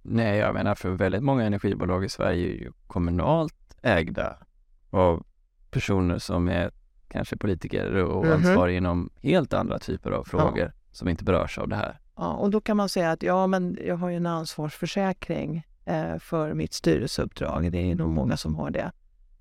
Nej, 0.01 0.37
jag 0.37 0.53
menar 0.53 0.75
för 0.75 0.89
väldigt 0.89 1.23
många 1.23 1.43
energibolag 1.43 2.05
i 2.05 2.09
Sverige 2.09 2.47
är 2.47 2.53
ju 2.53 2.71
kommunalt 2.87 3.75
ägda 3.81 4.37
av 4.89 5.25
personer 5.71 6.17
som 6.17 6.47
är 6.47 6.71
kanske 7.07 7.37
politiker 7.37 7.95
och 7.95 8.25
mm 8.25 8.37
-hmm. 8.37 8.47
ansvariga 8.47 8.77
inom 8.77 9.09
helt 9.21 9.53
andra 9.53 9.79
typer 9.79 10.11
av 10.11 10.23
frågor. 10.23 10.59
Ja. 10.59 10.71
som 10.91 11.07
inte 11.07 11.23
berörs 11.23 11.57
av 11.57 11.67
det 11.67 11.75
här. 11.75 11.99
Ja, 12.15 12.33
och 12.33 12.51
då 12.51 12.61
kan 12.61 12.77
man 12.77 12.89
säga 12.89 13.11
att 13.11 13.23
ja, 13.23 13.47
men 13.47 13.77
jag 13.85 13.97
har 13.97 14.09
ju 14.09 14.15
en 14.15 14.25
ansvarsförsäkring 14.25 15.67
eh, 15.85 16.17
för 16.19 16.53
mitt 16.53 16.73
styrelseuppdrag. 16.73 17.71
Det 17.71 17.91
är 17.91 17.95
nog 17.95 18.09
många 18.09 18.37
som 18.37 18.55
har 18.55 18.71
det. 18.71 18.91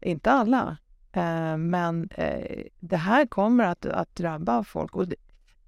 Inte 0.01 0.31
alla, 0.31 0.77
eh, 1.13 1.57
men 1.57 2.09
eh, 2.11 2.63
det 2.81 2.97
här 2.97 3.27
kommer 3.27 3.65
att, 3.65 3.87
att 3.87 4.15
drabba 4.15 4.65
folk. 4.65 4.97
Och 4.97 5.09
det, 5.09 5.17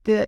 det, 0.02 0.26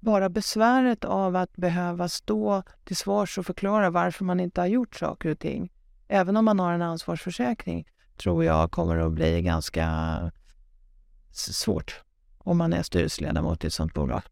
bara 0.00 0.28
besväret 0.28 1.04
av 1.04 1.36
att 1.36 1.56
behöva 1.56 2.08
stå 2.08 2.62
till 2.84 2.96
svars 2.96 3.38
och 3.38 3.46
förklara 3.46 3.90
varför 3.90 4.24
man 4.24 4.40
inte 4.40 4.60
har 4.60 4.66
gjort 4.66 4.96
saker 4.96 5.30
och 5.30 5.38
ting, 5.38 5.72
även 6.08 6.36
om 6.36 6.44
man 6.44 6.58
har 6.58 6.72
en 6.72 6.82
ansvarsförsäkring, 6.82 7.86
tror 8.16 8.44
jag 8.44 8.70
kommer 8.70 8.96
att 8.96 9.12
bli 9.12 9.42
ganska 9.42 9.86
svårt 11.30 12.02
om 12.38 12.58
man 12.58 12.72
är 12.72 12.82
styrelseledamot 12.82 13.64
i 13.64 13.66
ett 13.66 13.72
sådant 13.72 13.94
bolag. 13.94 14.22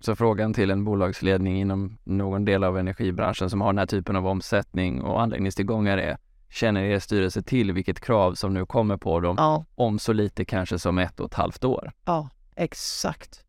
Så 0.00 0.16
frågan 0.16 0.54
till 0.54 0.70
en 0.70 0.84
bolagsledning 0.84 1.60
inom 1.60 1.98
någon 2.04 2.44
del 2.44 2.64
av 2.64 2.78
energibranschen 2.78 3.50
som 3.50 3.60
har 3.60 3.68
den 3.68 3.78
här 3.78 3.86
typen 3.86 4.16
av 4.16 4.26
omsättning 4.26 5.02
och 5.02 5.22
anläggningstillgångar 5.22 5.98
är, 5.98 6.18
känner 6.50 6.82
er 6.82 6.98
styrelse 6.98 7.42
till 7.42 7.72
vilket 7.72 8.00
krav 8.00 8.34
som 8.34 8.54
nu 8.54 8.66
kommer 8.66 8.96
på 8.96 9.20
dem 9.20 9.34
Ja, 9.38 9.64
om 9.74 9.98
så 9.98 10.12
lite 10.12 10.44
kanske 10.44 10.78
som 10.78 10.98
ett 10.98 11.20
och 11.20 11.26
ett 11.26 11.34
halvt 11.34 11.64
år? 11.64 11.92
ja 12.04 12.28
exakt. 12.56 13.44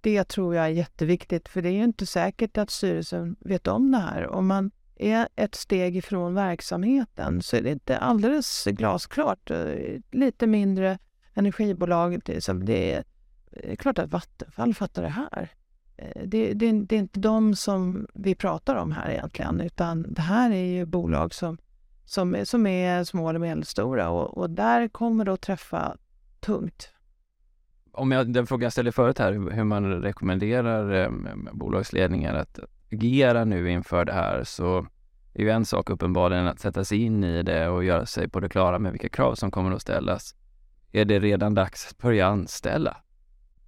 Det 0.00 0.24
tror 0.24 0.54
jag 0.54 0.64
är 0.64 0.68
jätteviktigt, 0.68 1.48
för 1.48 1.62
det 1.62 1.68
är 1.68 1.72
ju 1.72 1.84
inte 1.84 2.06
säkert 2.06 2.58
att 2.58 2.70
styrelsen 2.70 3.36
vet 3.40 3.66
om 3.66 3.90
det 3.92 3.98
här. 3.98 4.26
Om 4.28 4.46
man 4.46 4.70
är 4.96 5.28
ett 5.36 5.54
steg 5.54 5.96
ifrån 5.96 6.34
verksamheten 6.34 7.42
så 7.42 7.56
är 7.56 7.62
det 7.62 7.70
inte 7.70 7.98
alldeles 7.98 8.64
glasklart. 8.64 9.50
Eh, 9.50 9.74
Lite 10.10 10.46
mindre 10.46 10.98
energibolag, 11.34 12.20
det 12.24 12.36
är, 12.36 12.40
som 12.40 12.64
det 12.64 12.92
är, 12.94 13.04
är 13.52 13.76
klart 13.76 13.98
att 13.98 14.10
Vattenfall 14.10 14.74
fattar 14.74 15.02
det 15.02 15.08
här. 15.08 15.48
Eh, 15.96 16.22
Det, 16.26 16.54
det, 16.54 16.72
det 16.72 16.94
är 16.96 17.00
inte 17.00 17.20
de 17.20 17.56
som 17.56 18.06
vi 18.14 18.34
pratar 18.34 18.76
om 18.76 18.92
här 18.92 19.10
egentligen, 19.10 19.60
utan 19.60 20.06
det 20.12 20.22
här 20.22 20.50
är 20.50 20.64
ju 20.64 20.84
bolag 20.86 21.34
som, 21.34 21.58
som, 22.04 22.34
är- 22.34 22.44
som 22.44 22.66
är 22.66 23.04
små 23.04 23.28
eller 23.28 23.38
medelstora 23.38 24.08
och, 24.08 24.38
och 24.38 24.50
där 24.50 24.88
kommer 24.88 25.24
det 25.24 25.32
att 25.32 25.40
träffa 25.40 25.96
tungt. 26.40 26.90
Om 27.92 28.12
jag, 28.12 28.32
den 28.32 28.46
frågan 28.46 28.62
jag 28.62 28.72
ställde 28.72 28.92
förut 28.92 29.18
här, 29.18 29.32
hur 29.32 29.50
hur 29.50 29.64
man 29.64 30.02
rekommenderar 30.02 30.92
eh, 31.04 31.10
bolagsledningar 31.52 32.34
att 32.34 32.58
agera 32.92 33.44
nu 33.44 33.70
inför 33.70 34.04
det 34.04 34.12
här, 34.12 34.44
så 34.44 34.86
är 35.34 35.42
ju 35.42 35.50
en 35.50 35.64
sak 35.64 35.90
uppenbarligen 35.90 36.46
att 36.46 36.60
sätta 36.60 36.84
sig 36.84 36.98
in 37.02 37.24
i 37.24 37.42
det 37.42 37.68
och 37.68 37.84
göra 37.84 38.06
sig 38.06 38.28
på 38.28 38.40
det 38.40 38.48
klara 38.48 38.78
med 38.78 38.92
vilka 38.92 39.08
krav 39.08 39.34
som 39.34 39.50
kommer 39.50 39.72
att 39.72 39.82
ställas. 39.82 40.34
Är 40.92 41.04
det 41.04 41.18
redan 41.18 41.54
dags 41.54 41.88
att 41.90 41.98
börja 41.98 42.26
anställa? 42.26 42.96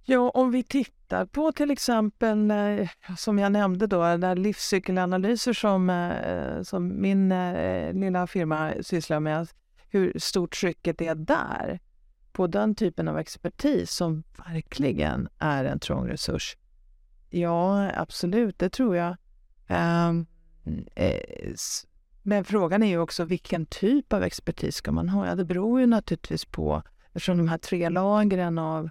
Ja, 0.05 0.29
om 0.29 0.51
vi 0.51 0.63
tittar 0.63 1.25
på 1.25 1.51
till 1.51 1.71
exempel, 1.71 2.51
eh, 2.51 2.89
som 3.17 3.39
jag 3.39 3.51
nämnde 3.51 3.87
då, 3.87 4.17
där 4.17 4.35
livscykelanalyser 4.35 5.53
som, 5.53 5.89
eh, 5.89 6.61
som 6.61 7.01
min 7.01 7.31
eh, 7.31 7.93
lilla 7.93 8.27
firma 8.27 8.73
sysslar 8.81 9.19
med, 9.19 9.47
hur 9.89 10.19
stort 10.19 10.59
trycket 10.59 11.01
är 11.01 11.15
där 11.15 11.79
på 12.31 12.47
den 12.47 12.75
typen 12.75 13.07
av 13.07 13.19
expertis 13.19 13.91
som 13.91 14.23
verkligen 14.47 15.29
är 15.39 15.65
en 15.65 15.79
trång 15.79 16.07
resurs. 16.07 16.57
Ja, 17.29 17.91
absolut, 17.95 18.59
det 18.59 18.69
tror 18.69 18.95
jag. 18.95 19.17
Ehm, 19.67 20.25
men 22.23 22.43
frågan 22.43 22.83
är 22.83 22.87
ju 22.87 22.97
också 22.97 23.23
vilken 23.23 23.65
typ 23.65 24.13
av 24.13 24.23
expertis 24.23 24.75
ska 24.75 24.91
man 24.91 25.09
ha? 25.09 25.27
Ja, 25.27 25.35
det 25.35 25.45
beror 25.45 25.79
ju 25.79 25.85
naturligtvis 25.85 26.45
på, 26.45 26.83
eftersom 27.07 27.37
de 27.37 27.47
här 27.47 27.57
tre 27.57 27.89
lagren 27.89 28.57
av 28.57 28.89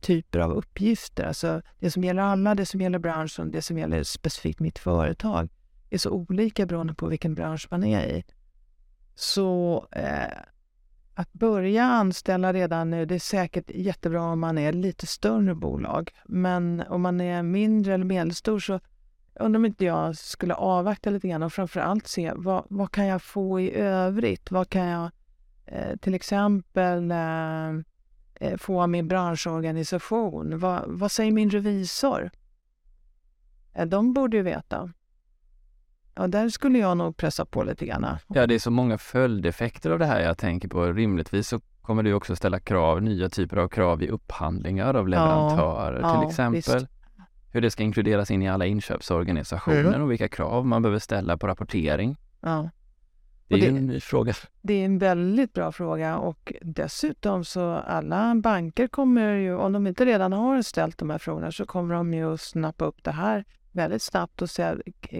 typer 0.00 0.38
av 0.38 0.52
uppgifter. 0.52 1.24
Alltså 1.24 1.62
det 1.78 1.90
som 1.90 2.04
gäller 2.04 2.22
alla, 2.22 2.54
det 2.54 2.66
som 2.66 2.80
gäller 2.80 2.98
branschen, 2.98 3.50
det 3.50 3.62
som 3.62 3.78
gäller 3.78 4.02
specifikt 4.02 4.60
mitt 4.60 4.78
företag 4.78 5.48
är 5.90 5.98
så 5.98 6.10
olika 6.10 6.66
beroende 6.66 6.94
på 6.94 7.06
vilken 7.06 7.34
bransch 7.34 7.66
man 7.70 7.84
är 7.84 8.06
i. 8.06 8.24
Så 9.14 9.86
eh, 9.90 10.38
att 11.14 11.32
börja 11.32 11.84
anställa 11.84 12.52
redan 12.52 12.90
nu, 12.90 13.06
det 13.06 13.14
är 13.14 13.18
säkert 13.18 13.70
jättebra 13.70 14.22
om 14.22 14.40
man 14.40 14.58
är 14.58 14.72
lite 14.72 15.06
större 15.06 15.54
bolag. 15.54 16.10
Men 16.24 16.82
om 16.88 17.02
man 17.02 17.20
är 17.20 17.42
mindre 17.42 17.94
eller 17.94 18.04
medelstor 18.04 18.58
så 18.58 18.80
undrar 19.34 19.58
om 19.58 19.64
inte 19.64 19.84
jag 19.84 20.16
skulle 20.16 20.54
avvakta 20.54 21.10
lite 21.10 21.28
grann 21.28 21.42
och 21.42 21.52
framför 21.52 21.80
allt 21.80 22.06
se 22.06 22.32
vad, 22.36 22.66
vad 22.70 22.90
kan 22.90 23.06
jag 23.06 23.22
få 23.22 23.60
i 23.60 23.74
övrigt? 23.74 24.50
Vad 24.50 24.68
kan 24.68 24.86
jag 24.86 25.10
eh, 25.66 25.96
till 25.96 26.14
exempel 26.14 27.10
eh, 27.10 27.18
eh, 27.18 27.72
få 28.58 28.82
av 28.82 28.88
min 28.88 29.08
branschorganisation? 29.08 30.58
Vad, 30.58 30.82
vad 30.86 31.10
säger 31.12 31.32
min 31.32 31.50
revisor? 31.50 32.30
Eh, 33.74 33.86
De 33.86 34.12
borde 34.12 34.36
ju 34.36 34.42
veta. 34.42 34.92
Ja, 36.14 36.26
där 36.26 36.48
skulle 36.48 36.78
jag 36.78 36.96
nog 36.96 37.16
pressa 37.16 37.44
på 37.44 37.62
lite 37.62 37.86
grann. 37.86 38.06
Ja, 38.28 38.46
det 38.46 38.54
är 38.54 38.58
så 38.58 38.70
många 38.70 38.98
följdeffekter 38.98 39.90
av 39.90 39.98
det 39.98 40.06
här 40.06 40.20
jag 40.20 40.38
tänker 40.38 40.68
på. 40.68 40.84
Rimligtvis 40.92 41.48
så 41.48 41.60
kommer 41.82 42.02
du 42.02 42.12
också 42.14 42.36
ställa 42.36 42.60
krav, 42.60 43.02
nya 43.02 43.28
typer 43.28 43.56
av 43.56 43.68
krav 43.68 44.02
i 44.02 44.08
upphandlingar 44.08 44.94
av 44.94 45.08
leverantörer 45.08 46.00
ja, 46.00 46.20
till 46.20 46.28
exempel. 46.28 46.54
visst. 46.56 46.86
Hur 47.52 47.60
det 47.60 47.70
ska 47.70 47.82
inkluderas 47.82 48.30
in 48.30 48.42
i 48.42 48.48
alla 48.48 48.66
inköpsorganisationer 48.66 49.84
Mm. 49.84 50.02
och 50.02 50.10
vilka 50.10 50.28
krav 50.28 50.66
man 50.66 50.82
behöver 50.82 50.98
ställa 50.98 51.36
på 51.38 51.46
rapportering. 51.46 52.16
Ja. 52.40 52.70
Det 53.48 53.54
är 53.54 53.58
Och 53.58 53.64
ju 53.64 53.70
det- 53.72 53.78
en 53.78 53.86
ny 53.86 54.00
fråga. 54.00 54.34
Det 54.62 54.74
är 54.74 54.84
en 54.84 54.98
väldigt 54.98 55.52
bra 55.52 55.72
fråga 55.72 56.18
och 56.18 56.52
dessutom 56.62 57.44
så 57.44 57.70
alla 57.70 58.34
banker 58.34 58.86
kommer 58.88 59.34
ju, 59.34 59.54
om 59.54 59.72
de 59.72 59.86
inte 59.86 60.04
redan 60.04 60.32
har 60.32 60.62
ställt 60.62 60.98
de 60.98 61.10
här 61.10 61.18
frågorna, 61.18 61.52
så 61.52 61.66
kommer 61.66 61.94
de 61.94 62.14
ju 62.14 62.34
att 62.34 62.40
snappa 62.40 62.84
upp 62.84 63.04
det 63.04 63.10
här 63.10 63.44
väldigt 63.72 64.02
snabbt 64.02 64.42
och 64.42 64.50
säga, 64.50 64.76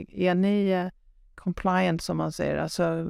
är 0.09 0.35
ni 0.35 0.71
eh, 0.71 0.87
compliant 1.35 2.03
som 2.03 2.17
man 2.17 2.33
säger, 2.33 2.57
alltså 2.57 3.07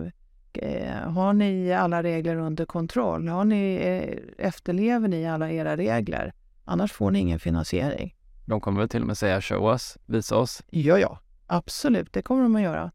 eh, 0.53 0.93
har 1.11 1.33
ni 1.33 1.73
alla 1.73 2.03
regler 2.03 2.37
under 2.37 2.65
kontroll? 2.65 3.29
Har 3.29 3.45
ni, 3.45 3.75
eh, 3.75 4.47
efterlever 4.47 5.09
ni 5.09 5.27
alla 5.27 5.51
era 5.51 5.77
regler? 5.77 6.33
Annars 6.65 6.93
får 6.93 7.11
ni 7.11 7.19
ingen 7.19 7.39
finansiering. 7.39 8.15
De 8.47 8.61
kommer 8.61 8.81
väl 8.81 8.89
till 8.89 9.01
och 9.01 9.07
med 9.07 9.19
säga 9.19 9.41
show 9.41 9.71
us, 9.73 9.99
visa 10.07 10.37
oss. 10.37 10.63
Ja, 10.71 10.99
ja, 10.99 11.19
absolut, 11.47 12.13
det 12.13 12.23
kommer 12.23 12.43
de 12.43 12.57
att 12.57 12.63
göra. 12.63 12.91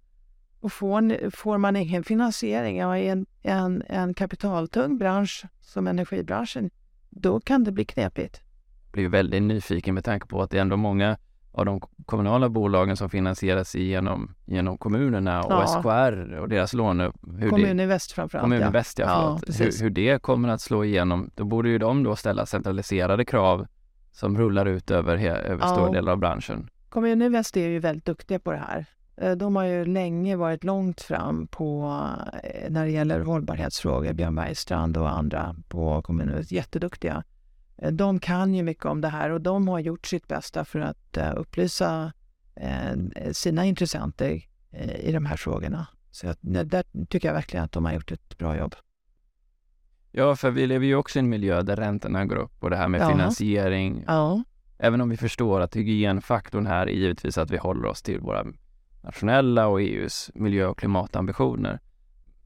Och 0.62 0.72
får, 0.72 1.30
får 1.32 1.58
man 1.58 1.76
ingen 1.76 2.04
finansiering 2.04 2.78
ja, 2.78 2.98
i 2.98 3.08
en, 3.08 3.26
en, 3.42 3.84
en 3.90 4.14
kapitaltung 4.14 4.98
bransch 4.98 5.46
som 5.62 5.88
energibranschen, 5.88 6.70
då 7.10 7.40
kan 7.40 7.64
det 7.64 7.72
bli 7.72 7.86
knepigt. 7.86 8.42
blir 8.92 9.04
ju 9.04 9.10
väldigt 9.10 9.44
nyfiken 9.44 9.96
med 9.96 10.04
tanke 10.06 10.28
på 10.28 10.42
att 10.42 10.50
det 10.52 10.58
är 10.58 10.62
ändå 10.62 10.78
många 10.78 11.18
av 11.52 11.66
de 11.66 11.82
kommunala 12.06 12.50
bolagen 12.50 12.98
som 12.98 13.10
finansieras 13.10 13.76
genom, 13.76 14.36
genom 14.46 14.78
kommunerna 14.78 15.44
och 15.44 15.52
Ja. 15.52 15.68
SKR 15.68 16.34
och 16.40 16.50
deras 16.50 16.74
lån. 16.74 17.00
Hur 17.00 17.50
Kommun 17.50 17.78
det, 17.78 17.84
i 17.84 17.86
väst 17.86 18.12
framförallt. 18.12 18.44
Kommun 18.44 18.62
ja. 18.62 18.70
Väst, 18.70 19.00
ja, 19.00 19.06
Ja, 19.06 19.54
hur, 19.64 19.82
hur 19.84 19.90
det 19.90 20.22
kommer 20.22 20.50
att 20.50 20.62
slå 20.62 20.84
igenom. 20.84 21.32
Då 21.36 21.44
borde 21.44 21.70
ju 21.70 21.78
de 21.78 22.04
då 22.04 22.16
ställa 22.16 22.46
centraliserade 22.46 23.26
krav 23.26 23.68
som 24.12 24.38
rullar 24.38 24.66
ut 24.66 24.92
över, 24.92 25.18
över 25.26 25.58
Ja. 25.62 25.68
stora 25.68 25.92
delar 25.92 26.12
av 26.12 26.18
branschen. 26.18 26.70
Kommun 26.90 27.22
i 27.22 27.30
väst 27.30 27.58
är 27.58 27.68
ju 27.68 27.80
väldigt 27.80 28.06
duktiga 28.06 28.40
på 28.40 28.52
det 28.52 28.58
här. 28.58 28.86
Eh, 29.22 29.32
De 29.32 29.56
har 29.56 29.64
ju 29.64 29.86
länge 29.86 30.36
varit 30.36 30.64
långt 30.64 31.02
fram 31.02 31.48
på 31.48 31.84
eh, 32.44 32.70
när 32.72 32.86
det 32.86 32.92
gäller 32.92 33.20
hållbarhetsfrågor. 33.20 34.14
Björn 34.14 34.36
Bergstrand 34.36 34.98
och 34.98 35.10
andra 35.10 35.56
på 35.68 36.02
kommunen 36.02 36.44
jätteduktiga. 36.48 37.24
Eh, 37.78 37.92
De 37.92 38.20
kan 38.20 38.54
ju 38.54 38.64
mycket 38.64 38.86
om 38.86 39.02
det 39.02 39.08
här 39.10 39.30
och 39.30 39.42
de 39.42 39.68
har 39.68 39.80
gjort 39.80 40.08
sitt 40.08 40.28
bästa 40.28 40.66
för 40.66 40.80
att 40.80 41.18
upplysa 41.36 42.14
sina 43.32 43.66
intressenter 43.66 44.42
i 45.00 45.12
de 45.12 45.26
här 45.26 45.38
frågorna. 45.38 45.88
Så 46.12 46.28
att, 46.30 46.38
där 46.42 47.06
tycker 47.10 47.28
jag 47.28 47.34
verkligen 47.36 47.66
att 47.66 47.72
de 47.72 47.86
har 47.86 47.94
gjort 47.94 48.12
ett 48.12 48.38
bra 48.38 48.58
jobb. 48.58 48.76
Ja, 50.12 50.36
för 50.36 50.52
vi 50.52 50.68
lever 50.68 50.86
ju 50.86 50.96
också 50.96 51.20
i 51.20 51.22
en 51.22 51.30
miljö 51.30 51.62
där 51.62 51.76
räntorna 51.76 52.26
går 52.26 52.36
upp 52.36 52.64
och 52.64 52.70
det 52.70 52.76
här 52.76 52.88
med 52.88 53.02
Ja. 53.02 53.10
finansiering. 53.10 54.04
Ja, 54.08 54.44
Även 54.78 55.02
om 55.02 55.10
vi 55.10 55.18
förstår 55.18 55.62
att 55.62 55.76
hygienfaktorn 55.76 56.66
här 56.66 56.88
är 56.88 56.92
givetvis 56.92 57.38
att 57.38 57.52
vi 57.52 57.58
håller 57.58 57.86
oss 57.86 58.02
till 58.02 58.20
våra 58.20 58.46
nationella 59.02 59.68
och 59.68 59.82
EUs 59.82 60.32
miljö 60.36 60.66
och 60.66 60.78
klimatambitioner 60.80 61.80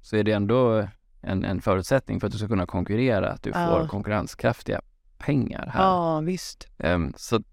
så 0.01 0.15
är 0.17 0.23
det 0.23 0.31
ändå 0.31 0.87
en, 1.21 1.45
en 1.45 1.61
förutsättning 1.61 2.19
för 2.19 2.27
att 2.27 2.33
du 2.33 2.37
ska 2.39 2.47
kunna 2.47 2.65
konkurrera, 2.65 3.31
att 3.31 3.43
du 3.43 3.49
Ja. 3.49 3.79
får 3.79 3.87
konkurrenskraftiga 3.87 4.81
pengar 5.17 5.69
här. 5.73 5.83
ja 5.83 6.19
visst. 6.19 6.67
Ehm, 6.77 7.13
så 7.17 7.43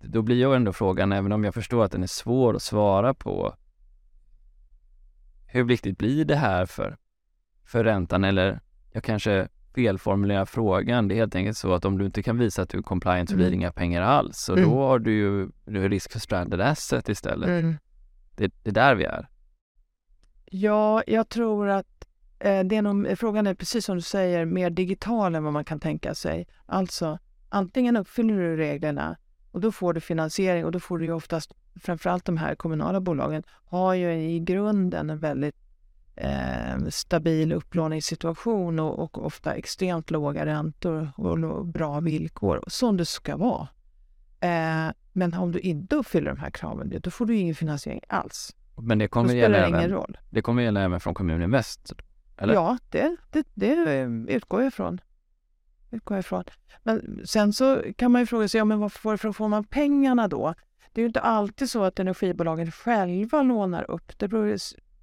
då 0.00 0.22
blir 0.22 0.36
ju 0.36 0.54
ändå 0.54 0.72
frågan, 0.72 1.12
även 1.12 1.32
om 1.32 1.44
jag 1.44 1.54
förstår 1.54 1.84
att 1.84 1.92
den 1.92 2.02
är 2.02 2.06
svår 2.06 2.56
att 2.56 2.62
svara 2.62 3.14
på, 3.14 3.54
hur 5.46 5.64
viktigt 5.64 5.98
blir 5.98 6.24
det 6.24 6.36
här 6.36 6.66
för, 6.66 6.96
för 7.64 7.84
räntan? 7.84 8.24
Eller 8.24 8.60
jag 8.92 9.04
kanske 9.04 9.48
felformulerar 9.74 10.44
frågan. 10.44 11.08
Det 11.08 11.14
är 11.14 11.16
helt 11.16 11.34
enkelt 11.34 11.56
så 11.56 11.74
att 11.74 11.84
om 11.84 11.98
du 11.98 12.06
inte 12.06 12.22
kan 12.22 12.38
visa 12.38 12.62
att 12.62 12.68
du 12.68 12.78
är 12.78 12.82
compliant 12.82 13.30
så 13.30 13.36
blir 13.36 13.44
det 13.46 13.50
Mm. 13.50 13.60
inga 13.60 13.72
pengar 13.72 14.02
alls. 14.02 14.36
Så 14.38 14.52
Mm. 14.52 14.70
då 14.70 14.86
har 14.86 14.98
du 14.98 15.12
ju 15.12 15.48
du 15.64 15.80
har 15.80 15.88
risk 15.88 16.12
för 16.12 16.18
stranded 16.18 16.60
asset 16.60 17.08
istället. 17.08 17.48
Mm. 17.48 17.76
Det, 18.36 18.52
det 18.62 18.70
är 18.70 18.74
där 18.74 18.94
vi 18.94 19.04
är. 19.04 19.28
Ja, 20.44 21.02
jag 21.06 21.28
tror 21.28 21.68
att 21.68 22.08
eh, 22.38 22.64
det 22.64 22.76
är 22.76 22.82
nog, 22.82 23.18
frågan 23.18 23.46
är 23.46 23.54
precis 23.54 23.84
som 23.84 23.96
du 23.96 24.02
säger 24.02 24.44
mer 24.44 24.70
digital 24.70 25.34
än 25.34 25.44
vad 25.44 25.52
man 25.52 25.64
kan 25.64 25.80
tänka 25.80 26.14
sig. 26.14 26.46
Alltså, 26.66 27.18
antingen 27.48 27.96
uppfyller 27.96 28.34
du 28.34 28.56
reglerna 28.56 29.16
Och 29.52 29.60
då 29.60 29.72
får 29.72 29.92
du 29.92 30.00
finansiering 30.00 30.64
och 30.64 30.72
då 30.72 30.80
får 30.80 30.98
du 30.98 31.04
ju 31.04 31.12
oftast, 31.12 31.52
framförallt 31.80 32.24
de 32.24 32.36
här 32.36 32.54
kommunala 32.54 33.00
bolagen, 33.00 33.42
har 33.64 33.94
ju 33.94 34.12
i 34.12 34.40
grunden 34.40 35.10
en 35.10 35.18
väldigt 35.18 35.56
eh, 36.16 36.86
stabil 36.88 37.52
upplåningssituation 37.52 38.78
och, 38.78 38.98
och, 38.98 39.26
ofta 39.26 39.54
extremt 39.54 40.10
låga 40.10 40.46
räntor 40.46 41.12
och 41.16 41.66
bra 41.66 42.00
villkor, 42.00 42.64
som 42.66 42.96
det 42.96 43.04
ska 43.04 43.36
vara. 43.36 43.68
Eh, 44.44 44.92
men 45.12 45.34
om 45.34 45.52
du 45.52 45.58
inte 45.58 45.96
uppfyller 45.96 46.30
de 46.30 46.40
här 46.40 46.50
kraven, 46.50 47.00
då 47.02 47.10
får 47.10 47.26
du 47.26 47.36
ingen 47.36 47.54
finansiering 47.54 48.00
alls. 48.08 48.56
Men 48.76 48.98
det 48.98 49.08
kommer 49.08 49.28
då 49.28 49.34
gälla 49.34 49.58
det 49.58 49.68
ingen 49.68 49.80
även, 49.80 49.90
roll. 49.90 50.18
det 50.30 50.42
kommer 50.42 50.62
gälla 50.62 50.82
även 50.82 51.00
från 51.00 51.14
Kommuninvest? 51.14 51.92
Eller? 52.36 52.54
Ja, 52.54 52.78
det, 52.90 53.16
det, 53.30 53.46
det 53.54 53.74
utgår 54.28 54.60
jag 54.60 54.68
ifrån. 54.68 55.00
Utgår 55.90 56.18
ifrån. 56.18 56.44
Men 56.82 57.20
sen 57.24 57.52
så 57.52 57.82
kan 57.96 58.12
man 58.12 58.22
ju 58.22 58.26
fråga 58.26 58.48
sig, 58.48 58.58
ja, 58.58 58.64
men 58.64 58.80
varför 58.80 59.32
får 59.32 59.48
man 59.48 59.64
pengarna 59.64 60.28
då? 60.28 60.54
Det 60.92 61.00
är 61.00 61.02
ju 61.02 61.06
inte 61.06 61.20
alltid 61.20 61.70
så 61.70 61.84
att 61.84 61.98
energibolagen 61.98 62.72
själva 62.72 63.42
lånar 63.42 63.90
upp. 63.90 64.18
Det, 64.18 64.28
beror, 64.28 64.56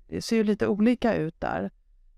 det 0.07 0.21
ser 0.21 0.35
ju 0.35 0.43
lite 0.43 0.67
olika 0.67 1.15
ut 1.15 1.41
där. 1.41 1.71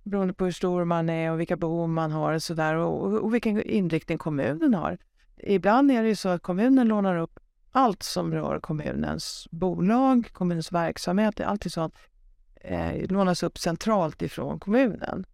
Beroende 0.04 0.34
på 0.34 0.46
hur 0.46 0.52
stor 0.52 0.86
man 0.86 1.10
är 1.10 1.32
och 1.32 1.40
vilka 1.40 1.58
behov 1.58 1.90
man 1.90 2.12
har 2.12 2.34
och, 2.34 2.44
så 2.44 2.54
där, 2.54 2.76
och, 2.76 3.14
och 3.14 3.34
vilken 3.34 3.62
inriktning 3.62 4.18
kommunen 4.18 4.74
har. 4.74 4.98
Ibland 5.44 5.92
är 5.92 6.04
det 6.04 6.10
ju 6.10 6.16
så 6.16 6.30
att 6.30 6.42
kommunen 6.42 6.88
lånar 6.88 7.18
upp 7.18 7.40
allt 7.72 8.04
som 8.04 8.34
rör 8.34 8.60
kommunens 8.60 9.48
bolag, 9.52 10.30
kommunens 10.34 10.72
verksamhet, 10.72 11.42
allt 11.42 11.72
sånt 11.72 11.96
eh, 12.56 13.08
lånas 13.10 13.44
upp 13.44 13.58
centralt 13.58 14.22
ifrån 14.22 14.60
kommunen. 14.60 15.26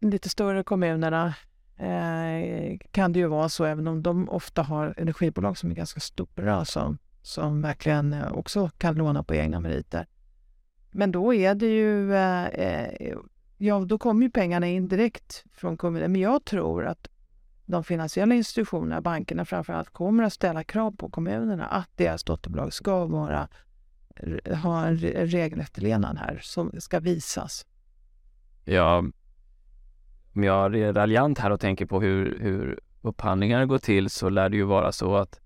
De 0.00 0.10
lite 0.10 0.28
större 0.28 0.64
kommunerna 0.64 1.34
eh, 1.76 2.78
kan 2.90 3.12
det 3.12 3.18
ju 3.18 3.26
vara 3.26 3.48
så, 3.48 3.64
även 3.64 3.88
om 3.88 4.02
de 4.02 4.28
ofta 4.28 4.62
har 4.62 4.94
energibolag 4.96 5.58
som 5.58 5.70
är 5.70 5.74
ganska 5.74 6.00
stora 6.00 6.64
som, 6.64 6.98
som 7.22 7.62
verkligen 7.62 8.12
eh, 8.12 8.32
också 8.32 8.70
kan 8.78 8.94
låna 8.94 9.22
på 9.22 9.34
egna 9.34 9.60
meriter. 9.60 10.06
Men 10.90 11.12
då 11.12 11.34
är 11.34 11.54
det 11.54 11.66
ju, 11.66 12.14
eh, 12.14 12.46
eh, 12.46 13.16
ja 13.58 13.80
då 13.80 13.98
kommer 13.98 14.22
ju 14.22 14.30
pengarna 14.30 14.66
in 14.66 14.88
direkt 14.88 15.44
från 15.52 15.76
kommunen. 15.76 16.12
Men 16.12 16.20
jag 16.20 16.44
tror 16.44 16.86
att 16.86 17.08
de 17.66 17.84
finansiella 17.84 18.34
institutionerna, 18.34 19.00
bankerna 19.00 19.44
framförallt, 19.44 19.90
kommer 19.90 20.24
att 20.24 20.32
ställa 20.32 20.64
krav 20.64 20.96
på 20.96 21.10
kommunerna 21.10 21.66
att 21.66 21.88
deras 21.96 22.24
dotterbolag 22.24 22.72
ska 22.72 23.06
vara, 23.06 23.48
ha 24.62 24.86
en 24.86 24.96
regelefterlevnad 24.96 26.18
här 26.18 26.38
som 26.42 26.80
ska 26.80 27.00
visas. 27.00 27.66
Ja, 28.64 29.04
om 30.34 30.44
jag 30.44 30.76
är 30.76 30.92
raljant 30.92 31.38
här 31.38 31.50
och 31.50 31.60
tänker 31.60 31.86
på 31.86 32.00
hur, 32.00 32.38
hur 32.40 32.80
upphandlingar 33.02 33.66
går 33.66 33.78
till 33.78 34.10
så 34.10 34.28
lär 34.28 34.48
det 34.48 34.56
ju 34.56 34.64
vara 34.64 34.92
så 34.92 35.16
att 35.16 35.40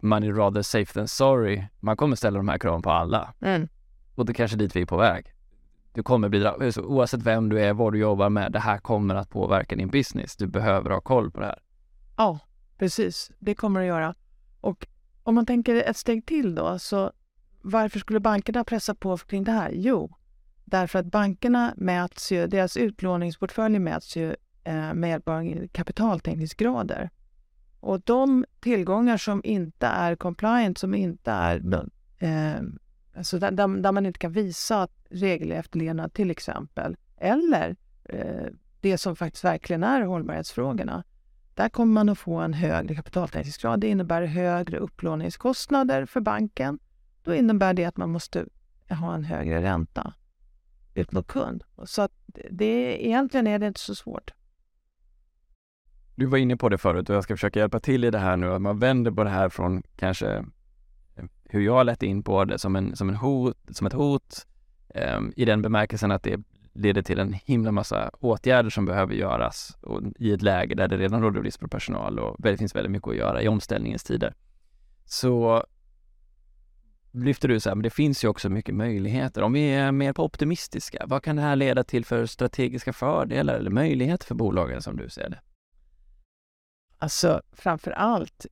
man 0.00 0.24
är 0.24 0.32
rather 0.32 0.62
safe 0.62 0.92
than 0.94 1.08
sorry. 1.08 1.64
Man 1.80 1.96
kommer 1.96 2.16
ställa 2.16 2.36
de 2.36 2.48
här 2.48 2.58
kraven 2.58 2.82
på 2.82 2.90
alla. 2.90 3.34
Mm. 3.40 3.68
Och 4.14 4.26
det 4.26 4.32
är 4.32 4.34
kanske 4.34 4.56
dit 4.56 4.76
vi 4.76 4.82
är 4.82 4.86
på 4.86 4.96
väg. 4.96 5.33
Du 5.94 6.02
kommer 6.02 6.28
bli, 6.28 6.72
oavsett 6.76 7.22
vem 7.22 7.48
du 7.48 7.60
är, 7.60 7.72
vad 7.72 7.92
du 7.92 7.98
jobbar 7.98 8.30
med, 8.30 8.52
det 8.52 8.58
här 8.58 8.78
kommer 8.78 9.14
att 9.14 9.30
påverka 9.30 9.76
din 9.76 9.88
business. 9.88 10.36
Du 10.36 10.46
behöver 10.46 10.90
ha 10.90 11.00
koll 11.00 11.30
på 11.30 11.40
det 11.40 11.46
här. 11.46 11.58
Ja, 12.16 12.38
precis. 12.78 13.30
Det 13.38 13.54
kommer 13.54 13.80
det 13.80 13.86
att 13.86 13.88
göra. 13.88 14.14
Och 14.60 14.86
om 15.22 15.34
man 15.34 15.46
tänker 15.46 15.74
ett 15.74 15.96
steg 15.96 16.26
till 16.26 16.54
då, 16.54 16.78
så 16.78 17.12
varför 17.62 17.98
skulle 17.98 18.20
bankerna 18.20 18.64
pressa 18.64 18.94
på 18.94 19.16
kring 19.16 19.44
det 19.44 19.52
här? 19.52 19.70
Jo, 19.74 20.16
därför 20.64 20.98
att 20.98 21.06
bankerna 21.06 21.74
mäts 21.76 22.32
ju, 22.32 22.46
deras 22.46 22.76
utlåningsportfölj 22.76 23.78
mäts 23.78 24.16
ju 24.16 24.36
eh, 24.64 24.94
med 24.94 25.10
hjälp 25.10 25.28
av 25.28 25.66
kapitaltäckningsgrader. 25.72 27.10
Och 27.80 28.00
de 28.00 28.44
tillgångar 28.60 29.16
som 29.16 29.40
inte 29.44 29.86
är 29.86 30.16
compliant, 30.16 30.78
som 30.78 30.94
inte 30.94 31.30
är 31.30 31.86
eh, 32.18 32.62
alltså 33.16 33.38
där, 33.38 33.50
där, 33.50 33.92
man 33.92 34.06
inte 34.06 34.18
kan 34.18 34.32
visa 34.32 34.88
regelefterlevnad 35.14 36.12
till 36.12 36.30
exempel, 36.30 36.96
eller 37.16 37.76
eh, 38.04 38.46
det 38.80 38.98
som 38.98 39.16
faktiskt 39.16 39.44
verkligen 39.44 39.84
är 39.84 40.02
hållbarhetsfrågorna, 40.02 41.04
där 41.54 41.68
kommer 41.68 41.92
man 41.92 42.08
att 42.08 42.18
få 42.18 42.36
en 42.36 42.54
högre 42.54 42.94
kapitaltäckningsgrad. 42.94 43.80
Det 43.80 43.88
innebär 43.88 44.22
högre 44.22 44.78
upplåningskostnader 44.78 46.06
för 46.06 46.20
banken. 46.20 46.78
Då 47.22 47.34
innebär 47.34 47.74
det 47.74 47.84
att 47.84 47.96
man 47.96 48.10
måste 48.10 48.46
ha 48.90 49.14
en 49.14 49.24
högre 49.24 49.62
ränta 49.62 50.14
ut 50.94 51.12
mot 51.12 51.26
kund. 51.26 51.64
Så 51.84 52.02
att 52.02 52.12
det, 52.50 53.06
egentligen 53.06 53.46
är 53.46 53.58
det 53.58 53.66
inte 53.66 53.80
så 53.80 53.94
svårt. 53.94 54.30
Du 56.14 56.26
var 56.26 56.38
inne 56.38 56.56
på 56.56 56.68
det 56.68 56.78
förut 56.78 57.10
och 57.10 57.16
jag 57.16 57.24
ska 57.24 57.34
försöka 57.34 57.58
hjälpa 57.58 57.80
till 57.80 58.04
i 58.04 58.10
det 58.10 58.18
här 58.18 58.36
nu, 58.36 58.52
att 58.52 58.62
man 58.62 58.78
vänder 58.78 59.10
på 59.10 59.24
det 59.24 59.30
här 59.30 59.48
från 59.48 59.82
kanske 59.96 60.44
hur 61.44 61.60
jag 61.60 61.86
lät 61.86 62.02
in 62.02 62.22
på 62.22 62.44
det 62.44 62.58
som, 62.58 62.76
en, 62.76 62.96
som, 62.96 63.08
en 63.08 63.14
hot, 63.14 63.56
som 63.70 63.86
ett 63.86 63.92
hot 63.92 64.46
Ehm, 64.94 65.32
i 65.36 65.44
den 65.44 65.62
bemärkelsen 65.62 66.10
att 66.10 66.22
det 66.22 66.40
leder 66.72 67.02
till 67.02 67.18
en 67.18 67.32
himla 67.32 67.72
massa 67.72 68.10
åtgärder 68.20 68.70
som 68.70 68.84
behöver 68.86 69.14
göras 69.14 69.76
och 69.82 70.00
i 70.18 70.32
ett 70.32 70.42
läge 70.42 70.74
där 70.74 70.88
det 70.88 70.96
redan 70.96 71.22
råder 71.22 71.40
brist 71.40 71.60
på 71.60 71.68
personal 71.68 72.18
och 72.18 72.36
det 72.38 72.56
finns 72.56 72.74
väldigt 72.74 72.90
mycket 72.90 73.08
att 73.08 73.16
göra 73.16 73.42
i 73.42 73.48
omställningens 73.48 74.04
tider. 74.04 74.34
Så 75.04 75.64
lyfter 77.12 77.48
du 77.48 77.60
så 77.60 77.70
här, 77.70 77.74
men 77.74 77.82
det 77.82 77.90
finns 77.90 78.24
ju 78.24 78.28
också 78.28 78.48
mycket 78.48 78.74
möjligheter. 78.74 79.42
Om 79.42 79.52
vi 79.52 79.70
är 79.70 79.92
mer 79.92 80.12
på 80.12 80.24
optimistiska, 80.24 81.04
vad 81.06 81.22
kan 81.22 81.36
det 81.36 81.42
här 81.42 81.56
leda 81.56 81.84
till 81.84 82.04
för 82.04 82.26
strategiska 82.26 82.92
fördelar 82.92 83.54
eller 83.54 83.70
möjligheter 83.70 84.26
för 84.26 84.34
bolagen 84.34 84.82
som 84.82 84.96
du 84.96 85.08
ser 85.08 85.30
det? 85.30 85.40
Alltså 86.98 87.42
framför 87.52 87.90
allt, 87.90 88.46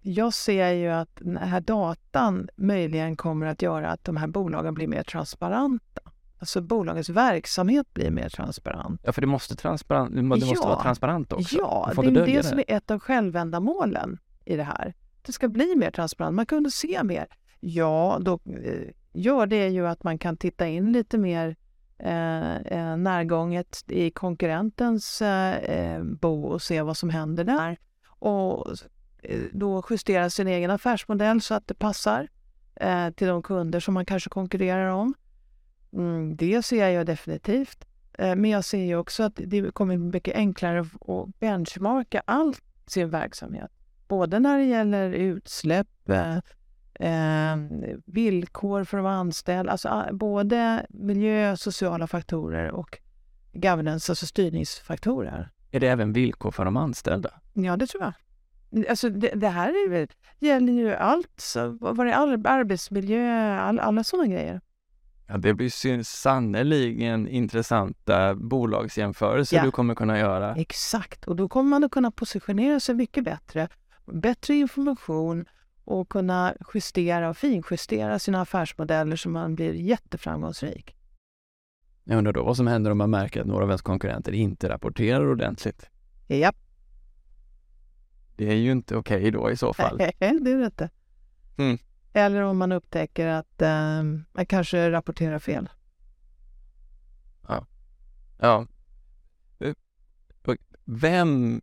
jag 0.00 0.34
ser 0.34 0.72
ju 0.72 0.88
att 0.88 1.16
den 1.16 1.36
här 1.36 1.60
datan 1.60 2.48
möjligen 2.56 3.16
kommer 3.16 3.46
att 3.46 3.62
göra 3.62 3.90
att 3.90 4.04
de 4.04 4.16
här 4.16 4.26
bolagen 4.26 4.74
blir 4.74 4.86
mer 4.86 5.02
transparenta. 5.02 6.00
Alltså 6.38 6.60
bolagens 6.60 7.08
verksamhet 7.08 7.94
blir 7.94 8.10
mer 8.10 8.28
transparent. 8.28 9.00
Ja, 9.04 9.12
för 9.12 9.20
det 9.20 9.26
måste, 9.26 9.56
transparent, 9.56 10.14
det 10.14 10.22
måste 10.22 10.46
ja. 10.46 10.68
vara 10.68 10.82
transparent 10.82 11.32
också. 11.32 11.58
Ja, 11.58 11.92
det 11.96 12.06
är 12.06 12.10
det, 12.10 12.24
det 12.24 12.42
som 12.42 12.58
är 12.58 12.64
ett 12.68 12.90
av 12.90 12.98
självändamålen 12.98 14.18
i 14.44 14.56
det 14.56 14.62
här. 14.62 14.94
Det 15.22 15.32
ska 15.32 15.48
bli 15.48 15.76
mer 15.76 15.90
transparent, 15.90 16.36
man 16.36 16.46
kunde 16.46 16.70
se 16.70 17.02
mer. 17.02 17.26
Ja, 17.60 18.18
då 18.20 18.32
eh, 18.32 18.90
gör 19.12 19.46
det 19.46 19.68
ju 19.68 19.86
att 19.86 20.02
man 20.02 20.18
kan 20.18 20.36
titta 20.36 20.68
in 20.68 20.92
lite 20.92 21.18
mer 21.18 21.56
eh, 21.98 22.56
eh 22.56 22.96
närgånget 22.96 23.84
i 23.88 24.10
konkurrentens 24.10 25.22
eh, 25.22 25.56
eh, 25.56 26.02
bo 26.02 26.44
och 26.44 26.62
se 26.62 26.82
vad 26.82 26.96
som 26.96 27.10
händer 27.10 27.44
där. 27.44 27.78
Och 28.06 28.66
då 29.52 29.82
justera 29.90 30.30
sin 30.30 30.48
egen 30.48 30.70
affärsmodell 30.70 31.40
så 31.40 31.54
att 31.54 31.66
det 31.68 31.74
passar 31.74 32.28
eh, 32.74 33.10
till 33.10 33.26
de 33.26 33.42
kunder 33.42 33.80
som 33.80 33.94
man 33.94 34.04
kanske 34.04 34.30
konkurrerar 34.30 34.88
om. 34.88 35.14
Mm, 35.92 36.36
det 36.36 36.62
ser 36.62 36.88
jag 36.88 37.06
definitivt. 37.06 37.86
Men 38.18 38.44
jag 38.44 38.64
ser 38.64 38.84
ju 38.84 38.96
också 38.96 39.22
att 39.22 39.32
det 39.36 39.74
kommer 39.74 39.96
mycket 39.96 40.34
enklare 40.34 40.80
att 40.80 41.40
benchmarka 41.40 42.22
all 42.24 42.54
sin 42.86 43.10
verksamhet. 43.10 43.70
Både 44.08 44.38
när 44.38 44.58
det 44.58 44.64
gäller 44.64 45.12
utsläpp, 45.12 45.88
eh, 47.00 47.56
villkor 48.04 48.84
för 48.84 48.96
de 48.96 49.06
anställda, 49.06 49.72
alltså 49.72 50.08
både 50.12 50.86
miljö, 50.88 51.56
sociala 51.56 52.06
faktorer 52.06 52.70
och 52.70 52.98
governance, 53.52 54.12
alltså 54.12 54.26
styrningsfaktorer. 54.26 55.50
Är 55.70 55.80
det 55.80 55.88
även 55.88 56.12
villkor 56.12 56.50
för 56.50 56.64
de 56.64 56.76
anställda? 56.76 57.30
Ja, 57.52 57.76
det 57.76 57.86
tror 57.86 58.02
jag. 58.02 58.12
Alltså 58.88 59.10
det, 59.10 59.28
det 59.34 59.48
här 59.48 59.92
är, 59.92 60.08
gäller 60.38 60.72
ju 60.72 60.94
allt, 60.94 61.40
så, 61.40 61.78
vad 61.80 62.00
är 62.00 62.46
arbetsmiljö, 62.46 63.58
all, 63.58 63.78
alla 63.78 64.04
sådana 64.04 64.26
grejer. 64.26 64.60
Ja, 65.28 65.36
det 65.36 65.54
blir 65.54 66.02
sannerligen 66.02 67.28
intressanta 67.28 68.34
bolagsjämförelser 68.34 69.56
ja. 69.56 69.64
du 69.64 69.70
kommer 69.70 69.94
kunna 69.94 70.18
göra. 70.18 70.54
Exakt, 70.54 71.24
och 71.24 71.36
då 71.36 71.48
kommer 71.48 71.70
man 71.70 71.84
att 71.84 71.90
kunna 71.90 72.10
positionera 72.10 72.80
sig 72.80 72.94
mycket 72.94 73.24
bättre. 73.24 73.68
Bättre 74.06 74.54
information 74.54 75.44
och 75.84 76.08
kunna 76.08 76.54
justera 76.74 77.28
och 77.28 77.36
finjustera 77.36 78.18
sina 78.18 78.40
affärsmodeller 78.40 79.16
så 79.16 79.28
man 79.28 79.54
blir 79.54 79.74
jätteframgångsrik. 79.74 80.96
Jag 82.04 82.18
undrar 82.18 82.32
då 82.32 82.44
vad 82.44 82.56
som 82.56 82.66
händer 82.66 82.90
om 82.90 82.98
man 82.98 83.10
märker 83.10 83.40
att 83.40 83.46
några 83.46 83.64
av 83.64 83.70
ens 83.70 83.82
konkurrenter 83.82 84.32
inte 84.32 84.68
rapporterar 84.68 85.30
ordentligt? 85.30 85.90
Japp. 86.28 86.69
Det 88.40 88.50
är 88.50 88.56
ju 88.56 88.72
inte 88.72 88.96
okej 88.96 89.18
okay 89.18 89.30
då 89.30 89.50
i 89.50 89.56
så 89.56 89.72
fall. 89.72 89.96
Nej, 89.98 90.12
det 90.18 90.26
är 90.26 90.58
det 90.58 90.64
inte. 90.64 90.90
Mm. 91.56 91.78
Eller 92.12 92.42
om 92.42 92.58
man 92.58 92.72
upptäcker 92.72 93.26
att 93.26 93.62
eh, 93.62 94.02
man 94.32 94.46
kanske 94.48 94.90
rapporterar 94.90 95.38
fel. 95.38 95.68
Ja. 97.48 97.66
Ja. 98.38 98.66
Eh, 99.58 99.74
vem, 100.84 101.60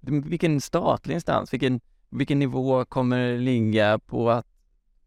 vilken 0.00 0.60
statlig 0.60 1.14
instans, 1.14 1.52
vilken 1.52 1.80
vilken 2.08 2.38
nivå 2.38 2.84
kommer 2.84 3.38
ligga 3.38 3.98
på 3.98 4.30
att 4.30 4.46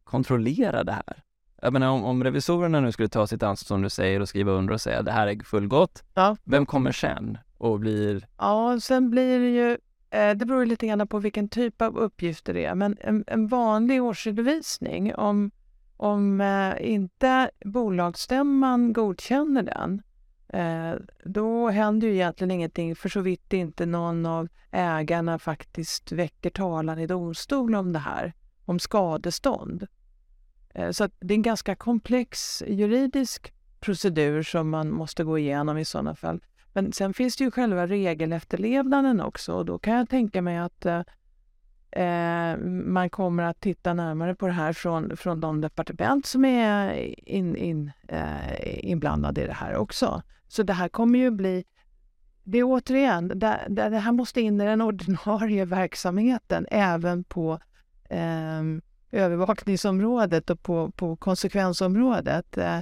kontrollera 0.04 0.84
det 0.84 0.92
här? 0.92 1.24
Jag 1.62 1.74
menar 1.74 1.88
om, 1.88 2.04
om 2.04 2.24
revisorerna 2.24 2.80
nu 2.80 2.92
skulle 2.92 3.10
ta 3.10 3.28
sitt 3.28 3.44
ansvar 3.44 3.66
som 3.68 3.82
du 3.82 3.90
säger 3.90 4.20
och 4.20 4.30
skriva 4.30 4.52
under 4.52 4.74
och 4.74 4.82
säga 4.82 5.02
det 5.02 5.12
här 5.12 5.28
är 5.28 5.44
fullgott. 5.44 6.04
Ja. 6.14 6.38
Vem 6.44 6.66
kommer 6.66 6.92
sen 6.92 7.38
och 7.58 7.80
blir? 7.80 8.28
Ja, 8.38 8.80
sen 8.80 9.10
blir 9.10 9.40
det 9.40 9.50
ju 9.50 9.78
Eh, 10.14 10.36
det 10.36 10.46
beror 10.46 10.66
lite 10.66 10.88
grann 10.88 11.08
på 11.08 11.20
vilken 11.20 11.50
typ 11.50 11.82
av 11.82 11.98
uppgifter 11.98 12.54
det 12.54 12.66
är. 12.66 12.76
Men 12.76 12.98
en, 13.00 13.24
en 13.28 13.48
vanlig 13.48 14.04
årsredovisning, 14.04 15.16
om, 15.16 15.52
om 15.98 16.42
eh, 16.42 16.92
inte 16.92 17.52
bolagsstämman 17.66 18.94
godkänner 18.94 19.64
den, 19.64 20.02
eh, 20.48 21.00
då 21.26 21.70
händer 21.70 22.08
ju 22.08 22.14
egentligen 22.14 22.52
ingenting 22.52 22.96
för 22.96 23.10
så 23.10 23.22
vitt 23.22 23.54
inte 23.54 23.86
någon 23.86 24.26
av 24.26 24.48
ägarna 24.72 25.40
faktiskt 25.40 26.12
väcker 26.12 26.50
talan 26.50 27.00
i 27.00 27.08
domstol 27.08 27.76
om 27.76 27.94
det 27.94 28.00
här, 28.00 28.34
om 28.66 28.80
skadestånd. 28.80 29.88
Så 30.92 31.10
det 31.20 31.34
är 31.34 31.36
en 31.36 31.42
ganska 31.42 31.76
komplex 31.76 32.64
juridisk 32.68 33.54
procedur 33.80 34.44
som 34.44 34.70
man 34.70 34.92
måste 34.92 35.24
gå 35.24 35.38
igenom 35.38 35.78
i 35.78 35.86
sådana 35.86 36.16
fall. 36.16 36.42
Men 36.74 36.94
sen 36.94 37.14
finns 37.14 37.36
det 37.36 37.44
ju 37.44 37.52
själva 37.52 37.88
regelefterlevnaden 37.88 39.22
också 39.22 39.54
och 39.54 39.66
då 39.66 39.80
kan 39.80 39.94
jag 39.94 40.10
tänka 40.10 40.42
mig 40.42 40.58
att 40.58 40.86
eh, 40.86 41.02
eh, 41.92 42.58
man 42.86 43.10
kommer 43.10 43.44
att 43.44 43.60
titta 43.60 43.94
närmare 43.94 44.36
på 44.36 44.48
det 44.48 44.54
här 44.54 44.74
från, 44.74 45.18
från 45.18 45.40
de 45.40 45.62
departement 45.62 46.26
som 46.26 46.46
är 46.46 46.94
in, 47.30 47.56
in, 47.56 47.92
eh, 48.08 48.90
inblandade 48.90 49.44
i 49.44 49.48
det 49.48 49.54
här 49.54 49.76
också. 49.76 50.22
Så 50.48 50.64
det 50.64 50.74
här 50.74 50.90
kommer 50.90 51.20
ju 51.20 51.32
bli 51.32 51.66
det 52.44 52.58
är 52.58 52.64
återigen, 52.64 53.28
det, 53.28 53.60
det 53.70 54.00
här 54.00 54.12
måste 54.12 54.42
in 54.42 54.62
i 54.62 54.66
den 54.66 54.82
ordinarie 54.82 55.66
verksamheten 55.66 56.68
även 56.72 57.24
på 57.24 57.60
eh, 58.10 58.62
övervakningsområdet 59.12 60.50
och 60.50 60.64
på, 60.64 60.92
på 60.92 61.16
konsekvensområdet. 61.16 62.58
Eh, 62.58 62.80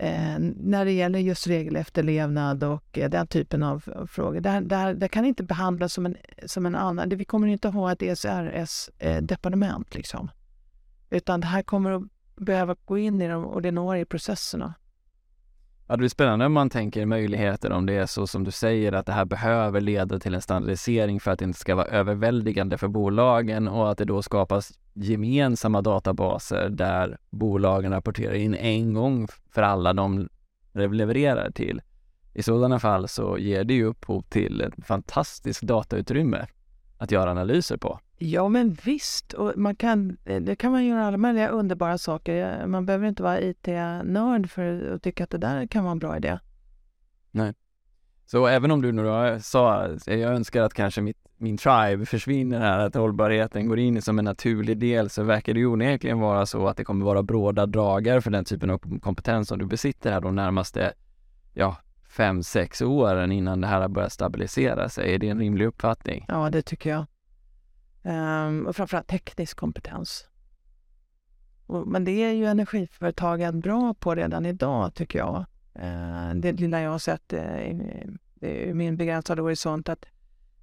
Eh, 0.00 0.38
när 0.56 0.84
det 0.84 0.92
gäller 0.92 1.18
just 1.18 1.46
regelefterlevnad 1.46 2.64
och 2.64 2.98
eh, 2.98 3.10
den 3.10 3.26
typen 3.26 3.62
av, 3.62 3.84
eh, 3.96 4.06
frågor. 4.06 4.40
Det, 4.40 4.60
det, 4.60 4.94
det, 4.94 5.08
kan 5.08 5.24
inte 5.24 5.42
behandlas 5.42 5.92
som 5.92 6.06
en, 6.06 6.16
som 6.46 6.66
en 6.66 6.74
annan... 6.74 7.08
Vi 7.08 7.24
kommer 7.24 7.46
inte 7.46 7.68
att 7.68 7.74
ha 7.74 7.92
ett 7.92 8.02
ESRS-departement, 8.02 9.86
eh, 9.90 9.96
liksom. 9.96 10.30
Utan 11.10 11.40
det 11.40 11.46
här 11.46 11.62
kommer 11.62 11.90
att 11.90 12.02
behöva 12.36 12.76
gå 12.84 12.98
in 12.98 13.22
i 13.22 13.28
de 13.28 13.44
ordinarie 13.44 14.04
processerna. 14.04 14.74
Ja, 15.88 15.94
det 15.94 15.98
blir 15.98 16.08
spännande 16.08 16.46
om 16.46 16.52
man 16.52 16.70
tänker 16.70 17.06
möjligheter 17.06 17.72
om 17.72 17.86
det 17.86 17.92
är 17.92 18.06
så 18.06 18.26
som 18.26 18.44
du 18.44 18.50
säger 18.50 18.92
att 18.92 19.06
det 19.06 19.12
här 19.12 19.24
behöver 19.24 19.80
leda 19.80 20.18
till 20.18 20.34
en 20.34 20.42
standardisering 20.42 21.20
för 21.20 21.30
att 21.30 21.38
det 21.38 21.44
inte 21.44 21.58
ska 21.58 21.74
vara 21.74 21.86
överväldigande 21.86 22.78
för 22.78 22.88
bolagen 22.88 23.68
och 23.68 23.90
att 23.90 23.98
det 23.98 24.04
då 24.04 24.22
skapas 24.22 24.72
gemensamma 24.94 25.82
databaser 25.82 26.68
där 26.68 27.18
bolagen 27.30 27.92
rapporterar 27.92 28.34
in 28.34 28.54
en 28.54 28.94
gång 28.94 29.28
för 29.50 29.62
alla 29.62 29.92
de 29.92 30.28
levererar 30.72 31.50
till. 31.50 31.80
I 32.34 32.42
sådana 32.42 32.78
fall 32.78 33.08
så 33.08 33.38
ger 33.38 33.64
det 33.64 33.74
ju 33.74 33.84
upphov 33.84 34.22
till 34.22 34.60
ett 34.60 34.86
fantastiskt 34.86 35.62
datautrymme 35.62 36.46
att 36.98 37.10
göra 37.10 37.30
analyser 37.30 37.76
på. 37.76 38.00
Ja, 38.16 38.48
men 38.48 38.76
visst. 38.84 39.32
Och 39.32 39.52
man 39.56 39.76
kan, 39.76 40.16
det 40.24 40.56
kan 40.56 40.72
man 40.72 40.86
göra 40.86 41.06
alla 41.06 41.16
möjliga 41.16 41.48
underbara 41.48 41.98
saker. 41.98 42.66
Man 42.66 42.86
behöver 42.86 43.08
inte 43.08 43.22
vara 43.22 43.40
IT-nörd 43.40 44.50
för 44.50 44.94
att 44.94 45.02
tycka 45.02 45.24
att 45.24 45.30
det 45.30 45.38
där 45.38 45.66
kan 45.66 45.84
vara 45.84 45.92
en 45.92 45.98
bra 45.98 46.16
idé. 46.16 46.38
Nej. 47.30 47.54
Så 48.26 48.46
även 48.46 48.70
om 48.70 48.82
du 48.82 48.92
nu 48.92 49.04
då 49.04 49.40
sa, 49.40 49.88
jag 50.06 50.20
önskar 50.20 50.62
att 50.62 50.74
kanske 50.74 51.00
mitt, 51.00 51.18
min 51.36 51.56
tribe 51.56 52.06
försvinner 52.06 52.60
här, 52.60 52.78
att 52.78 52.94
hållbarheten 52.94 53.68
går 53.68 53.78
in 53.78 54.02
som 54.02 54.18
en 54.18 54.24
naturlig 54.24 54.78
del, 54.78 55.10
så 55.10 55.22
verkar 55.22 55.54
det 55.54 55.66
onekligen 55.66 56.20
vara 56.20 56.46
så 56.46 56.68
att 56.68 56.76
det 56.76 56.84
kommer 56.84 57.04
vara 57.04 57.22
bråda 57.22 57.66
dragar 57.66 58.20
för 58.20 58.30
den 58.30 58.44
typen 58.44 58.70
av 58.70 59.00
kompetens 59.00 59.48
som 59.48 59.58
du 59.58 59.66
besitter 59.66 60.12
här 60.12 60.20
de 60.20 60.34
närmaste, 60.34 60.92
ja, 61.54 61.76
fem, 62.18 62.42
sex 62.42 62.82
åren 62.82 63.32
innan 63.32 63.60
det 63.60 63.66
här 63.66 63.80
har 63.80 63.88
börjat 63.88 64.12
stabilisera 64.12 64.88
sig. 64.88 65.14
Är 65.14 65.18
det 65.18 65.28
en 65.28 65.38
rimlig 65.38 65.66
uppfattning? 65.66 66.24
Ja, 66.28 66.50
det 66.50 66.62
tycker 66.62 66.90
jag. 66.90 67.06
Ehm, 68.02 68.66
och 68.66 68.76
framförallt 68.76 69.06
teknisk 69.06 69.56
kompetens. 69.56 70.28
Och, 71.66 71.86
men 71.86 72.04
det 72.04 72.24
är 72.24 72.32
ju 72.32 72.46
energiföretagen 72.46 73.60
bra 73.60 73.94
på 73.94 74.14
redan 74.14 74.46
idag, 74.46 74.94
tycker 74.94 75.18
jag. 75.18 75.44
Ehm, 75.74 76.40
det 76.40 76.52
lilla 76.52 76.80
jag 76.80 76.90
har 76.90 76.98
sett 76.98 77.32
eh, 77.32 77.70
i, 78.40 78.72
min 78.74 78.96
begränsade 78.96 79.42
horisont, 79.42 79.88
att 79.88 80.04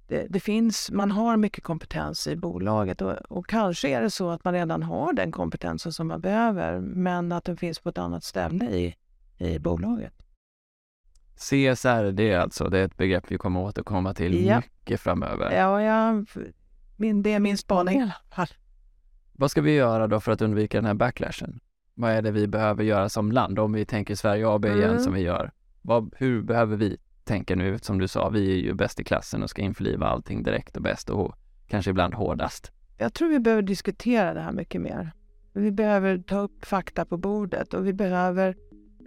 det, 0.08 0.26
det, 0.30 0.40
finns, 0.40 0.90
man 0.90 1.10
har 1.10 1.36
mycket 1.36 1.64
kompetens 1.64 2.26
i 2.26 2.36
bolaget 2.36 3.02
och, 3.02 3.12
och, 3.12 3.46
kanske 3.46 3.88
är 3.88 4.02
det 4.02 4.10
så 4.10 4.30
att 4.30 4.44
man 4.44 4.54
redan 4.54 4.82
har 4.82 5.12
den 5.12 5.32
kompetensen 5.32 5.92
som 5.92 6.08
man 6.08 6.20
behöver, 6.20 6.80
men 6.80 7.32
att 7.32 7.44
den 7.44 7.56
finns 7.56 7.80
på 7.80 7.88
ett 7.88 7.98
annat 7.98 8.24
ställe 8.24 8.64
i, 8.64 8.96
i 9.38 9.58
bolaget. 9.58 10.25
CSRD 11.36 12.34
alltså, 12.34 12.68
det 12.68 12.78
är 12.78 12.84
ett 12.84 12.96
begrepp 12.96 13.24
vi 13.28 13.38
kommer 13.38 13.60
återkomma 13.60 14.14
till 14.14 14.46
ja. 14.46 14.56
mycket 14.56 15.00
framöver. 15.00 15.52
Ja, 15.52 15.82
ja 15.82 16.24
min, 16.96 17.22
det 17.22 17.32
är 17.32 17.40
min 17.40 17.58
spaning 17.58 17.98
i 17.98 18.02
alla 18.02 18.16
fall. 18.34 18.48
Vad 19.32 19.50
ska 19.50 19.60
vi 19.60 19.74
göra 19.74 20.06
då 20.06 20.20
för 20.20 20.32
att 20.32 20.42
undvika 20.42 20.78
den 20.78 20.84
här 20.84 20.94
backlashen? 20.94 21.60
Vad 21.94 22.10
är 22.10 22.22
det 22.22 22.30
vi 22.30 22.46
behöver 22.46 22.84
göra 22.84 23.08
som 23.08 23.32
land 23.32 23.58
om 23.58 23.72
vi 23.72 23.84
tänker 23.84 24.14
Sverige 24.14 24.48
AB 24.48 24.64
igen 24.64 24.90
mm. 24.90 24.98
som 24.98 25.12
vi 25.12 25.20
gör? 25.20 25.52
Vad, 25.82 26.14
hur 26.16 26.42
behöver 26.42 26.76
vi 26.76 26.96
tänka 27.24 27.56
nu? 27.56 27.78
Som 27.78 27.98
du 27.98 28.08
sa, 28.08 28.28
vi 28.28 28.52
är 28.52 28.56
ju 28.56 28.74
bäst 28.74 29.00
i 29.00 29.04
klassen 29.04 29.42
och 29.42 29.50
ska 29.50 29.62
införliva 29.62 30.06
allting 30.06 30.42
direkt 30.42 30.76
och 30.76 30.82
bäst 30.82 31.10
och 31.10 31.34
kanske 31.68 31.90
ibland 31.90 32.14
hårdast. 32.14 32.72
Jag 32.98 33.14
tror 33.14 33.28
vi 33.28 33.40
behöver 33.40 33.62
diskutera 33.62 34.34
det 34.34 34.40
här 34.40 34.52
mycket 34.52 34.80
mer. 34.80 35.12
Vi 35.52 35.70
behöver 35.70 36.18
ta 36.18 36.38
upp 36.38 36.64
fakta 36.64 37.04
på 37.04 37.16
bordet 37.16 37.74
och 37.74 37.86
vi 37.86 37.92
behöver 37.92 38.56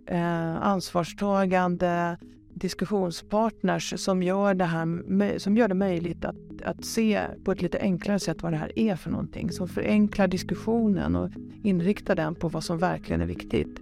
eh, 0.09 0.61
ansvarstagande 0.61 2.17
diskussionspartners 2.53 3.93
som 3.97 4.23
gör 4.23 4.53
det, 4.53 4.65
här, 4.65 5.39
som 5.39 5.57
gör 5.57 5.67
det 5.67 5.75
möjligt 5.75 6.25
att, 6.25 6.35
att 6.63 6.85
se 6.85 7.21
på 7.43 7.51
ett 7.51 7.61
lite 7.61 7.79
enklare 7.79 8.19
sätt 8.19 8.43
vad 8.43 8.53
det 8.53 8.57
här 8.57 8.79
är 8.79 8.95
för 8.95 9.09
någonting. 9.09 9.51
Som 9.51 9.67
förenklar 9.67 10.27
diskussionen 10.27 11.15
och 11.15 11.29
inriktar 11.63 12.15
den 12.15 12.35
på 12.35 12.49
vad 12.49 12.63
som 12.63 12.77
verkligen 12.77 13.21
är 13.21 13.25
viktigt. 13.25 13.81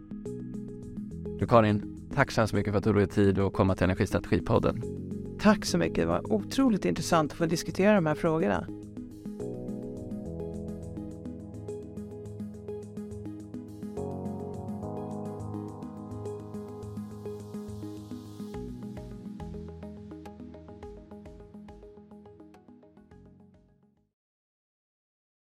Du 1.39 1.47
Karin, 1.47 2.09
tack 2.15 2.31
så 2.31 2.41
hemskt 2.41 2.53
mycket 2.53 2.73
för 2.73 2.77
att 2.77 2.83
du 2.83 2.89
tog 2.89 2.99
dig 2.99 3.07
tid 3.07 3.39
att 3.39 3.53
komma 3.53 3.75
till 3.75 3.83
Energistrategipodden. 3.83 4.83
Tack 5.39 5.65
så 5.65 5.77
mycket. 5.77 5.95
Det 5.95 6.05
var 6.05 6.33
otroligt 6.33 6.85
intressant 6.85 7.31
att 7.31 7.37
få 7.37 7.45
diskutera 7.45 7.95
de 7.95 8.05
här 8.05 8.15
frågorna. 8.15 8.67